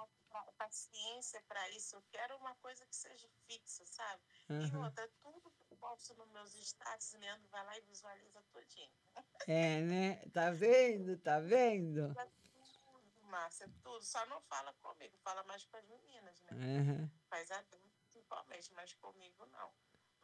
Paciência 0.57 1.41
pra 1.47 1.69
isso. 1.71 1.95
Eu 1.95 2.03
quero 2.11 2.35
uma 2.37 2.55
coisa 2.55 2.85
que 2.85 2.95
seja 2.95 3.29
fixa, 3.47 3.85
sabe? 3.85 4.21
E 4.49 4.53
Aham. 4.53 4.85
outra, 4.85 5.07
tudo 5.21 5.51
que 5.51 5.61
eu 5.71 5.77
posto 5.77 6.15
nos 6.15 6.29
meus 6.29 6.55
status, 6.55 7.13
Leandro 7.13 7.47
vai 7.49 7.65
lá 7.65 7.77
e 7.77 7.81
visualiza 7.81 8.41
tudinho. 8.51 8.91
É, 9.47 9.81
né? 9.81 10.15
Tá 10.29 10.51
vendo? 10.51 11.17
Tá 11.17 11.39
vendo? 11.39 12.13
Tudo, 12.13 13.21
Márcia, 13.23 13.69
tudo. 13.81 14.03
Só 14.03 14.25
não 14.27 14.41
fala 14.41 14.73
comigo, 14.81 15.17
fala 15.23 15.43
mais 15.43 15.65
com 15.65 15.77
as 15.77 15.85
meninas, 15.87 16.41
né? 16.41 16.49
Aham. 16.51 17.11
Faz 17.29 17.49
a 17.51 17.63
principalmente, 17.63 18.73
mas 18.73 18.93
comigo 18.95 19.45
não. 19.47 19.73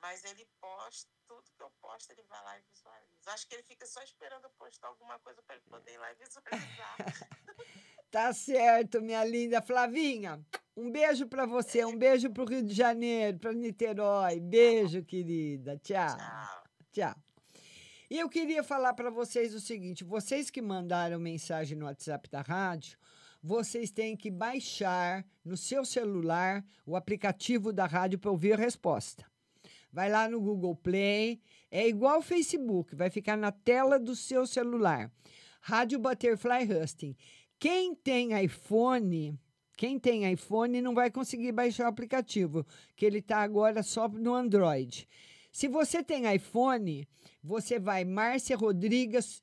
Mas 0.02 0.24
ele 0.24 0.46
posta, 0.62 1.10
tudo 1.28 1.44
que 1.56 1.64
eu 1.64 1.72
posto, 1.82 2.12
ele 2.12 2.24
vai 2.24 2.44
lá 2.44 2.58
e 2.58 2.62
visualiza. 2.72 3.32
Acho 3.32 3.48
que 3.48 3.56
ele 3.56 3.64
fica 3.64 3.86
só 3.86 4.02
esperando 4.04 4.46
eu 4.46 4.50
postar 4.52 4.88
alguma 4.88 5.20
coisa 5.20 5.42
para 5.42 5.56
ele 5.56 5.66
poder 5.70 5.94
ir 5.94 5.98
lá 5.98 6.12
e 6.12 6.16
visualizar. 6.16 6.98
Tá 8.10 8.32
certo, 8.32 9.02
minha 9.02 9.24
linda 9.26 9.62
Flavinha. 9.62 10.40
Um 10.76 10.90
beijo 10.90 11.28
pra 11.28 11.46
você, 11.46 11.84
um 11.84 11.98
beijo 11.98 12.30
pro 12.32 12.46
Rio 12.46 12.64
de 12.64 12.74
Janeiro, 12.74 13.38
pra 13.38 13.52
Niterói. 13.52 14.40
Beijo, 14.40 15.04
querida. 15.04 15.78
Tchau. 15.78 16.18
Tchau. 16.94 17.16
E 18.10 18.18
eu 18.18 18.30
queria 18.30 18.64
falar 18.64 18.94
para 18.94 19.10
vocês 19.10 19.54
o 19.54 19.60
seguinte: 19.60 20.06
vocês 20.06 20.50
que 20.50 20.62
mandaram 20.62 21.20
mensagem 21.20 21.78
no 21.78 21.86
WhatsApp 21.86 22.30
da 22.30 22.42
rádio, 22.42 22.98
vocês 23.44 23.92
têm 23.92 24.16
que 24.16 24.32
baixar 24.32 25.26
no 25.44 25.58
seu 25.58 25.84
celular 25.84 26.64
o 26.86 26.96
aplicativo 26.96 27.74
da 27.74 27.86
rádio 27.86 28.20
para 28.20 28.32
ouvir 28.32 28.54
a 28.54 28.58
resposta. 28.58 29.26
Vai 29.92 30.10
lá 30.10 30.28
no 30.28 30.40
Google 30.40 30.76
Play, 30.76 31.42
é 31.72 31.88
igual 31.88 32.20
o 32.20 32.22
Facebook, 32.22 32.96
vai 32.96 33.10
ficar 33.10 33.38
na 33.38 33.52
tela 33.52 34.00
do 34.00 34.16
seu 34.16 34.46
celular. 34.46 35.12
Rádio 35.62 36.00
Butterfly 36.00 36.72
Husting. 36.72 37.16
Quem 37.60 37.96
tem 37.96 38.40
iPhone, 38.44 39.40
quem 39.76 40.00
tem 40.00 40.32
iPhone 40.32 40.82
não 40.82 40.94
vai 40.94 41.10
conseguir 41.10 41.52
baixar 41.52 41.86
o 41.86 41.90
aplicativo, 41.90 42.66
que 42.96 43.06
ele 43.06 43.20
está 43.20 43.40
agora 43.40 43.82
só 43.84 44.08
no 44.08 44.34
Android. 44.34 45.08
Se 45.52 45.68
você 45.68 46.04
tem 46.04 46.32
iPhone, 46.34 47.08
você 47.44 47.80
vai 47.80 48.06
Márcia 48.06 48.56
Rodrigues, 48.56 49.42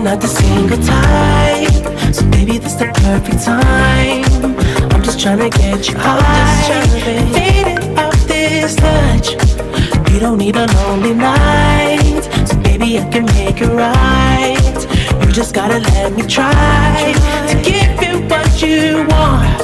we're 0.00 0.10
not 0.10 0.20
the 0.20 0.28
single 0.28 0.78
type. 0.78 2.14
So 2.14 2.24
maybe 2.26 2.58
this 2.58 2.74
the 2.74 2.86
perfect 2.86 3.44
time. 3.44 4.24
I'm 4.92 5.02
just 5.02 5.20
trying 5.20 5.38
to 5.38 5.50
get 5.50 5.88
you 5.88 5.96
high. 5.98 6.20
I'm 6.72 7.32
fade 7.34 7.98
off 7.98 8.26
this 8.26 8.76
touch. 8.76 9.32
You 10.10 10.20
don't 10.20 10.38
need 10.38 10.56
a 10.56 10.66
lonely 10.78 11.14
night. 11.14 12.22
So 12.48 12.56
maybe 12.60 12.98
I 12.98 13.08
can 13.10 13.26
make 13.26 13.60
it 13.60 13.68
right. 13.68 14.78
You 15.26 15.32
just 15.32 15.54
gotta 15.54 15.78
let 15.78 16.12
me 16.14 16.22
try 16.22 17.12
to 17.48 17.54
give 17.68 17.92
you 18.02 18.26
what 18.28 18.62
you 18.62 19.06
want. 19.12 19.60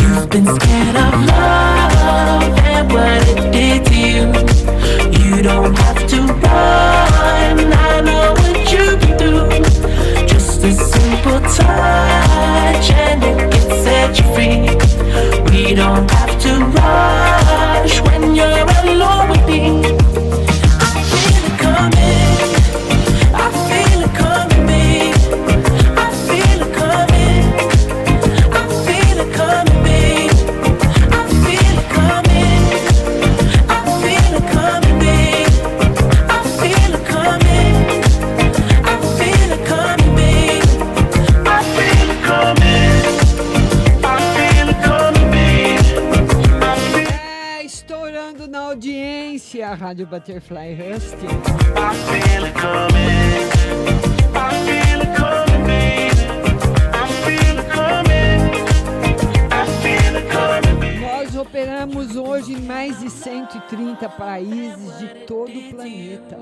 You've 0.00 0.30
been 0.30 0.46
scared 0.46 0.96
of 0.96 1.14
love 1.34 2.58
and 2.74 2.92
what 2.92 3.22
it 3.28 3.52
did 3.52 3.84
to 3.90 3.94
you. 3.94 4.24
You 5.20 5.42
don't 5.42 5.74
have 5.76 6.06
to 6.08 6.18
run. 6.22 7.72
I 7.72 7.89
just 10.28 10.62
a 10.62 10.72
simple 10.72 11.40
touch 11.40 12.90
and 12.92 13.24
it 13.24 13.50
you 14.16 14.24
free. 14.32 14.60
We 15.50 15.74
don't 15.74 16.08
have 16.08 16.40
to 16.42 16.52
rush 16.66 18.00
when 18.02 18.36
you're 18.36 18.70
alone. 18.84 19.19
It 52.44 52.54
coming, 52.54 53.50
baby. 55.66 56.10
Nós 61.00 61.34
operamos 61.36 62.16
hoje 62.16 62.52
em 62.52 62.60
mais 62.62 63.00
de 63.00 63.10
130 63.10 64.08
países 64.10 64.98
de 64.98 65.08
todo 65.26 65.50
o 65.50 65.70
planeta. 65.70 66.38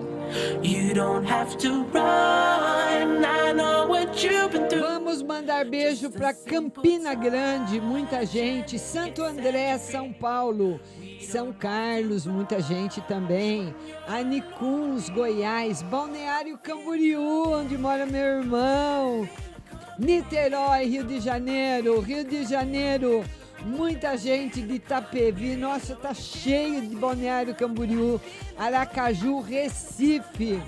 Vamos 4.79 5.23
mandar 5.23 5.65
beijo 5.65 6.11
para 6.11 6.35
Campina 6.35 7.15
Grande, 7.15 7.81
muita 7.81 8.27
gente. 8.27 8.79
Santo 8.79 9.23
André, 9.23 9.79
São 9.79 10.13
Paulo. 10.13 10.79
São 11.29 11.53
Carlos, 11.53 12.25
muita 12.25 12.59
gente 12.59 13.03
também. 13.03 13.75
Anicuns, 14.07 15.11
Goiás. 15.11 15.83
Balneário 15.83 16.57
Camboriú, 16.57 17.51
onde 17.51 17.77
mora 17.77 18.07
meu 18.07 18.39
irmão. 18.39 19.29
Niterói, 19.99 20.87
Rio 20.87 21.05
de 21.05 21.21
Janeiro. 21.21 22.01
Rio 22.01 22.25
de 22.25 22.47
Janeiro, 22.47 23.23
muita 23.63 24.17
gente 24.17 24.63
de 24.63 24.77
Itapevi. 24.77 25.55
Nossa, 25.55 25.95
tá 25.95 26.15
cheio 26.15 26.81
de 26.81 26.97
Balneário 26.97 27.55
Camboriú. 27.55 28.19
Aracaju, 28.57 29.41
Recife. 29.41 30.59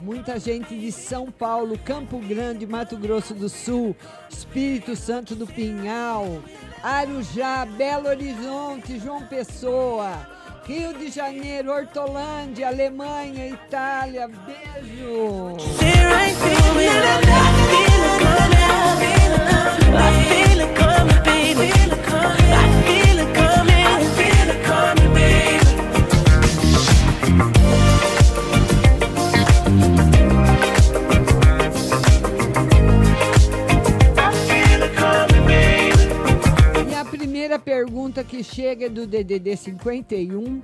Muita 0.00 0.40
gente 0.40 0.76
de 0.76 0.90
São 0.90 1.30
Paulo, 1.30 1.78
Campo 1.78 2.18
Grande, 2.18 2.66
Mato 2.66 2.96
Grosso 2.96 3.32
do 3.32 3.48
Sul, 3.48 3.94
Espírito 4.30 4.96
Santo 4.96 5.34
do 5.34 5.46
Pinhal, 5.46 6.42
Arujá, 6.82 7.66
Belo 7.66 8.08
Horizonte, 8.08 8.98
João 8.98 9.26
Pessoa, 9.26 10.26
Rio 10.64 10.94
de 10.94 11.10
Janeiro, 11.10 11.70
Hortolândia, 11.72 12.68
Alemanha, 12.68 13.48
Itália. 13.48 14.28
Beijo! 14.28 15.56
Pergunta 37.60 38.24
que 38.24 38.42
chega 38.42 38.86
é 38.86 38.88
do 38.88 39.06
DDD 39.06 39.56
51. 39.56 40.62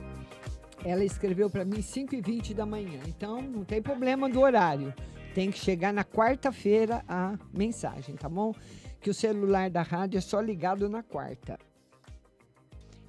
Ela 0.84 1.04
escreveu 1.04 1.50
para 1.50 1.64
mim 1.64 1.82
5 1.82 2.14
e 2.14 2.20
20 2.20 2.54
da 2.54 2.64
manhã. 2.64 3.00
Então, 3.06 3.40
não 3.42 3.64
tem 3.64 3.82
problema 3.82 4.28
do 4.28 4.40
horário. 4.40 4.94
Tem 5.34 5.50
que 5.50 5.58
chegar 5.58 5.92
na 5.92 6.04
quarta-feira 6.04 7.04
a 7.06 7.38
mensagem, 7.52 8.16
tá 8.16 8.28
bom? 8.28 8.54
Que 9.00 9.10
o 9.10 9.14
celular 9.14 9.68
da 9.68 9.82
rádio 9.82 10.18
é 10.18 10.20
só 10.20 10.40
ligado 10.40 10.88
na 10.88 11.02
quarta. 11.02 11.58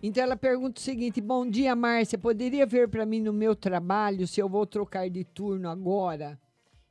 Então 0.04 0.22
ela 0.22 0.36
pergunta 0.36 0.80
o 0.80 0.84
seguinte: 0.84 1.20
Bom 1.20 1.50
dia, 1.50 1.76
Márcia. 1.76 2.18
Poderia 2.18 2.66
ver 2.66 2.88
para 2.88 3.06
mim 3.06 3.22
no 3.22 3.34
meu 3.34 3.56
trabalho 3.56 4.28
se 4.28 4.40
eu 4.40 4.48
vou 4.48 4.66
trocar 4.66 5.10
de 5.10 5.24
turno 5.24 5.70
agora? 5.70 6.40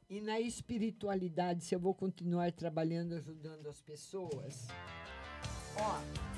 E 0.08 0.20
na 0.20 0.40
espiritualidade, 0.40 1.64
se 1.64 1.74
eu 1.74 1.80
vou 1.80 1.94
continuar 1.94 2.50
trabalhando, 2.52 3.14
ajudando 3.14 3.68
as 3.68 3.80
pessoas? 3.80 4.66
Ó, 5.78 6.35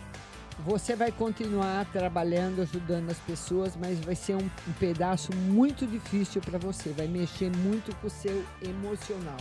você 0.64 0.96
vai 0.96 1.12
continuar 1.12 1.86
trabalhando, 1.92 2.62
ajudando 2.62 3.10
as 3.10 3.18
pessoas, 3.18 3.76
mas 3.76 3.98
vai 4.00 4.14
ser 4.14 4.34
um, 4.34 4.50
um 4.68 4.72
pedaço 4.78 5.34
muito 5.34 5.86
difícil 5.86 6.40
para 6.40 6.58
você. 6.58 6.90
Vai 6.90 7.06
mexer 7.06 7.50
muito 7.56 7.94
com 7.96 8.08
o 8.08 8.10
seu 8.10 8.44
emocional, 8.62 9.36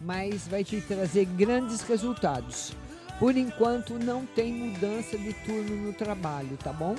mas 0.00 0.48
vai 0.48 0.64
te 0.64 0.80
trazer 0.80 1.26
grandes 1.26 1.82
resultados. 1.82 2.72
Por 3.18 3.36
enquanto, 3.36 3.98
não 3.98 4.24
tem 4.24 4.52
mudança 4.52 5.18
de 5.18 5.34
turno 5.34 5.76
no 5.76 5.92
trabalho, 5.92 6.56
tá 6.56 6.72
bom? 6.72 6.96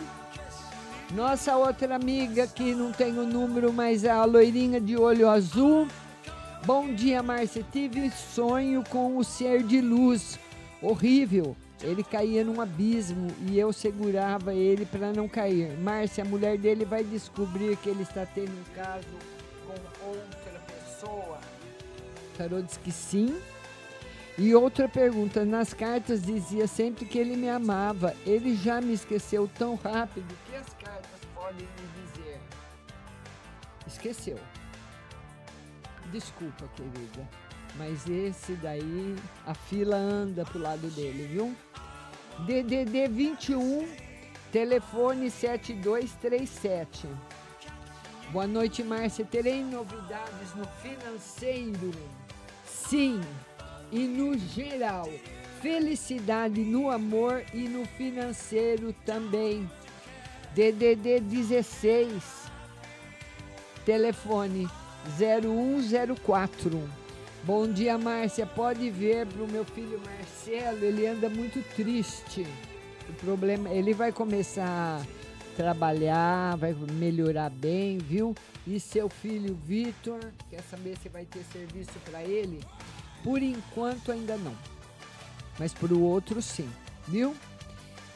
Nossa 1.16 1.58
outra 1.58 1.96
amiga 1.96 2.46
que 2.46 2.76
não 2.76 2.92
tem 2.92 3.18
o 3.18 3.26
número, 3.26 3.74
mas 3.74 4.04
é 4.04 4.12
a 4.12 4.24
loirinha 4.24 4.80
de 4.80 4.96
olho 4.96 5.28
azul. 5.28 5.88
Bom 6.64 6.94
dia, 6.94 7.24
Márcia. 7.24 7.66
Tive 7.72 8.12
sonho 8.12 8.84
com 8.88 9.18
o 9.18 9.24
ser 9.24 9.64
de 9.64 9.82
luz. 9.82 10.40
Horrível. 10.80 11.56
Ele 11.84 12.04
caía 12.04 12.44
num 12.44 12.62
abismo 12.62 13.28
e 13.48 13.58
eu 13.60 13.74
segurava 13.74 14.54
ele 14.54 14.86
para 14.86 15.12
não 15.12 15.28
cair. 15.28 15.76
Márcia, 15.80 16.24
a 16.24 16.28
mulher 16.28 16.58
dele 16.58 16.86
vai 16.86 17.04
descobrir 17.04 17.76
que 17.78 17.90
ele 17.90 18.04
está 18.04 18.26
tendo 18.26 18.52
um 18.52 18.76
caso 18.76 19.08
com 19.66 20.08
outra 20.08 20.60
pessoa. 20.68 21.40
Tarô 22.38 22.62
diz 22.62 22.78
que 22.78 22.92
sim. 22.92 23.36
E 24.38 24.54
outra 24.54 24.88
pergunta: 24.88 25.44
nas 25.44 25.74
cartas 25.74 26.22
dizia 26.22 26.68
sempre 26.68 27.06
que 27.06 27.18
ele 27.18 27.36
me 27.36 27.50
amava. 27.50 28.16
Ele 28.26 28.56
já 28.56 28.80
me 28.80 28.94
esqueceu 28.94 29.50
tão 29.58 29.76
rápido. 29.76 30.36
Que 30.48 30.56
as 30.56 30.70
cartas 30.74 31.20
podem 31.34 31.66
me 31.66 32.06
dizer? 32.06 32.40
Esqueceu. 33.88 34.38
Desculpa, 36.12 36.70
querida. 36.76 37.41
Mas 37.78 38.08
esse 38.08 38.54
daí, 38.54 39.16
a 39.46 39.54
fila 39.54 39.96
anda 39.96 40.44
pro 40.46 40.60
lado 40.60 40.88
dele, 40.90 41.28
viu? 41.32 41.56
DDD 42.40 43.08
21, 43.08 43.88
telefone 44.52 45.30
7237. 45.30 47.08
Boa 48.32 48.48
noite, 48.48 48.84
Márcia. 48.84 49.26
Terei 49.26 49.64
novidades 49.64 50.56
no 50.56 50.66
financeiro? 50.82 51.92
Sim, 52.66 53.22
e 53.92 54.00
no 54.08 54.38
geral. 54.38 55.10
Felicidade 55.62 56.62
no 56.62 56.90
amor 56.90 57.44
e 57.54 57.68
no 57.68 57.86
financeiro 57.86 58.94
também. 59.06 59.70
DDD 60.56 61.20
16, 61.20 62.12
telefone 63.86 64.68
0104. 65.18 67.01
Bom 67.44 67.68
dia, 67.68 67.98
Márcia. 67.98 68.46
Pode 68.46 68.92
ver 68.92 69.26
para 69.26 69.42
o 69.42 69.48
meu 69.48 69.66
filho 69.66 70.00
Marcelo, 70.06 70.86
ele 70.86 71.08
anda 71.08 71.28
muito 71.28 71.60
triste. 71.76 72.46
O 73.10 73.14
problema, 73.14 73.68
ele 73.70 73.96
vai 73.96 74.12
começar 74.12 75.02
a 75.02 75.04
trabalhar, 75.58 76.56
vai 76.58 76.72
melhorar 76.74 77.50
bem, 77.50 77.98
viu? 77.98 78.36
E 78.68 78.80
seu 78.80 79.10
filho 79.10 79.58
Vitor, 79.66 80.20
quer 80.52 80.62
saber 80.70 80.96
se 81.02 81.10
vai 81.10 81.26
ter 81.26 81.44
serviço 81.52 81.90
para 82.06 82.24
ele? 82.24 82.60
Por 83.24 83.42
enquanto 83.42 84.12
ainda 84.12 84.38
não. 84.38 84.54
Mas 85.58 85.74
para 85.74 85.96
o 85.96 86.04
outro 86.04 86.44
sim, 86.44 86.70
viu? 87.08 87.36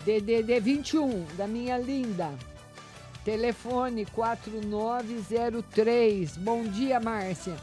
DDD 0.06 0.60
21 0.60 1.26
da 1.35 1.47
minha 1.47 1.80
linda. 1.80 2.31
Telefone 3.23 4.06
4903. 4.06 6.38
Bom 6.38 6.64
dia, 6.65 6.99
Márcia. 6.99 7.56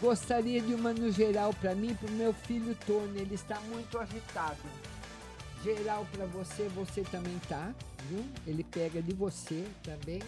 Gostaria 0.00 0.60
de 0.60 0.74
uma 0.74 0.92
no 0.92 1.10
geral 1.10 1.54
para 1.54 1.74
mim 1.74 1.94
para 1.94 2.08
o 2.08 2.12
meu 2.12 2.32
filho 2.32 2.76
Tony. 2.86 3.18
Ele 3.20 3.34
está 3.34 3.58
muito 3.72 3.98
agitado. 3.98 4.58
Geral 5.64 6.06
para 6.12 6.26
você, 6.26 6.68
você 6.74 7.02
também 7.02 7.40
tá, 7.48 7.72
viu? 8.08 8.24
Ele 8.46 8.62
pega 8.62 9.00
de 9.02 9.14
você 9.14 9.64
também. 9.82 10.20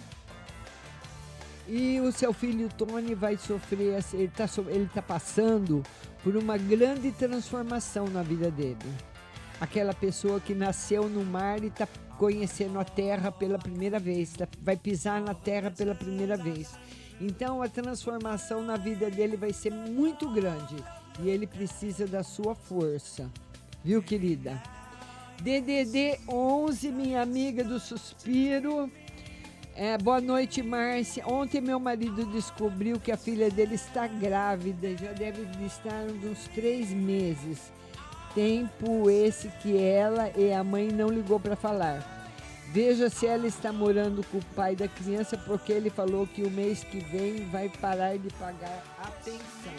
E 1.69 2.01
o 2.01 2.11
seu 2.11 2.32
filho 2.32 2.69
Tony 2.70 3.15
vai 3.15 3.36
sofrer, 3.36 4.03
ele 4.15 4.24
está 4.24 4.47
ele 4.69 4.89
tá 4.93 5.03
passando 5.03 5.82
por 6.24 6.35
uma 6.35 6.57
grande 6.57 7.12
transformação 7.12 8.07
na 8.09 8.23
vida 8.23 8.51
dele. 8.51 8.78
Aquela 9.61 9.93
pessoa 9.93 10.40
que 10.40 10.55
nasceu 10.55 11.09
no 11.11 11.23
mar 11.24 11.62
e 11.62 11.66
está 11.66 11.86
conhecendo 12.16 12.81
a 12.81 12.85
terra 12.85 13.31
pela 13.31 13.59
primeira 13.59 13.99
vez, 14.01 14.32
tá- 14.32 14.49
vai 14.62 14.77
pisar 14.77 15.20
na 15.20 15.35
terra 15.35 15.70
pela 15.70 15.95
primeira 15.95 16.36
vez. 16.39 16.70
Então 17.20 17.62
a 17.62 17.69
transformação 17.69 18.62
na 18.62 18.77
vida 18.77 19.11
dele 19.11 19.36
vai 19.36 19.53
ser 19.53 19.73
muito 19.73 20.31
grande 20.31 20.77
e 21.20 21.28
ele 21.28 21.47
precisa 21.47 22.07
da 22.07 22.23
sua 22.23 22.55
força. 22.55 23.28
Viu, 23.85 24.03
querida? 24.03 24.61
DDD 25.40 26.19
11, 26.28 26.90
minha 26.90 27.23
amiga 27.23 27.65
do 27.65 27.78
suspiro. 27.78 28.90
É, 29.74 29.97
boa 29.97 30.20
noite, 30.20 30.62
Márcia. 30.62 31.24
Ontem 31.27 31.61
meu 31.61 31.78
marido 31.78 32.27
descobriu 32.27 32.99
que 32.99 33.12
a 33.12 33.16
filha 33.16 33.49
dele 33.49 33.77
está 33.77 34.09
grávida, 34.09 34.97
já 34.97 35.12
deve 35.12 35.47
estar 35.65 36.05
uns 36.24 36.49
três 36.49 36.93
meses. 36.93 37.73
Tempo 38.35 39.09
esse 39.09 39.49
que 39.62 39.77
ela 39.77 40.31
e 40.36 40.53
a 40.53 40.62
mãe 40.65 40.89
não 40.89 41.09
ligou 41.09 41.39
para 41.39 41.55
falar. 41.55 42.18
Veja 42.73 43.09
se 43.09 43.27
ela 43.27 43.47
está 43.47 43.73
morando 43.73 44.23
com 44.31 44.39
o 44.39 44.45
pai 44.55 44.77
da 44.77 44.86
criança, 44.86 45.36
porque 45.39 45.73
ele 45.73 45.89
falou 45.90 46.27
que 46.27 46.43
o 46.43 46.51
mês 46.51 46.85
que 46.85 46.99
vem 46.99 47.49
vai 47.51 47.69
parar 47.69 48.19
de 48.19 48.28
pagar 48.35 48.82
a 49.03 49.09
pensão. 49.23 49.73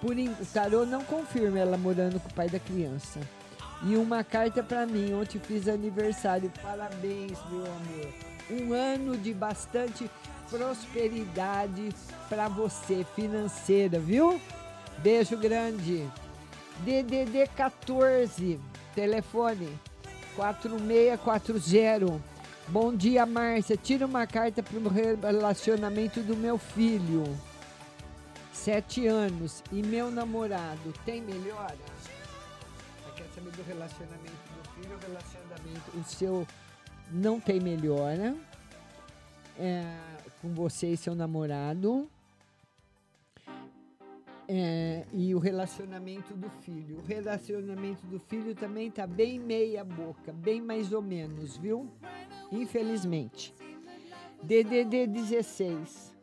Por 0.00 0.16
en- 0.16 0.28
o 0.40 0.46
tarô 0.52 0.86
não 0.86 1.02
confirma 1.02 1.58
ela 1.58 1.76
morando 1.76 2.20
com 2.20 2.28
o 2.28 2.32
pai 2.34 2.48
da 2.48 2.60
criança. 2.60 3.18
E 3.82 3.96
uma 3.96 4.22
carta 4.22 4.62
para 4.62 4.86
mim, 4.86 5.12
ontem 5.14 5.38
fiz 5.40 5.66
aniversário. 5.68 6.50
Parabéns, 6.62 7.38
meu 7.50 7.62
amor. 7.64 8.12
um 8.48 8.72
ano 8.72 9.16
de 9.16 9.34
bastante 9.34 10.08
prosperidade 10.48 11.88
para 12.28 12.46
você 12.46 13.04
financeira, 13.16 13.98
viu? 13.98 14.40
Beijo 14.98 15.36
grande. 15.36 16.08
DDD 16.84 17.48
14, 17.56 18.60
telefone 18.94 19.68
4640. 20.36 22.20
Bom 22.68 22.94
dia, 22.94 23.24
Márcia. 23.24 23.76
Tira 23.76 24.04
uma 24.06 24.26
carta 24.26 24.62
para 24.62 24.78
o 24.78 24.88
relacionamento 24.88 26.20
do 26.20 26.36
meu 26.36 26.58
filho. 26.58 27.24
Sete 28.52 29.06
anos. 29.06 29.62
E 29.72 29.82
meu 29.82 30.10
namorado. 30.10 30.92
Tem 31.04 31.22
melhora? 31.22 31.76
Você 32.02 33.22
quer 33.22 33.28
saber 33.34 33.50
do 33.50 33.62
relacionamento 33.62 34.30
do 34.30 34.68
filho? 34.74 34.94
O 34.94 34.98
relacionamento. 35.00 35.98
O 35.98 36.04
seu 36.04 36.46
não 37.10 37.40
tem 37.40 37.58
melhora. 37.58 38.36
É, 39.58 39.96
com 40.42 40.52
você 40.52 40.88
e 40.88 40.96
seu 40.96 41.14
namorado. 41.14 42.10
É, 44.48 45.04
e 45.12 45.34
o 45.34 45.38
relacionamento 45.38 46.34
do 46.34 46.48
filho. 46.48 46.98
O 46.98 47.02
relacionamento 47.02 48.06
do 48.06 48.20
filho 48.20 48.54
também 48.54 48.90
tá 48.90 49.06
bem 49.06 49.38
meia 49.40 49.84
boca, 49.84 50.32
bem 50.32 50.60
mais 50.60 50.92
ou 50.92 51.02
menos, 51.02 51.56
viu? 51.56 51.88
Infelizmente. 52.52 53.52
DDD 54.42 55.06
16. 55.08 56.14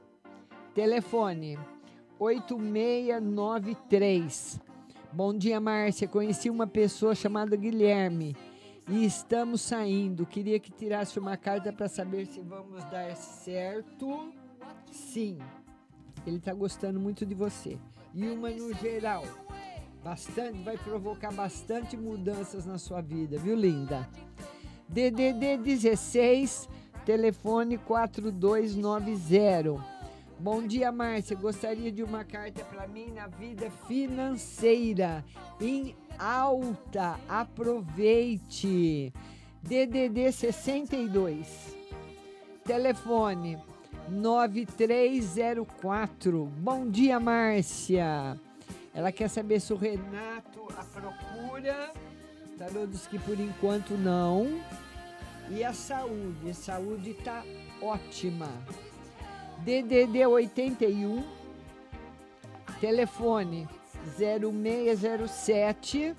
Telefone 0.74 1.60
8693. 2.18 4.62
Bom 5.12 5.38
dia, 5.38 5.60
Márcia. 5.60 6.08
Conheci 6.08 6.50
uma 6.50 6.66
pessoa 6.66 7.14
chamada 7.14 7.58
Guilherme 7.58 8.38
e 8.88 9.06
estamos 9.06 9.62
saindo. 9.62 10.26
Queria 10.26 10.60
que 10.60 10.72
tirasse 10.72 11.20
uma 11.20 11.38
carta 11.38 11.72
para 11.74 11.88
saber 11.88 12.26
se 12.26 12.42
vamos 12.42 12.84
dar 12.86 13.16
certo. 13.16 14.34
Sim. 14.92 15.38
Ele 16.26 16.38
está 16.38 16.54
gostando 16.54 17.00
muito 17.00 17.24
de 17.26 17.36
você. 17.36 17.78
E 18.14 18.28
uma 18.28 18.50
no 18.50 18.74
geral. 18.76 19.24
Bastante, 20.04 20.62
vai 20.64 20.78
provocar 20.78 21.32
bastante 21.32 21.98
mudanças 21.98 22.66
na 22.66 22.78
sua 22.78 23.02
vida, 23.02 23.40
viu, 23.40 23.56
linda? 23.56 24.08
DDD 24.88 25.58
16, 25.58 26.70
telefone 27.06 27.78
4290. 27.78 29.94
Bom 30.40 30.66
dia, 30.68 30.92
Márcia. 30.92 31.38
Gostaria 31.38 31.92
de 31.92 32.04
uma 32.04 32.24
carta 32.26 32.64
para 32.66 32.86
mim 32.86 33.12
na 33.12 33.28
vida 33.28 33.72
financeira 33.88 35.24
em 35.62 35.96
alta. 36.20 37.18
Aproveite. 37.30 39.14
DDD 39.64 40.32
62. 40.32 41.78
Telefone 42.66 43.58
9304. 44.10 46.46
Bom 46.58 46.90
dia, 46.90 47.20
Márcia. 47.20 48.40
Ela 48.94 49.12
quer 49.12 49.28
saber 49.30 49.60
se 49.60 49.74
o 49.74 49.76
Renato 49.76 50.66
a 50.78 50.84
procura. 50.84 51.92
Tarô 52.58 52.86
diz 52.86 53.08
que 53.08 53.18
por 53.20 53.38
enquanto 53.40 53.96
não. 53.96 54.62
E 55.50 55.64
a 55.64 55.74
saúde? 55.74 56.50
A 56.50 56.54
saúde 56.54 57.16
tá 57.16 57.44
ótima. 57.82 58.48
DDD 59.60 60.26
81. 60.26 61.24
Telefone 62.80 63.68
0607. 64.18 66.16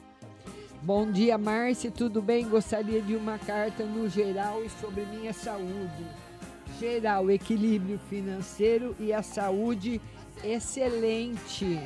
Bom 0.83 1.11
dia, 1.11 1.39
Márcia. 1.39 1.91
Tudo 1.91 2.21
bem? 2.21 2.47
Gostaria 2.49 3.01
de 3.01 3.17
uma 3.17 3.39
carta 3.39 3.85
no 3.85 4.07
geral 4.09 4.63
e 4.65 4.71
sobre 4.71 5.07
minha 5.07 5.33
saúde 5.33 6.24
geral, 6.79 7.31
equilíbrio 7.31 7.99
financeiro 8.09 8.95
e 8.99 9.13
a 9.13 9.23
saúde 9.23 10.01
excelente. 10.43 11.81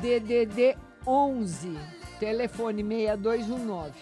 DDD 0.00 0.76
11, 1.06 1.78
telefone 2.18 2.82
6219. 2.82 3.92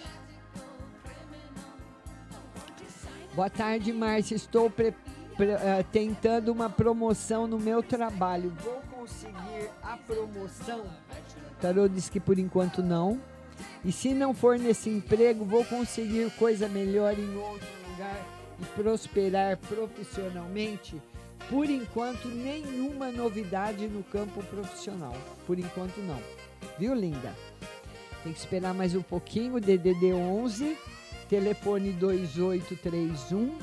Boa 3.35 3.51
tarde, 3.51 3.93
Márcia. 3.93 4.37
Estou 4.37 4.71
pre- 4.71 4.95
pre- 5.37 5.51
eh, 5.51 5.85
tentando 5.91 6.53
uma 6.53 6.71
promoção 6.71 7.47
no 7.47 7.59
meu 7.59 7.83
trabalho. 7.83 8.53
Vou 8.63 8.81
conseguir 8.97 9.71
a 9.83 9.97
promoção? 9.97 10.85
Tarô 11.61 11.89
diz 11.89 12.09
que 12.09 12.21
por 12.21 12.39
enquanto 12.39 12.83
não. 12.83 13.21
E 13.85 13.93
se 13.93 14.15
não 14.15 14.33
for 14.35 14.59
nesse 14.59 14.89
emprego, 14.89 15.45
vou 15.45 15.65
conseguir 15.65 16.31
coisa 16.39 16.69
melhor 16.69 17.19
em 17.19 17.37
outro 17.37 17.69
lugar 17.91 18.34
e 18.61 18.65
prosperar 18.75 19.57
profissionalmente? 19.57 21.01
Por 21.49 21.69
enquanto, 21.69 22.29
nenhuma 22.29 23.11
novidade 23.11 23.87
no 23.87 24.03
campo 24.05 24.43
profissional. 24.45 25.15
Por 25.47 25.59
enquanto, 25.59 25.99
não. 25.99 26.21
Viu, 26.79 26.95
linda? 26.95 27.35
Tem 28.23 28.33
que 28.33 28.39
esperar 28.39 28.73
mais 28.73 28.95
um 28.95 29.03
pouquinho. 29.03 29.61
DDD 29.61 30.15
11, 30.15 30.77
telefone 31.29 31.93
2831. 31.93 33.59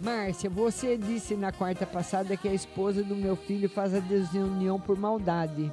Márcia, 0.00 0.48
você 0.48 0.96
disse 0.96 1.36
na 1.36 1.52
quarta 1.52 1.86
passada 1.86 2.36
que 2.36 2.48
a 2.48 2.54
esposa 2.54 3.04
do 3.04 3.14
meu 3.14 3.36
filho 3.36 3.68
faz 3.68 3.94
a 3.94 4.00
desunião 4.00 4.80
por 4.80 4.98
maldade. 4.98 5.70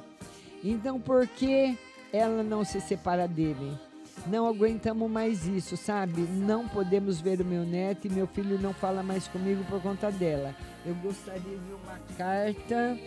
Então, 0.62 1.00
por 1.00 1.26
que 1.26 1.76
ela 2.12 2.42
não 2.42 2.64
se 2.64 2.80
separa 2.80 3.26
dele? 3.26 3.87
Não 4.30 4.46
aguentamos 4.46 5.10
mais 5.10 5.46
isso, 5.46 5.76
sabe? 5.76 6.20
Não 6.20 6.68
podemos 6.68 7.20
ver 7.20 7.40
o 7.40 7.44
meu 7.44 7.64
neto 7.64 8.06
e 8.06 8.10
meu 8.10 8.26
filho 8.26 8.60
não 8.60 8.74
fala 8.74 9.02
mais 9.02 9.26
comigo 9.26 9.64
por 9.64 9.80
conta 9.80 10.10
dela. 10.10 10.54
Eu 10.84 10.94
gostaria 10.96 11.42
de 11.42 11.72
uma 11.72 11.98
carta 12.16 12.98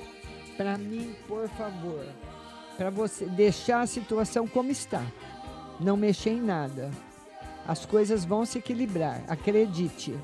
para 0.58 0.78
mim, 0.78 1.16
por 1.28 1.48
favor. 1.50 2.06
Para 2.76 2.90
você 2.90 3.26
deixar 3.26 3.82
a 3.82 3.88
situação 3.88 4.48
como 4.48 4.72
está. 4.72 5.04
Não 5.80 5.96
mexer 5.96 6.32
em 6.32 6.42
nada. 6.42 6.90
As 7.68 7.86
coisas 7.86 8.26
vão 8.26 8.44
se 8.44 8.58
equilibrar, 8.58 9.22
acredite. 9.28 10.16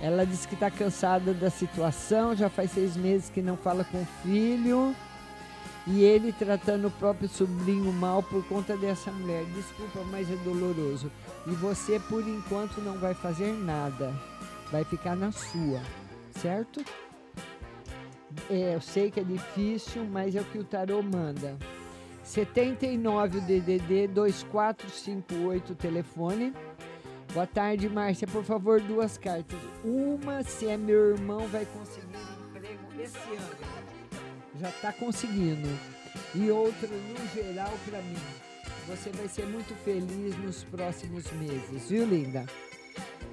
Ela 0.00 0.26
disse 0.26 0.46
que 0.46 0.54
está 0.54 0.70
cansada 0.70 1.32
da 1.32 1.48
situação, 1.48 2.36
já 2.36 2.50
faz 2.50 2.72
seis 2.72 2.96
meses 2.96 3.30
que 3.30 3.40
não 3.40 3.56
fala 3.56 3.84
com 3.84 4.02
o 4.02 4.06
filho. 4.22 4.94
E 5.86 6.02
ele 6.02 6.32
tratando 6.32 6.86
o 6.86 6.90
próprio 6.92 7.28
sobrinho 7.28 7.92
mal 7.92 8.22
por 8.22 8.44
conta 8.46 8.76
dessa 8.76 9.10
mulher. 9.10 9.44
Desculpa, 9.46 10.00
mas 10.10 10.30
é 10.30 10.36
doloroso. 10.36 11.10
E 11.46 11.50
você, 11.50 11.98
por 11.98 12.26
enquanto, 12.26 12.80
não 12.80 12.98
vai 12.98 13.14
fazer 13.14 13.52
nada. 13.52 14.14
Vai 14.70 14.84
ficar 14.84 15.16
na 15.16 15.32
sua, 15.32 15.80
certo? 16.30 16.84
É, 18.48 18.74
eu 18.74 18.80
sei 18.80 19.10
que 19.10 19.20
é 19.20 19.24
difícil, 19.24 20.04
mas 20.04 20.36
é 20.36 20.40
o 20.40 20.44
que 20.44 20.58
o 20.58 20.64
tarô 20.64 21.02
manda. 21.02 21.58
79 22.22 23.38
o 23.38 23.40
DDD 23.40 24.06
2458 24.08 25.72
o 25.72 25.76
telefone. 25.76 26.54
Boa 27.34 27.46
tarde, 27.46 27.88
Márcia. 27.88 28.28
Por 28.28 28.44
favor, 28.44 28.80
duas 28.80 29.18
cartas. 29.18 29.58
Uma, 29.84 30.42
se 30.44 30.66
é 30.68 30.76
meu 30.76 31.16
irmão, 31.16 31.48
vai 31.48 31.66
conseguir 31.66 32.16
emprego 32.48 33.02
esse 33.02 33.18
ano 33.18 33.61
já 34.60 34.68
está 34.68 34.92
conseguindo. 34.92 35.68
E 36.34 36.50
outra, 36.50 36.88
no 36.88 37.28
geral, 37.34 37.72
para 37.88 38.02
mim. 38.02 38.18
Você 38.88 39.10
vai 39.10 39.28
ser 39.28 39.46
muito 39.46 39.72
feliz 39.84 40.36
nos 40.38 40.64
próximos 40.64 41.30
meses, 41.32 41.88
viu, 41.88 42.04
linda? 42.04 42.44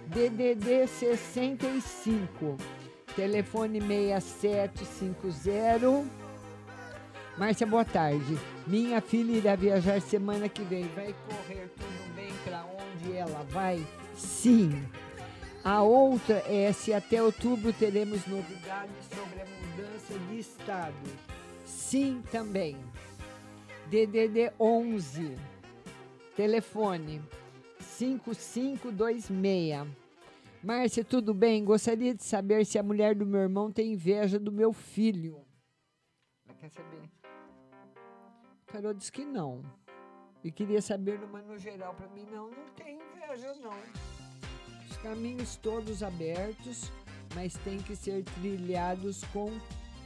DDD 0.08 0.86
65, 0.88 2.56
telefone 3.16 3.82
6750. 3.82 6.06
Márcia, 7.38 7.66
boa 7.66 7.86
tarde. 7.86 8.38
Minha 8.68 9.00
filha 9.02 9.38
irá 9.38 9.56
viajar 9.56 10.00
semana 10.02 10.50
que 10.50 10.62
vem. 10.64 10.84
Vai 10.96 11.16
correr 11.28 11.70
tudo 11.78 12.16
bem 12.16 12.34
para 12.44 12.66
onde 12.66 13.16
ela 13.16 13.46
vai? 13.50 13.82
Sim. 14.16 14.84
A 15.64 15.82
outra 15.82 16.44
é 16.48 16.74
se 16.74 16.94
até 16.94 17.22
outubro 17.22 17.74
teremos 17.74 18.26
novidades 18.26 18.96
sobre 19.10 19.42
a 19.42 19.46
mudança 19.80 20.20
de 20.20 20.40
estado. 20.40 20.96
Sim, 21.66 22.22
também. 22.32 22.78
DDD 23.90 24.52
11. 24.60 25.36
Telefone 26.36 27.22
5526. 27.80 29.88
Márcia, 30.62 31.06
tudo 31.06 31.34
bem? 31.34 31.64
Gostaria 31.64 32.14
de 32.14 32.22
saber 32.24 32.66
se 32.66 32.78
a 32.78 32.84
mulher 32.84 33.16
do 33.16 33.26
meu 33.26 33.40
irmão 33.40 33.72
tem 33.72 33.94
inveja 33.94 34.38
do 34.38 34.52
meu 34.52 34.74
filho. 34.74 35.46
Ela 36.46 36.58
quer 36.58 36.70
saber? 36.70 37.10
O 38.68 38.72
tarô 38.72 38.94
diz 38.94 39.10
que 39.10 39.24
não. 39.24 39.64
E 40.44 40.52
queria 40.52 40.82
saber, 40.82 41.18
mas 41.32 41.46
no 41.46 41.58
geral, 41.58 41.94
para 41.94 42.10
mim, 42.10 42.26
não, 42.32 42.50
não 42.50 42.66
tem 42.76 42.98
inveja, 42.98 43.54
não. 43.56 43.78
Os 44.90 44.98
caminhos 44.98 45.56
todos 45.58 46.04
abertos, 46.04 46.92
mas 47.34 47.54
tem 47.64 47.78
que 47.78 47.96
ser 47.96 48.24
trilhados 48.24 49.24
com 49.34 49.52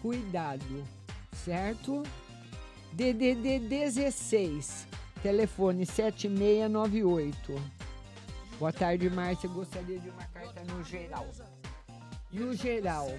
cuidado, 0.01 0.83
certo? 1.31 2.03
DDD 2.93 3.59
16, 3.59 4.87
telefone 5.21 5.85
7698. 5.85 7.83
Boa 8.59 8.71
tarde, 8.71 9.09
Márcia. 9.09 9.49
Gostaria 9.49 9.99
de 9.99 10.09
uma 10.09 10.23
carta 10.25 10.63
no 10.63 10.83
geral. 10.83 11.27
No 12.31 12.53
geral, 12.53 13.09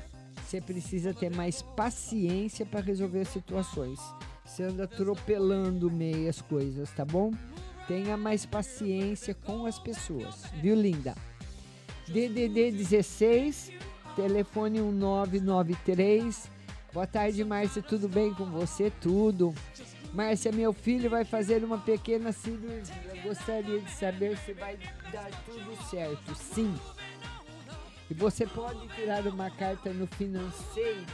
você 0.44 0.60
precisa 0.60 1.12
ter 1.12 1.35
mais 1.35 1.62
paciência 1.62 2.64
para 2.64 2.81
resolver 2.81 3.24
situações. 3.24 3.98
Você 4.44 4.62
anda 4.62 4.85
atropelando 4.85 5.90
meias 5.90 6.40
coisas, 6.40 6.90
tá 6.93 7.05
bom? 7.05 7.32
Tenha 7.89 8.16
mais 8.16 8.47
paciência 8.47 9.35
com 9.35 9.66
as 9.66 9.78
pessoas, 9.78 10.44
viu, 10.62 10.74
linda? 10.74 11.14
DDD 12.06 12.70
16, 12.72 13.72
telefone 14.14 14.80
1993. 14.80 16.50
Boa 16.92 17.06
tarde, 17.06 17.44
Márcia. 17.44 17.82
Tudo 17.82 18.08
bem 18.08 18.32
com 18.34 18.46
você? 18.46 18.90
Tudo. 19.00 19.54
Márcia, 20.12 20.52
meu 20.52 20.72
filho 20.72 21.10
vai 21.10 21.24
fazer 21.24 21.64
uma 21.64 21.78
pequena 21.78 22.30
cirurgia. 22.30 22.94
Gostaria 23.22 23.80
de 23.80 23.90
saber 23.90 24.38
se 24.38 24.52
vai 24.52 24.78
dar 25.12 25.28
tudo 25.44 25.76
certo. 25.90 26.34
Sim. 26.34 26.74
E 28.10 28.14
você 28.14 28.46
pode 28.46 28.86
tirar 28.94 29.26
uma 29.26 29.50
carta 29.50 29.92
no 29.92 30.06
financeiro. 30.06 31.04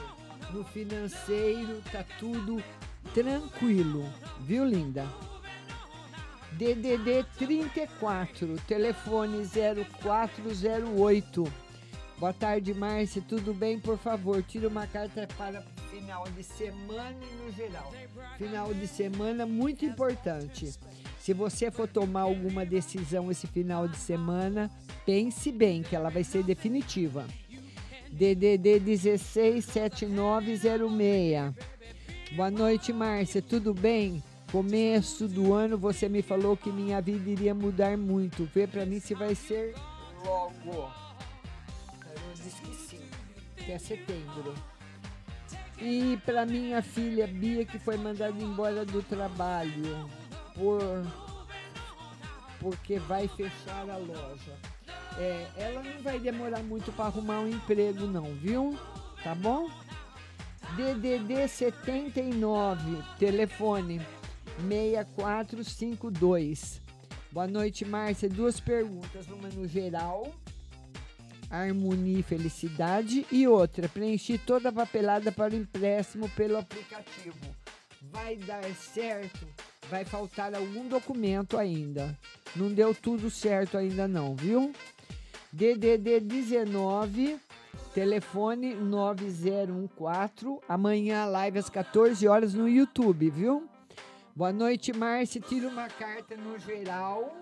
No 0.53 0.65
financeiro 0.65 1.81
tá 1.91 2.05
tudo 2.19 2.63
tranquilo, 3.15 4.05
viu, 4.41 4.65
linda? 4.65 5.07
DDD 6.53 7.25
34, 7.39 8.57
telefone 8.67 9.47
0408. 9.47 11.70
Boa 12.21 12.33
tarde, 12.35 12.75
Márcia. 12.75 13.23
Tudo 13.27 13.55
bem? 13.55 13.81
Por 13.81 13.97
favor, 13.97 14.43
tira 14.43 14.69
uma 14.69 14.87
carta 14.87 15.27
para 15.39 15.63
final 15.91 16.25
de 16.25 16.43
semana 16.43 17.17
e 17.23 17.35
no 17.43 17.51
geral. 17.51 17.91
Final 18.37 18.75
de 18.75 18.87
semana 18.87 19.47
muito 19.47 19.87
importante. 19.87 20.71
Se 21.19 21.33
você 21.33 21.71
for 21.71 21.89
tomar 21.89 22.21
alguma 22.21 22.67
decisão 22.67 23.31
esse 23.31 23.47
final 23.47 23.89
de 23.89 23.97
semana, 23.97 24.71
pense 25.07 25.51
bem 25.51 25.83
que 25.83 25.97
ela 25.97 26.11
vai 26.11 26.23
ser 26.23 26.45
definitiva. 26.45 27.27
DDD 28.13 28.81
167906. 28.81 31.55
Boa 32.37 32.51
noite, 32.51 32.93
Márcia. 32.93 33.41
Tudo 33.41 33.73
bem? 33.73 34.23
Começo 34.53 35.27
do 35.27 35.55
ano 35.55 35.79
você 35.79 36.07
me 36.07 36.21
falou 36.21 36.55
que 36.55 36.71
minha 36.71 37.01
vida 37.01 37.31
iria 37.31 37.55
mudar 37.55 37.97
muito. 37.97 38.47
Vê 38.55 38.67
pra 38.67 38.85
mim 38.85 39.01
se 39.01 39.15
vai 39.15 39.35
ser 39.35 39.75
logo. 40.23 41.00
Até 43.71 43.79
setembro. 43.79 44.53
E 45.81 46.19
para 46.27 46.45
minha 46.45 46.83
filha 46.83 47.29
Bia, 47.29 47.65
que 47.65 47.79
foi 47.79 47.97
mandada 47.97 48.37
embora 48.43 48.85
do 48.85 49.01
trabalho 49.01 50.11
por 50.57 50.81
porque 52.59 52.99
vai 52.99 53.29
fechar 53.29 53.89
a 53.89 53.97
loja. 53.97 54.59
É, 55.17 55.47
ela 55.57 55.85
não 55.85 56.03
vai 56.03 56.19
demorar 56.19 56.65
muito 56.65 56.91
para 56.93 57.05
arrumar 57.07 57.39
um 57.41 57.49
emprego, 57.49 58.07
não, 58.07 58.35
viu? 58.35 58.77
Tá 59.23 59.37
bom? 59.37 59.71
DDD 60.77 61.49
79, 61.49 63.03
telefone 63.19 64.01
6452. 64.69 66.83
Boa 67.31 67.47
noite, 67.47 67.85
Márcia. 67.85 68.29
Duas 68.29 68.59
perguntas, 68.59 69.29
uma 69.29 69.49
no 69.49 69.69
geral 69.69 70.35
harmonia 71.51 72.21
e 72.21 72.23
felicidade. 72.23 73.27
E 73.31 73.47
outra, 73.49 73.89
preenchi 73.89 74.39
toda 74.39 74.69
a 74.69 74.73
papelada 74.73 75.33
para 75.33 75.53
o 75.53 75.57
empréstimo 75.57 76.29
pelo 76.31 76.57
aplicativo. 76.57 77.37
Vai 78.03 78.37
dar 78.37 78.65
certo? 78.75 79.47
Vai 79.91 80.05
faltar 80.05 80.55
algum 80.55 80.89
documento 80.89 81.59
ainda. 81.59 82.17
Não 82.55 82.73
deu 82.73 82.95
tudo 82.95 83.29
certo 83.29 83.77
ainda 83.77 84.07
não, 84.07 84.37
viu? 84.37 84.73
DDD 85.53 86.21
19, 86.21 87.37
telefone 87.93 88.75
9014. 88.75 90.61
Amanhã 90.69 91.27
live 91.27 91.59
às 91.59 91.69
14 91.69 92.27
horas 92.29 92.55
no 92.55 92.69
YouTube, 92.69 93.29
viu? 93.31 93.69
Boa 94.35 94.53
noite, 94.53 94.93
Márcia. 94.93 95.41
Tira 95.41 95.69
uma 95.69 95.89
carta 95.89 96.37
no 96.37 96.57
geral 96.59 97.37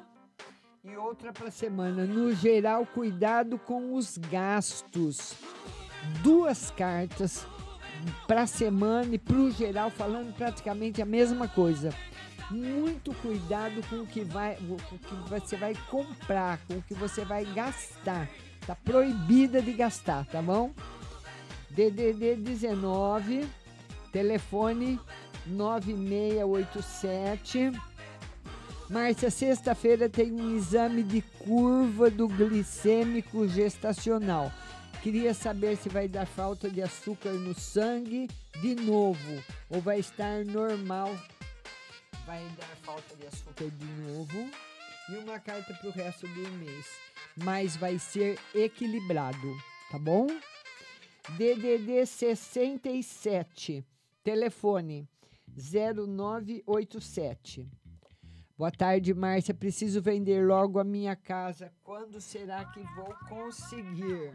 e 0.90 0.97
outra 0.97 1.32
para 1.32 1.51
semana. 1.51 2.06
No 2.06 2.35
geral, 2.35 2.86
cuidado 2.86 3.59
com 3.59 3.94
os 3.94 4.16
gastos. 4.16 5.35
Duas 6.23 6.70
cartas 6.70 7.44
para 8.27 8.47
semana 8.47 9.15
e 9.15 9.19
para 9.19 9.36
o 9.36 9.51
geral, 9.51 9.90
falando 9.90 10.35
praticamente 10.35 11.02
a 11.02 11.05
mesma 11.05 11.47
coisa. 11.47 11.90
Muito 12.51 13.12
cuidado 13.16 13.86
com 13.90 13.97
o 13.97 14.06
que, 14.06 14.23
vai, 14.23 14.56
com 14.56 14.77
o 14.94 14.98
que 14.98 15.15
você 15.28 15.55
vai 15.56 15.74
comprar, 15.90 16.59
com 16.66 16.78
o 16.78 16.82
que 16.82 16.94
você 16.94 17.23
vai 17.24 17.44
gastar. 17.44 18.27
Tá 18.66 18.74
proibida 18.74 19.60
de 19.60 19.73
gastar, 19.73 20.24
tá 20.27 20.40
bom? 20.40 20.73
DDD 21.70 22.36
19, 22.36 23.47
telefone 24.10 24.98
9687 25.47 27.73
Márcia, 28.90 29.31
sexta-feira 29.31 30.09
tem 30.09 30.32
um 30.32 30.56
exame 30.56 31.02
de 31.02 31.20
curva 31.20 32.10
do 32.10 32.27
glicêmico 32.27 33.47
gestacional. 33.47 34.51
Queria 35.02 35.35
saber 35.35 35.77
se 35.77 35.90
vai 35.90 36.09
dar 36.09 36.27
falta 36.27 36.70
de 36.70 36.81
açúcar 36.81 37.32
no 37.32 37.55
sangue 37.55 38.31
de 38.62 38.74
novo 38.74 39.44
ou 39.69 39.82
vai 39.82 39.98
estar 39.98 40.43
normal. 40.47 41.15
Vai 42.24 42.43
dar 42.56 42.74
falta 42.82 43.15
de 43.16 43.27
açúcar 43.27 43.70
de 43.70 43.85
novo 43.85 44.51
e 45.10 45.16
uma 45.19 45.39
carta 45.39 45.74
para 45.74 45.90
o 45.90 45.93
resto 45.93 46.27
do 46.27 46.51
mês. 46.52 46.86
Mas 47.36 47.77
vai 47.77 47.98
ser 47.98 48.39
equilibrado, 48.55 49.55
tá 49.90 49.98
bom? 49.98 50.28
DDD 51.36 52.06
67, 52.06 53.85
telefone 54.24 55.06
0987. 55.55 57.69
Boa 58.59 58.72
tarde, 58.72 59.14
Márcia. 59.14 59.55
Preciso 59.55 60.02
vender 60.02 60.44
logo 60.44 60.80
a 60.80 60.85
minha 60.85 61.14
casa. 61.14 61.70
Quando 61.85 62.20
será 62.20 62.64
que 62.64 62.80
vou 62.97 63.14
conseguir? 63.28 64.32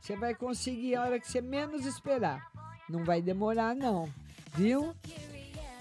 Você 0.00 0.16
vai 0.16 0.34
conseguir 0.34 0.96
a 0.96 1.02
hora 1.02 1.20
que 1.20 1.30
você 1.30 1.40
menos 1.40 1.86
esperar. 1.86 2.50
Não 2.90 3.04
vai 3.04 3.22
demorar, 3.22 3.76
não. 3.76 4.12
Viu? 4.56 4.92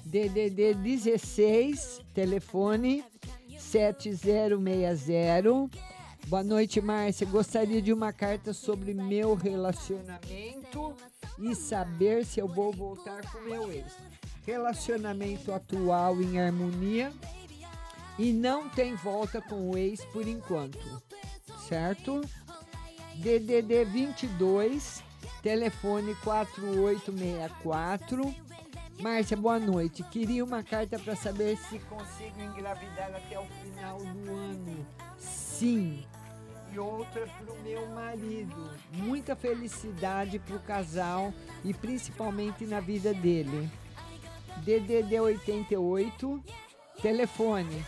DDD 0.05 0.75
16, 0.75 2.01
telefone 2.13 3.03
7060. 3.57 5.71
Boa 6.27 6.43
noite, 6.43 6.79
Márcia. 6.79 7.25
Gostaria 7.25 7.81
de 7.81 7.91
uma 7.91 8.13
carta 8.13 8.53
sobre 8.53 8.93
meu 8.93 9.33
relacionamento 9.33 10.95
e 11.39 11.55
saber 11.55 12.23
se 12.23 12.39
eu 12.39 12.47
vou 12.47 12.71
voltar 12.71 13.27
com 13.31 13.41
meu 13.41 13.71
ex. 13.71 13.97
Relacionamento 14.45 15.51
atual 15.51 16.21
em 16.21 16.39
harmonia 16.39 17.11
e 18.18 18.31
não 18.31 18.69
tem 18.69 18.95
volta 18.95 19.41
com 19.41 19.72
o 19.72 19.77
ex 19.77 20.06
por 20.06 20.26
enquanto, 20.27 20.80
certo? 21.68 22.22
DDD 23.15 23.84
22, 23.85 25.03
telefone 25.41 26.15
4864. 26.23 28.35
Márcia, 28.99 29.35
boa 29.35 29.57
noite. 29.60 30.03
Queria 30.03 30.45
uma 30.45 30.61
carta 30.64 30.99
para 30.99 31.15
saber 31.15 31.57
se 31.57 31.80
consigo 31.80 32.40
engravidar 32.41 33.15
até 33.15 33.40
o 33.40 33.45
final 33.45 33.98
do 33.98 34.31
ano. 34.31 34.85
Sim. 35.18 36.06
E 36.72 36.77
outra 36.80 37.27
para 37.27 37.53
o 37.53 37.60
meu 37.61 37.85
marido. 37.90 38.72
Muita 38.91 39.35
felicidade 39.35 40.40
para 40.40 40.56
o 40.56 40.60
casal 40.60 41.34
e 41.64 41.73
principalmente 41.73 42.65
na 42.65 42.80
vida 42.80 43.14
dele. 43.14 43.69
DDD 44.64 45.19
88, 45.19 46.41
telefone 47.02 47.84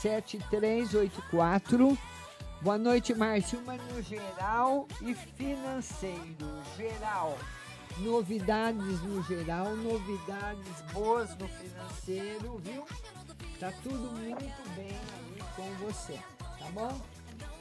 7384. 0.00 1.98
Boa 2.62 2.78
noite, 2.78 3.14
Márcio. 3.14 3.58
Uma 3.58 3.76
no 3.76 4.02
geral 4.02 4.88
e 5.02 5.14
financeiro. 5.14 6.62
Geral. 6.76 7.38
Novidades 7.98 9.02
no 9.02 9.22
geral, 9.24 9.76
novidades 9.76 10.80
boas 10.92 11.36
no 11.36 11.46
financeiro, 11.48 12.58
viu? 12.64 12.86
Tá 13.58 13.70
tudo 13.82 14.10
muito 14.12 14.70
bem 14.74 14.88
aí 14.88 15.38
com 15.54 15.70
você, 15.84 16.18
tá 16.58 16.70
bom? 16.72 16.98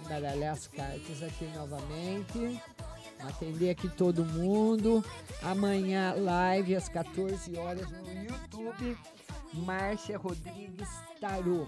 Baralhar 0.08 0.54
as 0.54 0.68
cartas 0.68 1.22
aqui 1.22 1.44
novamente. 1.54 2.62
Atender 3.20 3.72
aqui 3.72 3.90
todo 3.90 4.24
mundo. 4.24 5.04
Amanhã, 5.42 6.14
live 6.16 6.74
às 6.74 6.88
14 6.88 7.58
horas 7.58 7.92
no 7.92 8.24
YouTube. 8.24 8.98
Márcia 9.54 10.18
Rodrigues 10.18 10.88
Tarô. 11.20 11.68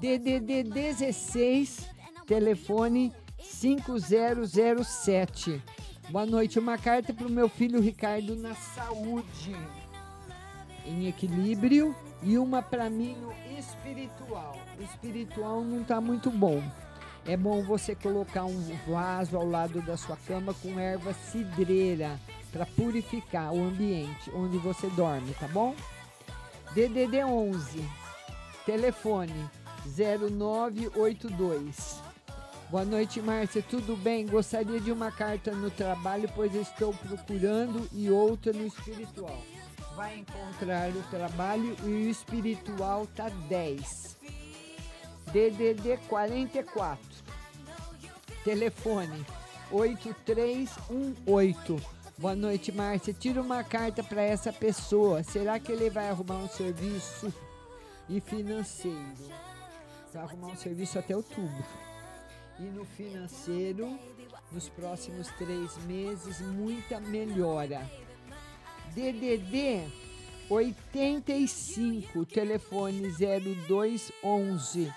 DDD 0.00 0.62
16, 0.62 1.90
telefone 2.24 3.12
5007. 3.40 5.60
Boa 6.10 6.24
noite, 6.24 6.56
uma 6.56 6.78
carta 6.78 7.12
para 7.12 7.26
o 7.26 7.30
meu 7.30 7.48
filho 7.48 7.80
Ricardo 7.80 8.36
na 8.36 8.54
saúde, 8.54 9.56
em 10.86 11.08
equilíbrio, 11.08 11.96
e 12.22 12.38
uma 12.38 12.62
para 12.62 12.88
mim 12.88 13.16
no 13.16 13.32
espiritual. 13.58 14.56
O 14.78 14.82
espiritual 14.84 15.64
não 15.64 15.82
está 15.82 16.00
muito 16.00 16.30
bom. 16.30 16.62
É 17.26 17.36
bom 17.36 17.64
você 17.64 17.96
colocar 17.96 18.44
um 18.44 18.78
vaso 18.86 19.36
ao 19.36 19.44
lado 19.44 19.82
da 19.82 19.96
sua 19.96 20.16
cama 20.16 20.54
com 20.54 20.78
erva 20.78 21.12
cidreira 21.12 22.20
para 22.52 22.64
purificar 22.64 23.52
o 23.52 23.64
ambiente 23.64 24.30
onde 24.32 24.58
você 24.58 24.86
dorme, 24.90 25.34
tá 25.34 25.48
bom? 25.48 25.74
DDD 26.72 27.24
11, 27.24 27.84
telefone 28.64 29.57
0982. 29.96 32.08
Boa 32.70 32.84
noite, 32.84 33.22
Márcia. 33.22 33.62
Tudo 33.62 33.96
bem? 33.96 34.26
Gostaria 34.26 34.78
de 34.78 34.92
uma 34.92 35.10
carta 35.10 35.52
no 35.52 35.70
trabalho, 35.70 36.30
pois 36.34 36.54
estou 36.54 36.92
procurando 36.92 37.88
e 37.92 38.10
outra 38.10 38.52
no 38.52 38.66
espiritual. 38.66 39.42
Vai 39.96 40.18
encontrar 40.18 40.90
o 40.90 41.02
trabalho 41.04 41.74
e 41.84 41.88
o 41.88 42.10
espiritual 42.10 43.06
tá 43.16 43.30
10. 43.48 44.18
DDD 45.32 45.96
44. 46.08 47.00
Telefone 48.44 49.24
8318. 49.70 51.80
Boa 52.18 52.34
noite, 52.34 52.72
Márcia. 52.72 53.14
Tira 53.14 53.40
uma 53.40 53.64
carta 53.64 54.02
para 54.02 54.20
essa 54.22 54.52
pessoa. 54.52 55.22
Será 55.22 55.58
que 55.58 55.72
ele 55.72 55.88
vai 55.88 56.10
arrumar 56.10 56.36
um 56.36 56.48
serviço 56.48 57.32
e 58.08 58.20
financeiro? 58.20 59.47
Vai 60.12 60.22
arrumar 60.22 60.48
um 60.48 60.56
serviço 60.56 60.98
até 60.98 61.14
outubro. 61.14 61.64
E 62.58 62.62
no 62.62 62.84
financeiro, 62.84 63.98
nos 64.50 64.68
próximos 64.68 65.28
três 65.38 65.76
meses, 65.84 66.40
muita 66.40 66.98
melhora. 66.98 67.88
DDD 68.94 69.86
85, 70.48 72.24
telefone 72.26 73.10
0211. 73.10 74.92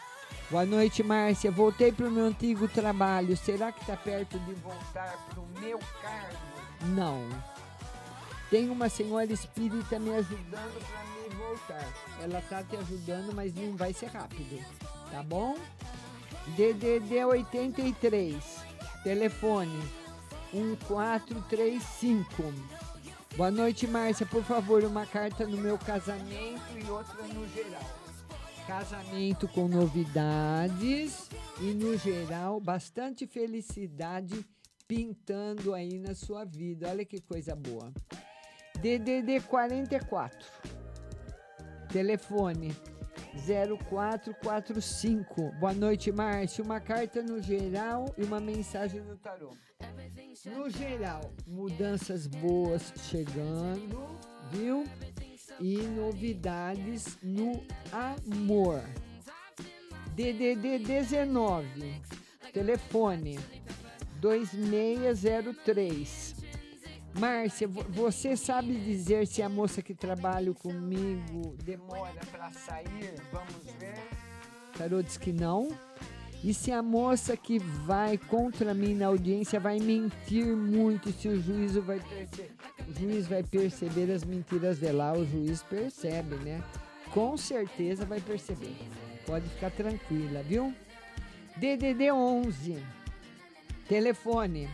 Boa 0.49 0.65
noite, 0.65 1.03
Márcia. 1.03 1.51
Voltei 1.51 1.91
para 1.91 2.07
o 2.07 2.11
meu 2.11 2.25
antigo 2.25 2.67
trabalho. 2.67 3.35
Será 3.35 3.71
que 3.71 3.81
está 3.81 3.97
perto 3.97 4.39
de 4.39 4.53
voltar 4.55 5.17
para 5.29 5.39
o 5.39 5.47
meu 5.59 5.79
cargo? 6.01 6.37
Não. 6.95 7.27
Tem 8.49 8.69
uma 8.69 8.89
senhora 8.89 9.31
espírita 9.31 9.99
me 9.99 10.13
ajudando 10.15 10.85
para 10.87 11.03
me 11.05 11.35
voltar. 11.35 11.93
Ela 12.21 12.39
está 12.39 12.63
te 12.63 12.75
ajudando, 12.75 13.33
mas 13.33 13.53
não 13.53 13.77
vai 13.77 13.93
ser 13.93 14.07
rápido. 14.07 14.61
Tá 15.11 15.21
bom? 15.21 15.55
DDD 16.55 17.25
83, 17.25 18.43
telefone 19.03 19.77
1435. 20.53 22.43
Boa 23.35 23.51
noite, 23.51 23.85
Márcia. 23.87 24.25
Por 24.25 24.43
favor, 24.43 24.83
uma 24.83 25.05
carta 25.05 25.45
no 25.45 25.57
meu 25.57 25.77
casamento 25.77 26.61
e 26.77 26.89
outra 26.89 27.21
no 27.27 27.47
geral. 27.49 27.83
Casamento 28.65 29.47
com 29.49 29.67
novidades 29.67 31.29
e 31.59 31.73
no 31.73 31.97
geral 31.97 32.61
bastante 32.61 33.27
felicidade 33.27 34.45
pintando 34.87 35.73
aí 35.73 35.99
na 35.99 36.15
sua 36.15 36.45
vida. 36.45 36.89
Olha 36.89 37.05
que 37.05 37.19
coisa 37.21 37.55
boa. 37.55 37.93
DDD 38.79 39.41
44. 39.41 40.39
Telefone 41.89 42.73
0445. 43.35 45.51
Boa 45.59 45.73
noite, 45.73 46.09
Márcio. 46.11 46.63
Uma 46.63 46.79
carta 46.79 47.21
no 47.21 47.41
geral 47.41 48.05
e 48.17 48.23
uma 48.23 48.39
mensagem 48.39 49.01
no 49.01 49.17
tarô. 49.17 49.49
No 50.45 50.69
geral, 50.69 51.33
mudanças 51.47 52.27
boas 52.27 52.93
chegando, 53.09 54.07
viu? 54.51 54.85
E 55.59 55.77
novidades 55.77 57.17
no 57.21 57.61
amor. 57.91 58.81
DDD 60.15 60.79
19. 60.79 62.01
Telefone 62.51 63.37
2603. 64.19 66.40
Márcia, 67.19 67.67
vo- 67.67 67.83
você 67.89 68.35
sabe 68.37 68.73
dizer 68.75 69.27
se 69.27 69.41
a 69.41 69.49
moça 69.49 69.81
que 69.81 69.93
trabalha 69.93 70.53
comigo 70.53 71.55
demora 71.63 72.21
para 72.31 72.49
sair? 72.51 73.13
Vamos 73.31 73.65
ver. 73.79 73.95
Tarô 74.77 75.01
diz 75.01 75.17
que 75.17 75.31
não. 75.33 75.69
E 76.43 76.53
se 76.55 76.71
a 76.71 76.81
moça 76.81 77.37
que 77.37 77.59
vai 77.59 78.17
contra 78.17 78.73
mim 78.73 78.95
na 78.95 79.07
audiência 79.07 79.59
vai 79.59 79.79
mentir 79.79 80.47
muito, 80.47 81.11
se 81.11 81.27
o 81.27 81.39
juízo 81.39 81.81
vai 81.83 81.99
perceber, 81.99 82.51
o 82.87 82.99
juiz 82.99 83.27
vai 83.27 83.43
perceber 83.43 84.11
as 84.11 84.23
mentiras 84.23 84.79
dela, 84.79 85.13
o 85.15 85.23
juiz 85.23 85.61
percebe, 85.61 86.35
né? 86.37 86.63
Com 87.11 87.37
certeza 87.37 88.05
vai 88.05 88.19
perceber. 88.19 88.75
Pode 89.27 89.47
ficar 89.49 89.69
tranquila, 89.69 90.41
viu? 90.41 90.73
DDD 91.57 92.11
11. 92.11 92.77
Telefone 93.87 94.67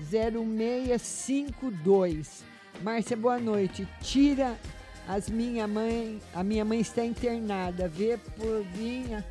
0652. 0.00 2.44
Márcia, 2.82 3.16
boa 3.16 3.38
noite. 3.38 3.86
Tira 4.00 4.58
as 5.06 5.28
minha 5.28 5.68
mãe, 5.68 6.18
a 6.34 6.42
minha 6.42 6.64
mãe 6.64 6.80
está 6.80 7.04
internada. 7.04 7.86
Vê 7.88 8.16
por 8.36 8.64
vinha, 8.72 9.22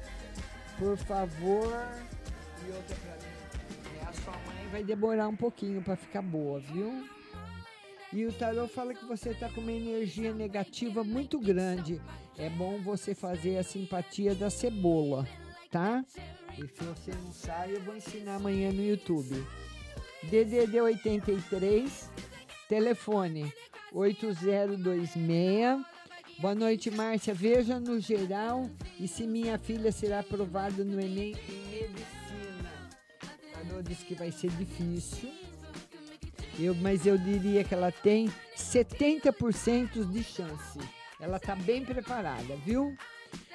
por 0.78 0.96
favor. 0.98 1.74
E 2.66 2.72
outra 2.72 2.96
pra 2.96 3.16
mim. 3.16 3.24
É, 4.00 4.06
a 4.06 4.14
sua 4.14 4.34
mãe 4.34 4.68
vai 4.72 4.84
demorar 4.84 5.28
um 5.28 5.36
pouquinho 5.36 5.82
para 5.82 5.96
ficar 5.96 6.22
boa, 6.22 6.60
viu? 6.60 7.10
E 8.12 8.26
o 8.26 8.32
tarô 8.32 8.68
fala 8.68 8.94
que 8.94 9.06
você 9.06 9.32
está 9.32 9.50
com 9.50 9.60
uma 9.60 9.72
energia 9.72 10.32
negativa 10.34 11.04
muito 11.04 11.40
grande. 11.40 12.00
É 12.38 12.48
bom 12.48 12.80
você 12.80 13.16
fazer 13.16 13.58
a 13.58 13.64
simpatia 13.64 14.36
da 14.36 14.52
cebola, 14.52 15.28
tá? 15.72 16.06
E 16.56 16.68
se 16.68 16.84
você 16.84 17.12
não 17.24 17.34
sabe, 17.34 17.74
eu 17.74 17.82
vou 17.82 17.96
ensinar 17.96 18.36
amanhã 18.36 18.72
no 18.72 18.84
YouTube. 18.84 19.44
DDD 20.30 20.80
83, 20.82 22.10
telefone 22.70 23.54
8026. 23.92 25.86
Boa 26.40 26.56
noite, 26.56 26.90
Márcia. 26.90 27.34
Veja 27.34 27.80
no 27.80 28.00
geral 28.00 28.70
e 29.00 29.08
se 29.08 29.28
minha 29.28 29.58
filha 29.60 29.92
será 29.92 30.20
aprovada 30.20 30.84
no 30.84 31.00
Enem 31.00 31.36
em 31.48 31.88
medicina. 31.90 32.72
Tarô 33.52 33.82
diz 33.82 34.00
que 34.00 34.16
vai 34.16 34.32
ser 34.32 34.50
difícil. 34.52 35.30
Eu, 36.60 36.74
mas 36.76 37.06
eu 37.06 37.18
diria 37.18 37.64
que 37.64 37.74
ela 37.74 37.92
tem 37.92 38.32
70% 38.56 40.10
de 40.10 40.24
chance. 40.24 40.80
Ela 41.20 41.38
está 41.38 41.56
bem 41.56 41.84
preparada, 41.84 42.56
viu? 42.66 42.96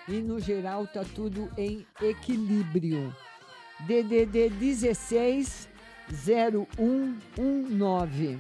E 0.09 0.21
no 0.21 0.39
geral 0.41 0.87
tá 0.87 1.05
tudo 1.15 1.51
em 1.57 1.87
equilíbrio. 2.01 3.15
DDD 3.81 4.51
16 4.51 5.69
0119. 6.13 8.39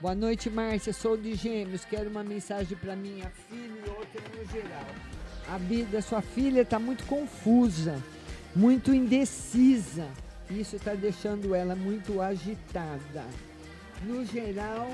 Boa 0.00 0.14
noite, 0.14 0.48
Márcia. 0.48 0.92
Sou 0.92 1.16
de 1.16 1.34
Gêmeos. 1.34 1.84
Quero 1.84 2.08
uma 2.10 2.22
mensagem 2.24 2.76
para 2.76 2.96
minha 2.96 3.30
filha 3.48 3.80
e 3.86 3.90
outra 3.90 4.22
no 4.36 4.44
geral. 4.50 4.86
A 5.48 5.58
vida, 5.58 6.00
sua 6.00 6.22
filha 6.22 6.62
está 6.62 6.78
muito 6.78 7.04
confusa, 7.06 8.00
muito 8.54 8.94
indecisa. 8.94 10.06
Isso 10.48 10.76
está 10.76 10.94
deixando 10.94 11.54
ela 11.54 11.76
muito 11.76 12.20
agitada. 12.20 13.24
No 14.02 14.24
geral, 14.24 14.88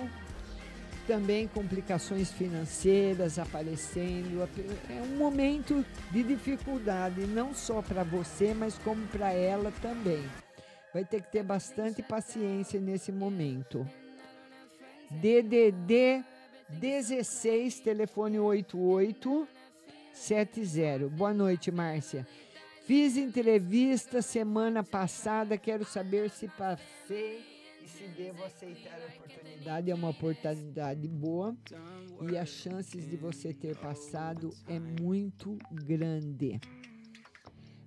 também 1.06 1.46
complicações 1.46 2.32
financeiras 2.32 3.38
aparecendo. 3.38 4.48
É 4.90 5.00
um 5.02 5.16
momento 5.16 5.84
de 6.10 6.22
dificuldade, 6.22 7.26
não 7.26 7.54
só 7.54 7.80
para 7.80 8.02
você, 8.02 8.52
mas 8.52 8.76
como 8.78 9.06
para 9.06 9.32
ela 9.32 9.72
também. 9.80 10.24
Vai 10.96 11.04
ter 11.04 11.20
que 11.20 11.30
ter 11.30 11.42
bastante 11.42 12.02
paciência 12.02 12.80
nesse 12.80 13.12
momento. 13.12 13.86
DDD 15.10 16.24
16, 16.70 17.80
telefone 17.80 18.38
8870. 18.38 21.10
Boa 21.10 21.34
noite, 21.34 21.70
Márcia. 21.70 22.26
Fiz 22.86 23.18
entrevista 23.18 24.22
semana 24.22 24.82
passada, 24.82 25.58
quero 25.58 25.84
saber 25.84 26.30
se 26.30 26.48
passei 26.48 27.44
e 27.84 27.88
se 27.88 28.08
devo 28.16 28.42
aceitar 28.42 28.98
a 28.98 29.04
oportunidade. 29.18 29.90
É 29.90 29.94
uma 29.94 30.08
oportunidade 30.08 31.06
boa 31.06 31.54
e 32.32 32.38
as 32.38 32.48
chances 32.48 33.06
de 33.06 33.18
você 33.18 33.52
ter 33.52 33.76
passado 33.76 34.48
é 34.66 34.78
muito 34.78 35.58
grande. 35.70 36.58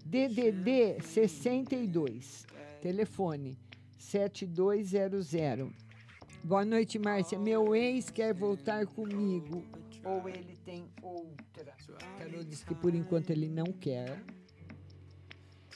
DDD 0.06 1.02
62, 1.02 2.46
telefone 2.82 3.58
7200. 3.98 5.70
Boa 6.44 6.64
noite, 6.64 6.98
Márcia. 6.98 7.38
Meu 7.38 7.76
ex 7.76 8.10
quer 8.10 8.34
voltar 8.34 8.86
comigo 8.88 9.64
ou 10.04 10.28
ele 10.30 10.56
tem 10.66 10.90
outra? 11.02 11.76
Carol 12.18 12.44
diz 12.44 12.64
que 12.64 12.74
por 12.74 12.96
enquanto 12.96 13.30
ele 13.32 13.50
não 13.50 13.66
quer. 13.66 14.24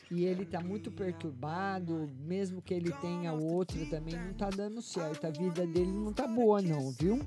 E 0.10 0.26
ele 0.26 0.46
tá 0.46 0.62
muito 0.62 0.92
perturbado, 0.92 2.10
mesmo 2.20 2.62
que 2.62 2.74
ele 2.74 2.92
tenha 2.94 3.34
outra 3.34 3.84
também, 3.88 4.16
não 4.16 4.34
tá 4.34 4.50
dando 4.50 4.82
certo. 4.82 5.26
A 5.26 5.32
vida 5.32 5.66
dele 5.66 5.92
não 5.92 6.14
tá 6.14 6.28
boa 6.28 6.62
não, 6.62 6.92
viu? 6.92 7.20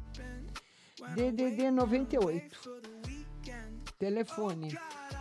DDD 1.15 1.71
98. 1.73 2.59
Telefone 3.99 4.79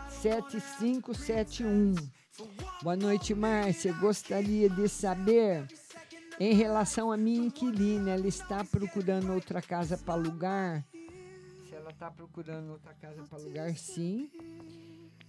7571. 0.09 1.95
Boa 2.81 2.95
noite, 2.95 3.33
Márcia. 3.33 3.93
Gostaria 3.93 4.69
de 4.69 4.87
saber, 4.89 5.67
em 6.39 6.53
relação 6.53 7.11
à 7.11 7.17
minha 7.17 7.45
inquilina, 7.45 8.11
ela 8.11 8.27
está 8.27 8.63
procurando 8.63 9.33
outra 9.33 9.61
casa 9.61 9.97
para 9.97 10.13
alugar? 10.15 10.85
Se 11.67 11.75
ela 11.75 11.91
está 11.91 12.11
procurando 12.11 12.71
outra 12.71 12.93
casa 12.93 13.23
para 13.23 13.39
alugar, 13.39 13.75
sim. 13.77 14.29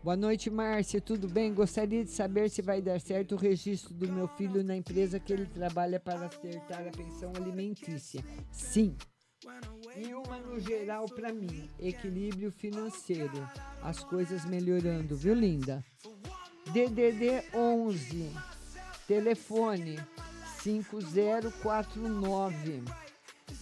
Boa 0.02 0.14
noite, 0.14 0.50
Márcia. 0.50 1.00
Tudo 1.00 1.26
bem? 1.26 1.54
Gostaria 1.54 2.04
de 2.04 2.10
saber 2.10 2.50
se 2.50 2.60
vai 2.60 2.82
dar 2.82 3.00
certo 3.00 3.36
o 3.36 3.38
registro 3.38 3.94
do 3.94 4.12
meu 4.12 4.28
filho 4.28 4.62
na 4.62 4.76
empresa 4.76 5.18
que 5.18 5.32
ele 5.32 5.46
trabalha 5.46 5.98
para 5.98 6.26
acertar 6.26 6.86
a 6.86 6.90
pensão 6.90 7.32
alimentícia. 7.34 8.22
Sim. 8.52 8.94
E 9.96 10.12
uma 10.12 10.38
no 10.40 10.60
geral 10.60 11.06
para 11.06 11.32
mim, 11.32 11.70
equilíbrio 11.78 12.52
financeiro. 12.52 13.48
As 13.80 14.04
coisas 14.04 14.44
melhorando, 14.44 15.16
viu, 15.16 15.32
linda? 15.32 15.82
DDD 16.70 17.44
11, 17.54 18.30
telefone 19.08 19.98
5049. 20.64 22.82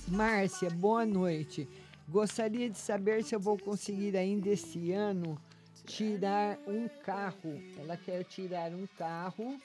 Márcia, 0.06 0.70
boa 0.70 1.04
noite. 1.04 1.68
Gostaria 2.08 2.70
de 2.70 2.78
saber 2.78 3.24
se 3.24 3.34
eu 3.34 3.40
vou 3.40 3.58
conseguir 3.58 4.16
ainda 4.16 4.50
esse 4.50 4.92
ano 4.92 5.36
tirar 5.84 6.60
um 6.64 6.86
carro. 7.04 7.60
Ela 7.76 7.96
quer 7.96 8.22
tirar 8.22 8.70
um 8.70 8.86
carro. 8.96 9.60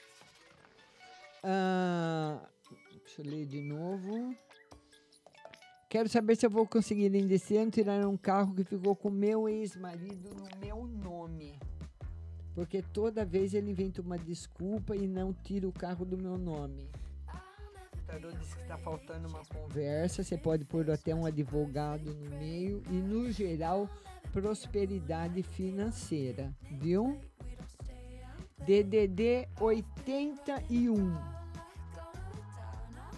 Ah, 1.44 2.40
deixa 3.04 3.22
eu 3.22 3.26
ler 3.26 3.46
de 3.46 3.60
novo. 3.60 4.34
Quero 5.88 6.08
saber 6.08 6.34
se 6.34 6.44
eu 6.44 6.50
vou 6.50 6.66
conseguir 6.66 7.14
ainda 7.14 7.34
esse 7.34 7.56
ano 7.56 7.70
tirar 7.70 8.04
um 8.04 8.16
carro 8.16 8.52
que 8.52 8.64
ficou 8.64 8.96
com 8.96 9.10
meu 9.10 9.48
ex-marido 9.48 10.34
no 10.34 10.48
meu 10.58 10.88
nome. 10.88 11.56
Porque 12.52 12.82
toda 12.82 13.24
vez 13.24 13.54
ele 13.54 13.70
inventa 13.70 14.02
uma 14.02 14.18
desculpa 14.18 14.96
e 14.96 15.06
não 15.06 15.32
tira 15.32 15.68
o 15.68 15.72
carro 15.72 16.04
do 16.04 16.18
meu 16.18 16.36
nome. 16.36 16.90
Tarô 18.08 18.32
diz 18.32 18.52
que 18.54 18.62
está 18.62 18.76
faltando 18.78 19.28
uma 19.28 19.44
conversa. 19.44 20.24
Você 20.24 20.38
pode 20.38 20.64
pôr 20.64 20.90
até 20.90 21.14
um 21.14 21.26
advogado 21.26 22.14
no 22.14 22.30
meio. 22.38 22.82
E, 22.90 22.94
no 22.94 23.30
geral, 23.30 23.86
prosperidade 24.32 25.42
financeira, 25.42 26.50
viu? 26.80 27.20
DDD 28.60 29.46
81. 29.60 31.14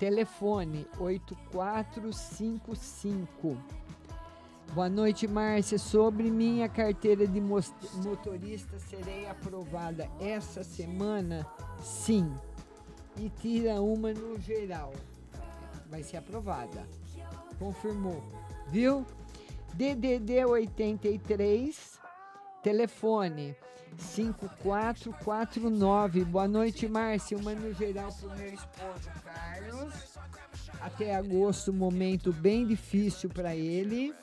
Telefone 0.00 0.88
8455. 0.98 3.56
Boa 4.74 4.88
noite, 4.88 5.28
Márcia. 5.28 5.78
Sobre 5.78 6.32
minha 6.32 6.68
carteira 6.68 7.28
de 7.28 7.40
motorista, 7.40 8.76
serei 8.80 9.28
aprovada 9.28 10.10
essa 10.18 10.64
semana? 10.64 11.46
Sim. 11.80 12.34
E 13.20 13.28
tira 13.28 13.80
uma 13.82 14.14
no 14.14 14.40
geral. 14.40 14.94
Vai 15.90 16.02
ser 16.02 16.16
aprovada. 16.16 16.88
Confirmou. 17.58 18.24
Viu? 18.68 19.04
DDD 19.74 20.46
83, 20.46 22.00
telefone 22.62 23.54
5449. 23.98 26.24
Boa 26.24 26.48
noite, 26.48 26.88
Márcia. 26.88 27.36
Uma 27.36 27.54
no 27.54 27.74
geral 27.74 28.10
para 28.10 28.28
o 28.28 28.36
meu 28.38 28.54
esposo 28.54 29.10
Carlos. 29.22 30.16
Até 30.80 31.14
agosto, 31.14 31.74
momento 31.74 32.32
bem 32.32 32.66
difícil 32.66 33.28
para 33.28 33.54
ele. 33.54 34.14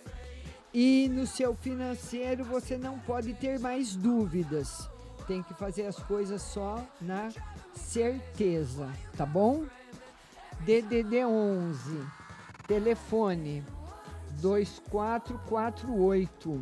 E 0.73 1.07
no 1.09 1.27
seu 1.27 1.53
financeiro 1.53 2.43
você 2.43 2.79
não 2.79 2.97
pode 2.97 3.35
ter 3.35 3.59
mais 3.59 3.95
dúvidas. 3.95 4.89
Tem 5.27 5.43
que 5.43 5.53
fazer 5.53 5.85
as 5.85 6.01
coisas 6.03 6.41
só 6.41 6.81
na 7.01 7.29
certeza, 7.75 8.89
tá 9.17 9.25
bom? 9.25 9.65
DDD 10.61 11.25
11, 11.25 12.01
telefone 12.65 13.61
2448. 14.41 16.61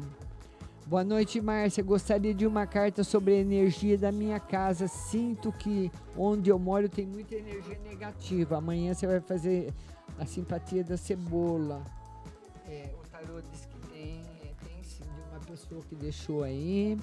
Boa 0.87 1.03
noite, 1.03 1.39
Márcia. 1.41 1.83
Gostaria 1.83 2.33
de 2.33 2.47
uma 2.47 2.65
carta 2.67 3.03
sobre 3.03 3.33
a 3.33 3.37
energia 3.37 3.97
da 3.97 4.11
minha 4.11 4.39
casa. 4.39 4.87
Sinto 4.87 5.51
que 5.51 5.91
onde 6.15 6.49
eu 6.49 6.57
moro 6.59 6.87
tem 6.87 7.05
muita 7.05 7.35
energia 7.35 7.77
negativa. 7.79 8.57
Amanhã 8.57 8.93
você 8.93 9.07
vai 9.07 9.19
fazer 9.19 9.73
a 10.19 10.25
simpatia 10.25 10.83
da 10.83 10.97
cebola. 10.97 11.83
É, 12.67 12.93
o 12.99 13.03
tarô 13.09 13.41
diz 13.41 13.65
que 13.65 13.79
tem, 13.89 14.21
é, 14.43 14.53
tem 14.63 14.83
sim, 14.83 15.03
de 15.03 15.21
uma 15.31 15.39
pessoa 15.39 15.81
que 15.81 15.95
deixou 15.95 16.43
aí. 16.43 16.99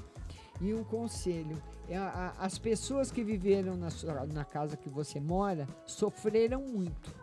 E 0.62 0.72
um 0.72 0.84
conselho: 0.84 1.60
é, 1.88 1.96
as 2.38 2.56
pessoas 2.58 3.10
que 3.10 3.22
viveram 3.24 3.76
na, 3.76 3.90
sua- 3.90 4.24
na 4.26 4.44
casa 4.44 4.76
que 4.76 4.88
você 4.88 5.20
mora 5.20 5.66
sofreram 5.84 6.62
muito 6.62 7.22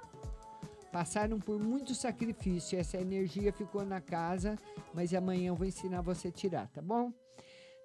passaram 0.91 1.39
por 1.39 1.59
muito 1.59 1.93
sacrifício. 1.93 2.77
Essa 2.77 2.97
energia 2.97 3.53
ficou 3.53 3.85
na 3.85 4.01
casa, 4.01 4.57
mas 4.93 5.13
amanhã 5.13 5.49
eu 5.49 5.55
vou 5.55 5.67
ensinar 5.67 6.01
você 6.01 6.29
a 6.29 6.31
tirar, 6.31 6.67
tá 6.69 6.81
bom? 6.81 7.13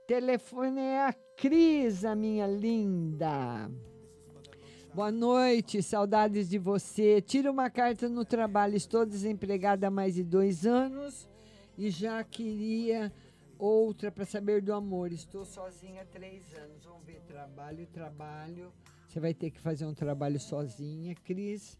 Telefone 0.07 0.81
é 0.81 1.07
a 1.09 1.13
Cris, 1.37 2.05
a 2.05 2.15
minha 2.15 2.47
linda. 2.47 3.71
Boa 4.95 5.11
noite, 5.11 5.83
saudades 5.83 6.49
de 6.49 6.59
você. 6.59 7.21
Tira 7.21 7.51
uma 7.51 7.69
carta 7.69 8.09
no 8.09 8.25
trabalho. 8.25 8.77
Estou 8.77 9.05
desempregada 9.05 9.89
há 9.89 9.91
mais 9.91 10.15
de 10.15 10.23
dois 10.25 10.65
anos 10.67 11.29
e 11.77 11.91
já 11.91 12.23
queria 12.25 13.13
outra 13.65 14.13
para 14.13 14.25
saber 14.25 14.61
do 14.61 14.73
amor. 14.73 15.13
Estou 15.13 15.45
sozinha 15.45 16.03
há 16.03 16.05
três 16.05 16.43
anos. 16.55 16.85
Vamos 16.85 17.05
ver 17.05 17.21
trabalho, 17.23 17.87
trabalho. 17.87 18.73
Você 19.09 19.19
vai 19.19 19.33
ter 19.33 19.51
que 19.51 19.61
fazer 19.61 19.87
um 19.87 19.95
trabalho 19.95 20.39
sozinha, 20.39 21.15
Cris. 21.15 21.79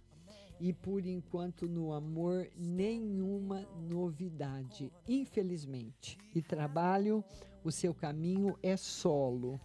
E 0.61 0.73
por 0.73 1.05
enquanto 1.05 1.69
no 1.69 1.93
amor, 1.93 2.49
nenhuma 2.57 3.67
novidade, 3.91 4.91
infelizmente. 5.07 6.17
E 6.35 6.41
trabalho, 6.41 7.23
o 7.63 7.71
seu 7.71 7.93
caminho 7.93 8.57
é 8.63 8.77
solo. 8.77 9.61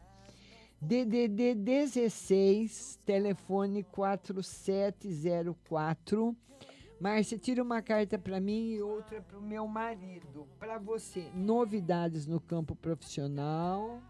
DDD 0.81 1.55
16, 1.55 2.99
telefone 3.05 3.83
4704. 3.83 6.35
Márcia, 6.99 7.37
tira 7.37 7.63
uma 7.63 7.81
carta 7.81 8.19
para 8.19 8.41
mim 8.41 8.71
e 8.71 8.81
outra 8.81 9.21
para 9.21 9.37
o 9.37 9.41
meu 9.41 9.65
marido. 9.65 10.45
Para 10.59 10.77
você, 10.77 11.31
novidades 11.33 12.27
no 12.27 12.41
campo 12.41 12.75
profissional. 12.75 14.01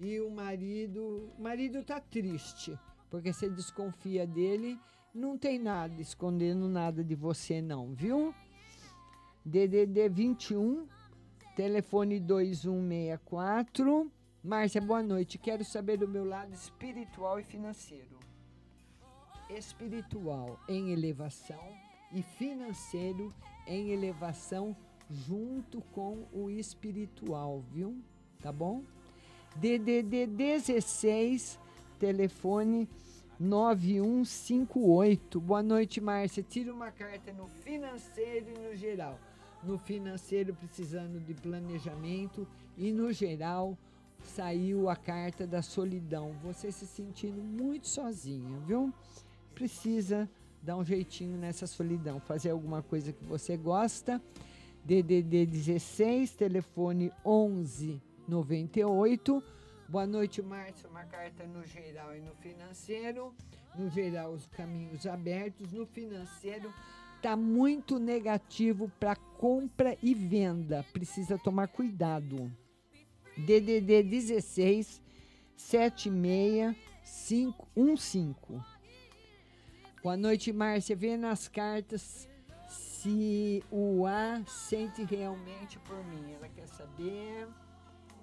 E 0.00 0.18
o 0.20 0.28
marido, 0.28 1.30
o 1.38 1.40
marido 1.40 1.84
tá 1.84 2.00
triste, 2.00 2.76
porque 3.08 3.32
você 3.32 3.48
desconfia 3.48 4.26
dele, 4.26 4.76
não 5.14 5.38
tem 5.38 5.56
nada 5.58 6.02
escondendo 6.02 6.68
nada 6.68 7.04
de 7.04 7.14
você 7.14 7.62
não, 7.62 7.94
viu? 7.94 8.34
DDD 9.44 10.08
21, 10.08 10.88
telefone 11.54 12.18
2164. 12.18 14.10
Márcia, 14.42 14.80
boa 14.80 15.02
noite. 15.02 15.38
Quero 15.38 15.64
saber 15.64 15.96
do 15.96 16.08
meu 16.08 16.24
lado 16.24 16.52
espiritual 16.52 17.38
e 17.38 17.44
financeiro. 17.44 18.18
Espiritual 19.48 20.58
em 20.68 20.92
elevação 20.92 21.85
e 22.12 22.22
financeiro 22.22 23.34
em 23.66 23.90
elevação 23.90 24.76
junto 25.10 25.80
com 25.92 26.26
o 26.32 26.50
espiritual, 26.50 27.62
viu? 27.72 27.96
Tá 28.40 28.52
bom? 28.52 28.82
DDD 29.56 30.26
16, 30.26 31.58
telefone 31.98 32.88
9158. 33.38 35.40
Boa 35.40 35.62
noite, 35.62 36.00
Márcia. 36.00 36.42
Tira 36.42 36.72
uma 36.72 36.90
carta 36.90 37.32
no 37.32 37.46
financeiro 37.46 38.46
e 38.50 38.68
no 38.68 38.74
geral. 38.76 39.18
No 39.62 39.78
financeiro, 39.78 40.54
precisando 40.54 41.20
de 41.20 41.34
planejamento, 41.34 42.46
e 42.76 42.92
no 42.92 43.12
geral, 43.12 43.76
saiu 44.22 44.88
a 44.88 44.96
carta 44.96 45.46
da 45.46 45.62
solidão. 45.62 46.32
Você 46.42 46.70
se 46.70 46.86
sentindo 46.86 47.42
muito 47.42 47.88
sozinha, 47.88 48.58
viu? 48.66 48.92
Precisa 49.54 50.28
dar 50.66 50.76
um 50.76 50.84
jeitinho 50.84 51.38
nessa 51.38 51.64
solidão, 51.64 52.18
fazer 52.18 52.50
alguma 52.50 52.82
coisa 52.82 53.12
que 53.12 53.24
você 53.24 53.56
gosta. 53.56 54.20
DDD 54.84 55.46
16, 55.46 56.32
telefone 56.32 57.12
11 57.24 58.02
98. 58.26 59.42
Boa 59.88 60.06
noite, 60.06 60.42
Márcia. 60.42 60.90
Uma 60.90 61.04
carta 61.04 61.46
no 61.46 61.64
geral 61.64 62.16
e 62.16 62.20
no 62.20 62.34
financeiro. 62.34 63.32
No 63.76 63.88
geral, 63.88 64.32
os 64.32 64.48
caminhos 64.48 65.06
abertos. 65.06 65.72
No 65.72 65.86
financeiro, 65.86 66.74
está 67.14 67.36
muito 67.36 68.00
negativo 68.00 68.90
para 68.98 69.14
compra 69.14 69.96
e 70.02 70.14
venda. 70.14 70.84
Precisa 70.92 71.38
tomar 71.38 71.68
cuidado. 71.68 72.50
DDD 73.36 74.02
16 74.02 75.00
76 75.56 76.76
515. 77.04 78.75
Boa 80.06 80.16
noite, 80.16 80.52
Márcia. 80.52 80.94
Vê 80.94 81.16
nas 81.16 81.48
cartas 81.48 82.28
se 82.68 83.60
o 83.72 84.06
A 84.06 84.40
sente 84.46 85.02
realmente 85.02 85.80
por 85.80 85.96
mim. 86.04 86.32
Ela 86.32 86.48
quer 86.48 86.68
saber 86.68 87.48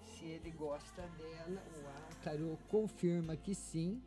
se 0.06 0.24
ele 0.24 0.50
gosta 0.52 1.02
dela. 1.02 1.62
O 1.76 1.88
A 1.90 2.16
tarô 2.24 2.58
confirma 2.70 3.36
que 3.36 3.54
sim. 3.54 4.02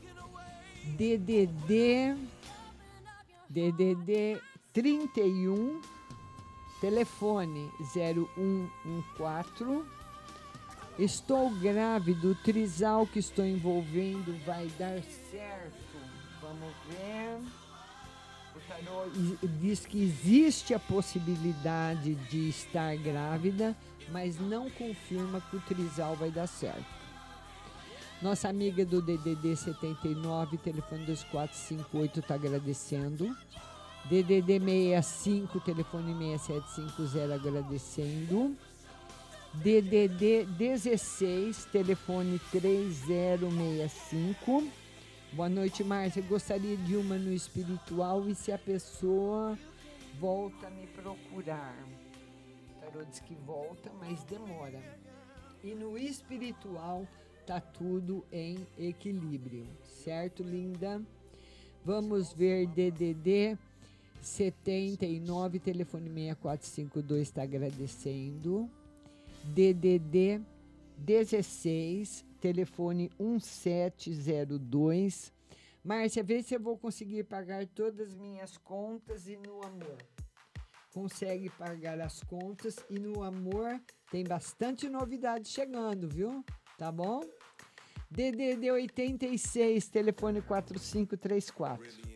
DDD 0.98 2.16
DDD 3.50 4.40
31 4.72 5.82
telefone 6.80 7.70
0114 7.94 9.96
Estou 10.98 11.50
grávido, 11.50 12.32
o 12.32 12.36
trisal 12.36 13.06
que 13.06 13.20
estou 13.20 13.46
envolvendo 13.46 14.34
vai 14.46 14.66
dar 14.80 15.02
certo. 15.30 15.98
Vamos 16.42 16.74
ver. 16.88 17.42
Diz 19.62 19.86
que 19.86 20.04
existe 20.04 20.74
a 20.74 20.80
possibilidade 20.80 22.16
de 22.16 22.50
estar 22.50 22.96
grávida, 22.98 23.76
mas 24.12 24.40
não 24.40 24.70
confirma 24.70 25.42
que 25.50 25.56
o 25.58 25.62
trisal 25.62 26.16
vai 26.16 26.32
dar 26.32 26.48
certo. 26.48 26.96
Nossa 28.22 28.48
amiga 28.50 28.86
do 28.86 29.02
DDD 29.02 29.56
79, 29.56 30.58
telefone 30.58 31.06
2458, 31.06 32.20
está 32.20 32.36
agradecendo. 32.36 33.36
DDD 34.06 34.60
65, 34.60 35.60
telefone 35.60 36.14
6750, 36.38 37.36
agradecendo. 37.36 38.56
DDD 39.54 40.46
16, 40.58 41.66
telefone 41.66 42.40
3065. 42.52 44.64
Boa 45.36 45.50
noite, 45.50 45.84
Márcia. 45.84 46.22
Gostaria 46.22 46.78
de 46.78 46.96
uma 46.96 47.18
no 47.18 47.34
espiritual 47.34 48.26
e 48.30 48.34
se 48.34 48.54
a 48.54 48.58
pessoa 48.58 49.60
volta 50.18 50.68
a 50.68 50.70
me 50.70 50.88
procurar. 50.88 51.76
O 52.70 52.80
tarô 52.80 53.04
diz 53.04 53.20
que 53.20 53.36
volta, 53.46 53.92
mas 54.00 54.24
demora. 54.24 54.82
E 55.62 55.76
no 55.76 55.98
espiritual 55.98 57.06
tá 57.46 57.60
tudo 57.60 58.24
em 58.32 58.66
equilíbrio, 58.80 59.68
certo, 59.84 60.42
linda? 60.42 61.02
Vamos 61.84 62.32
ver 62.32 62.68
DDD 62.68 63.58
79, 64.22 65.60
telefone 65.60 66.10
6452 66.10 67.22
está 67.24 67.44
agradecendo. 67.44 68.70
DDD 69.44 70.42
16, 70.98 72.26
telefone 72.40 73.12
1702. 73.20 75.34
Márcia, 75.84 76.24
vê 76.24 76.42
se 76.42 76.56
eu 76.56 76.60
vou 76.60 76.76
conseguir 76.78 77.26
pagar 77.26 77.68
todas 77.68 78.10
as 78.10 78.16
minhas 78.16 78.58
contas 78.58 79.28
e 79.28 79.38
no 79.38 79.64
amor. 79.64 79.98
Consegue 80.94 81.50
pagar 81.50 82.00
as 82.00 82.24
contas 82.24 82.78
e 82.90 82.98
no 82.98 83.22
amor 83.22 83.82
tem 84.10 84.24
bastante 84.24 84.90
novidade 84.90 85.50
chegando, 85.50 86.08
viu? 86.08 86.44
Tá 86.78 86.90
bom? 86.92 87.22
DDD 88.10 88.72
86, 88.72 89.90
telefone 89.90 90.42
4534. 90.42 92.15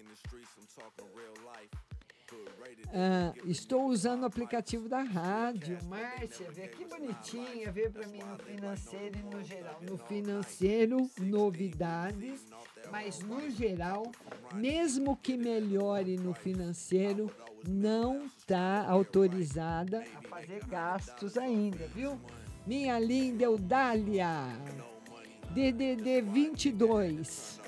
Ah, 2.92 3.34
estou 3.46 3.86
usando 3.86 4.24
o 4.24 4.26
aplicativo 4.26 4.90
da 4.90 5.02
rádio. 5.02 5.78
Márcia, 5.86 6.50
vê 6.52 6.68
que 6.68 6.86
bonitinha. 6.86 7.72
Vê 7.72 7.90
para 7.90 8.08
mim 8.08 8.20
no 8.20 8.38
financeiro 8.38 9.20
e 9.20 9.36
no 9.36 9.44
geral. 9.44 9.80
No 9.82 9.98
financeiro, 9.98 11.12
novidades, 11.20 12.46
mas 12.92 13.20
no 13.20 13.50
geral, 13.52 14.12
mesmo 14.54 15.16
que 15.16 15.38
melhore 15.38 16.18
no 16.18 16.34
financeiro, 16.34 17.32
não 17.68 18.26
está 18.26 18.86
autorizada 18.90 20.04
a 20.16 20.22
fazer 20.28 20.66
gastos 20.66 21.38
ainda, 21.38 21.86
viu? 21.88 22.20
Minha 22.66 23.00
linda 23.00 23.44
Eudália, 23.44 24.48
DDD 25.52 26.22
22. 26.22 27.60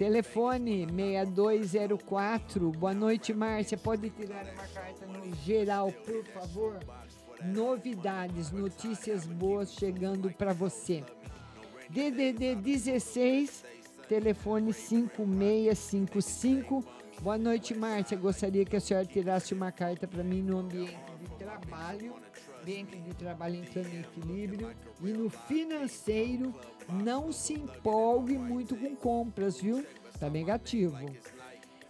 Telefone 0.00 0.86
6204. 0.86 2.70
Boa 2.70 2.94
noite, 2.94 3.34
Márcia. 3.34 3.76
Pode 3.76 4.08
tirar 4.08 4.44
uma 4.44 4.66
carta 4.68 5.06
no 5.06 5.36
geral, 5.44 5.92
por 5.92 6.24
favor? 6.24 6.78
Novidades, 7.44 8.50
notícias 8.50 9.26
boas 9.26 9.74
chegando 9.74 10.30
para 10.30 10.54
você. 10.54 11.04
DDD 11.90 12.54
16, 12.54 13.62
telefone 14.08 14.72
5655. 14.72 16.82
Boa 17.20 17.36
noite, 17.36 17.74
Márcia. 17.74 18.16
Gostaria 18.16 18.64
que 18.64 18.76
a 18.76 18.80
senhora 18.80 19.04
tirasse 19.04 19.52
uma 19.52 19.70
carta 19.70 20.08
para 20.08 20.24
mim 20.24 20.40
no 20.40 20.60
ambiente 20.60 20.96
de 21.20 21.26
trabalho. 21.36 22.14
Ambiente 22.60 22.96
de 22.96 23.14
trabalho 23.14 23.56
entrando 23.56 23.88
em 23.88 24.00
equilíbrio. 24.00 24.74
E 25.02 25.12
no 25.12 25.30
financeiro, 25.30 26.54
não 26.88 27.32
se 27.32 27.54
empolgue 27.54 28.36
muito 28.36 28.76
com 28.76 28.94
compras, 28.96 29.60
viu? 29.60 29.86
Tá 30.18 30.28
negativo. 30.28 30.98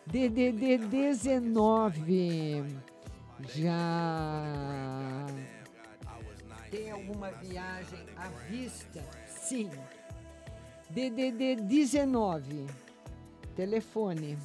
DDD 0.06 0.78
19. 0.78 2.64
Já 3.54 5.26
tem 6.70 6.90
alguma 6.90 7.30
viagem 7.32 7.98
à 8.16 8.28
vista? 8.48 9.02
Sim. 9.26 9.68
DDD 10.90 11.56
19. 11.56 12.66
Telefone 13.56 14.38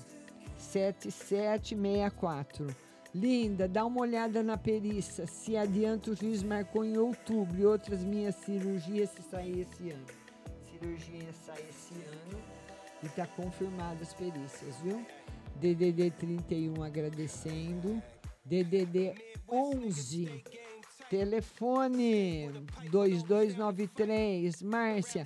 7764. 0.58 2.85
Linda, 3.16 3.66
dá 3.66 3.86
uma 3.86 4.02
olhada 4.02 4.44
na 4.44 4.58
perícia. 4.58 5.26
Se 5.26 5.56
adianta, 5.56 6.12
o 6.12 6.16
juiz 6.16 6.44
marcou 6.44 6.84
em 6.84 6.98
outubro 6.98 7.58
e 7.58 7.66
outras 7.66 8.04
minhas 8.04 8.36
cirurgias 8.36 9.10
se 9.12 9.22
sair 9.22 9.62
esse 9.62 9.90
ano. 9.90 10.06
Cirurgia 10.70 11.32
sai 11.32 11.64
esse 11.70 11.94
ano 11.94 12.38
e 13.02 13.08
tá 13.08 13.26
confirmado 13.26 14.04
as 14.04 14.14
perícias, 14.14 14.76
viu? 14.82 15.06
DDD 15.56 16.12
31 16.12 16.84
agradecendo. 16.84 18.04
DDD 18.44 19.16
11. 19.48 20.44
Telefone 21.10 22.52
2293. 22.92 24.62
Márcia, 24.62 25.26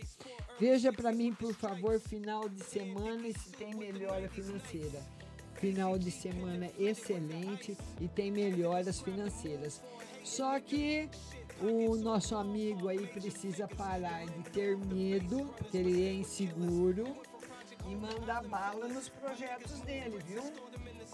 veja 0.60 0.94
para 0.94 1.11
mim, 1.11 1.34
por 1.34 1.56
favor, 1.56 1.99
final 1.99 2.48
de 2.48 2.64
semana 2.64 3.28
e 3.28 3.34
se 3.34 3.52
tem 3.52 3.74
melhora 3.74 4.30
financeira. 4.30 5.19
Final 5.60 5.98
de 5.98 6.10
semana 6.10 6.69
excelente 6.80 7.77
e 7.99 8.07
tem 8.07 8.31
melhoras 8.31 9.02
financeiras. 9.02 9.81
Só 10.23 10.60
que 10.60 11.10
o 11.61 11.95
nosso 11.98 12.36
amigo 12.36 12.88
aí 12.88 13.06
precisa 13.07 13.68
parar 13.68 14.26
de 14.26 14.44
ter 14.52 14.77
medo, 14.77 15.45
porque 15.57 15.77
ele 15.77 16.07
é 16.07 16.14
inseguro, 16.14 17.06
e 17.90 17.95
mandar 17.95 18.44
bala 18.44 18.88
nos 18.88 19.10
projetos 19.10 19.81
dele, 19.81 20.19
viu? 20.26 20.44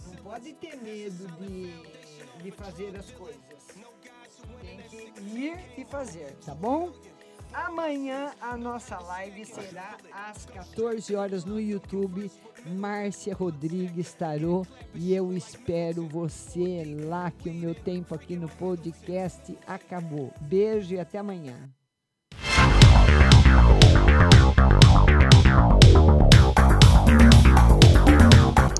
Não 0.07 0.15
pode 0.23 0.53
ter 0.53 0.76
medo 0.77 1.27
de, 1.38 2.43
de 2.43 2.51
fazer 2.51 2.95
as 2.97 3.09
coisas. 3.11 3.39
Tem 4.61 4.77
que 4.77 5.23
ir 5.23 5.57
e 5.77 5.85
fazer, 5.85 6.35
tá 6.45 6.53
bom? 6.53 6.93
Amanhã 7.53 8.34
a 8.41 8.57
nossa 8.57 8.99
live 8.99 9.45
será 9.45 9.97
às 10.11 10.45
14 10.45 11.15
horas 11.15 11.45
no 11.45 11.59
YouTube. 11.59 12.30
Márcia 12.65 13.33
Rodrigues 13.35 14.13
Tarô 14.13 14.65
e 14.93 15.13
eu 15.13 15.31
espero 15.33 16.07
você 16.07 16.83
lá 17.07 17.31
que 17.31 17.49
o 17.49 17.53
meu 17.53 17.75
tempo 17.75 18.15
aqui 18.15 18.35
no 18.35 18.49
podcast 18.49 19.57
acabou. 19.67 20.33
Beijo 20.41 20.95
e 20.95 20.99
até 20.99 21.19
amanhã. 21.19 21.55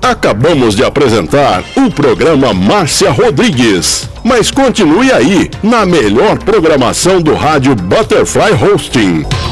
Acabamos 0.02 0.76
de 0.76 0.84
apresentar 0.84 1.64
o 1.76 1.90
programa 1.90 2.54
Márcia 2.54 3.10
Rodrigues. 3.10 4.08
Mas 4.22 4.52
continue 4.52 5.10
aí, 5.10 5.50
na 5.64 5.84
melhor 5.84 6.38
programação 6.38 7.20
do 7.20 7.34
rádio 7.34 7.74
Butterfly 7.74 8.52
Hosting. 8.52 9.45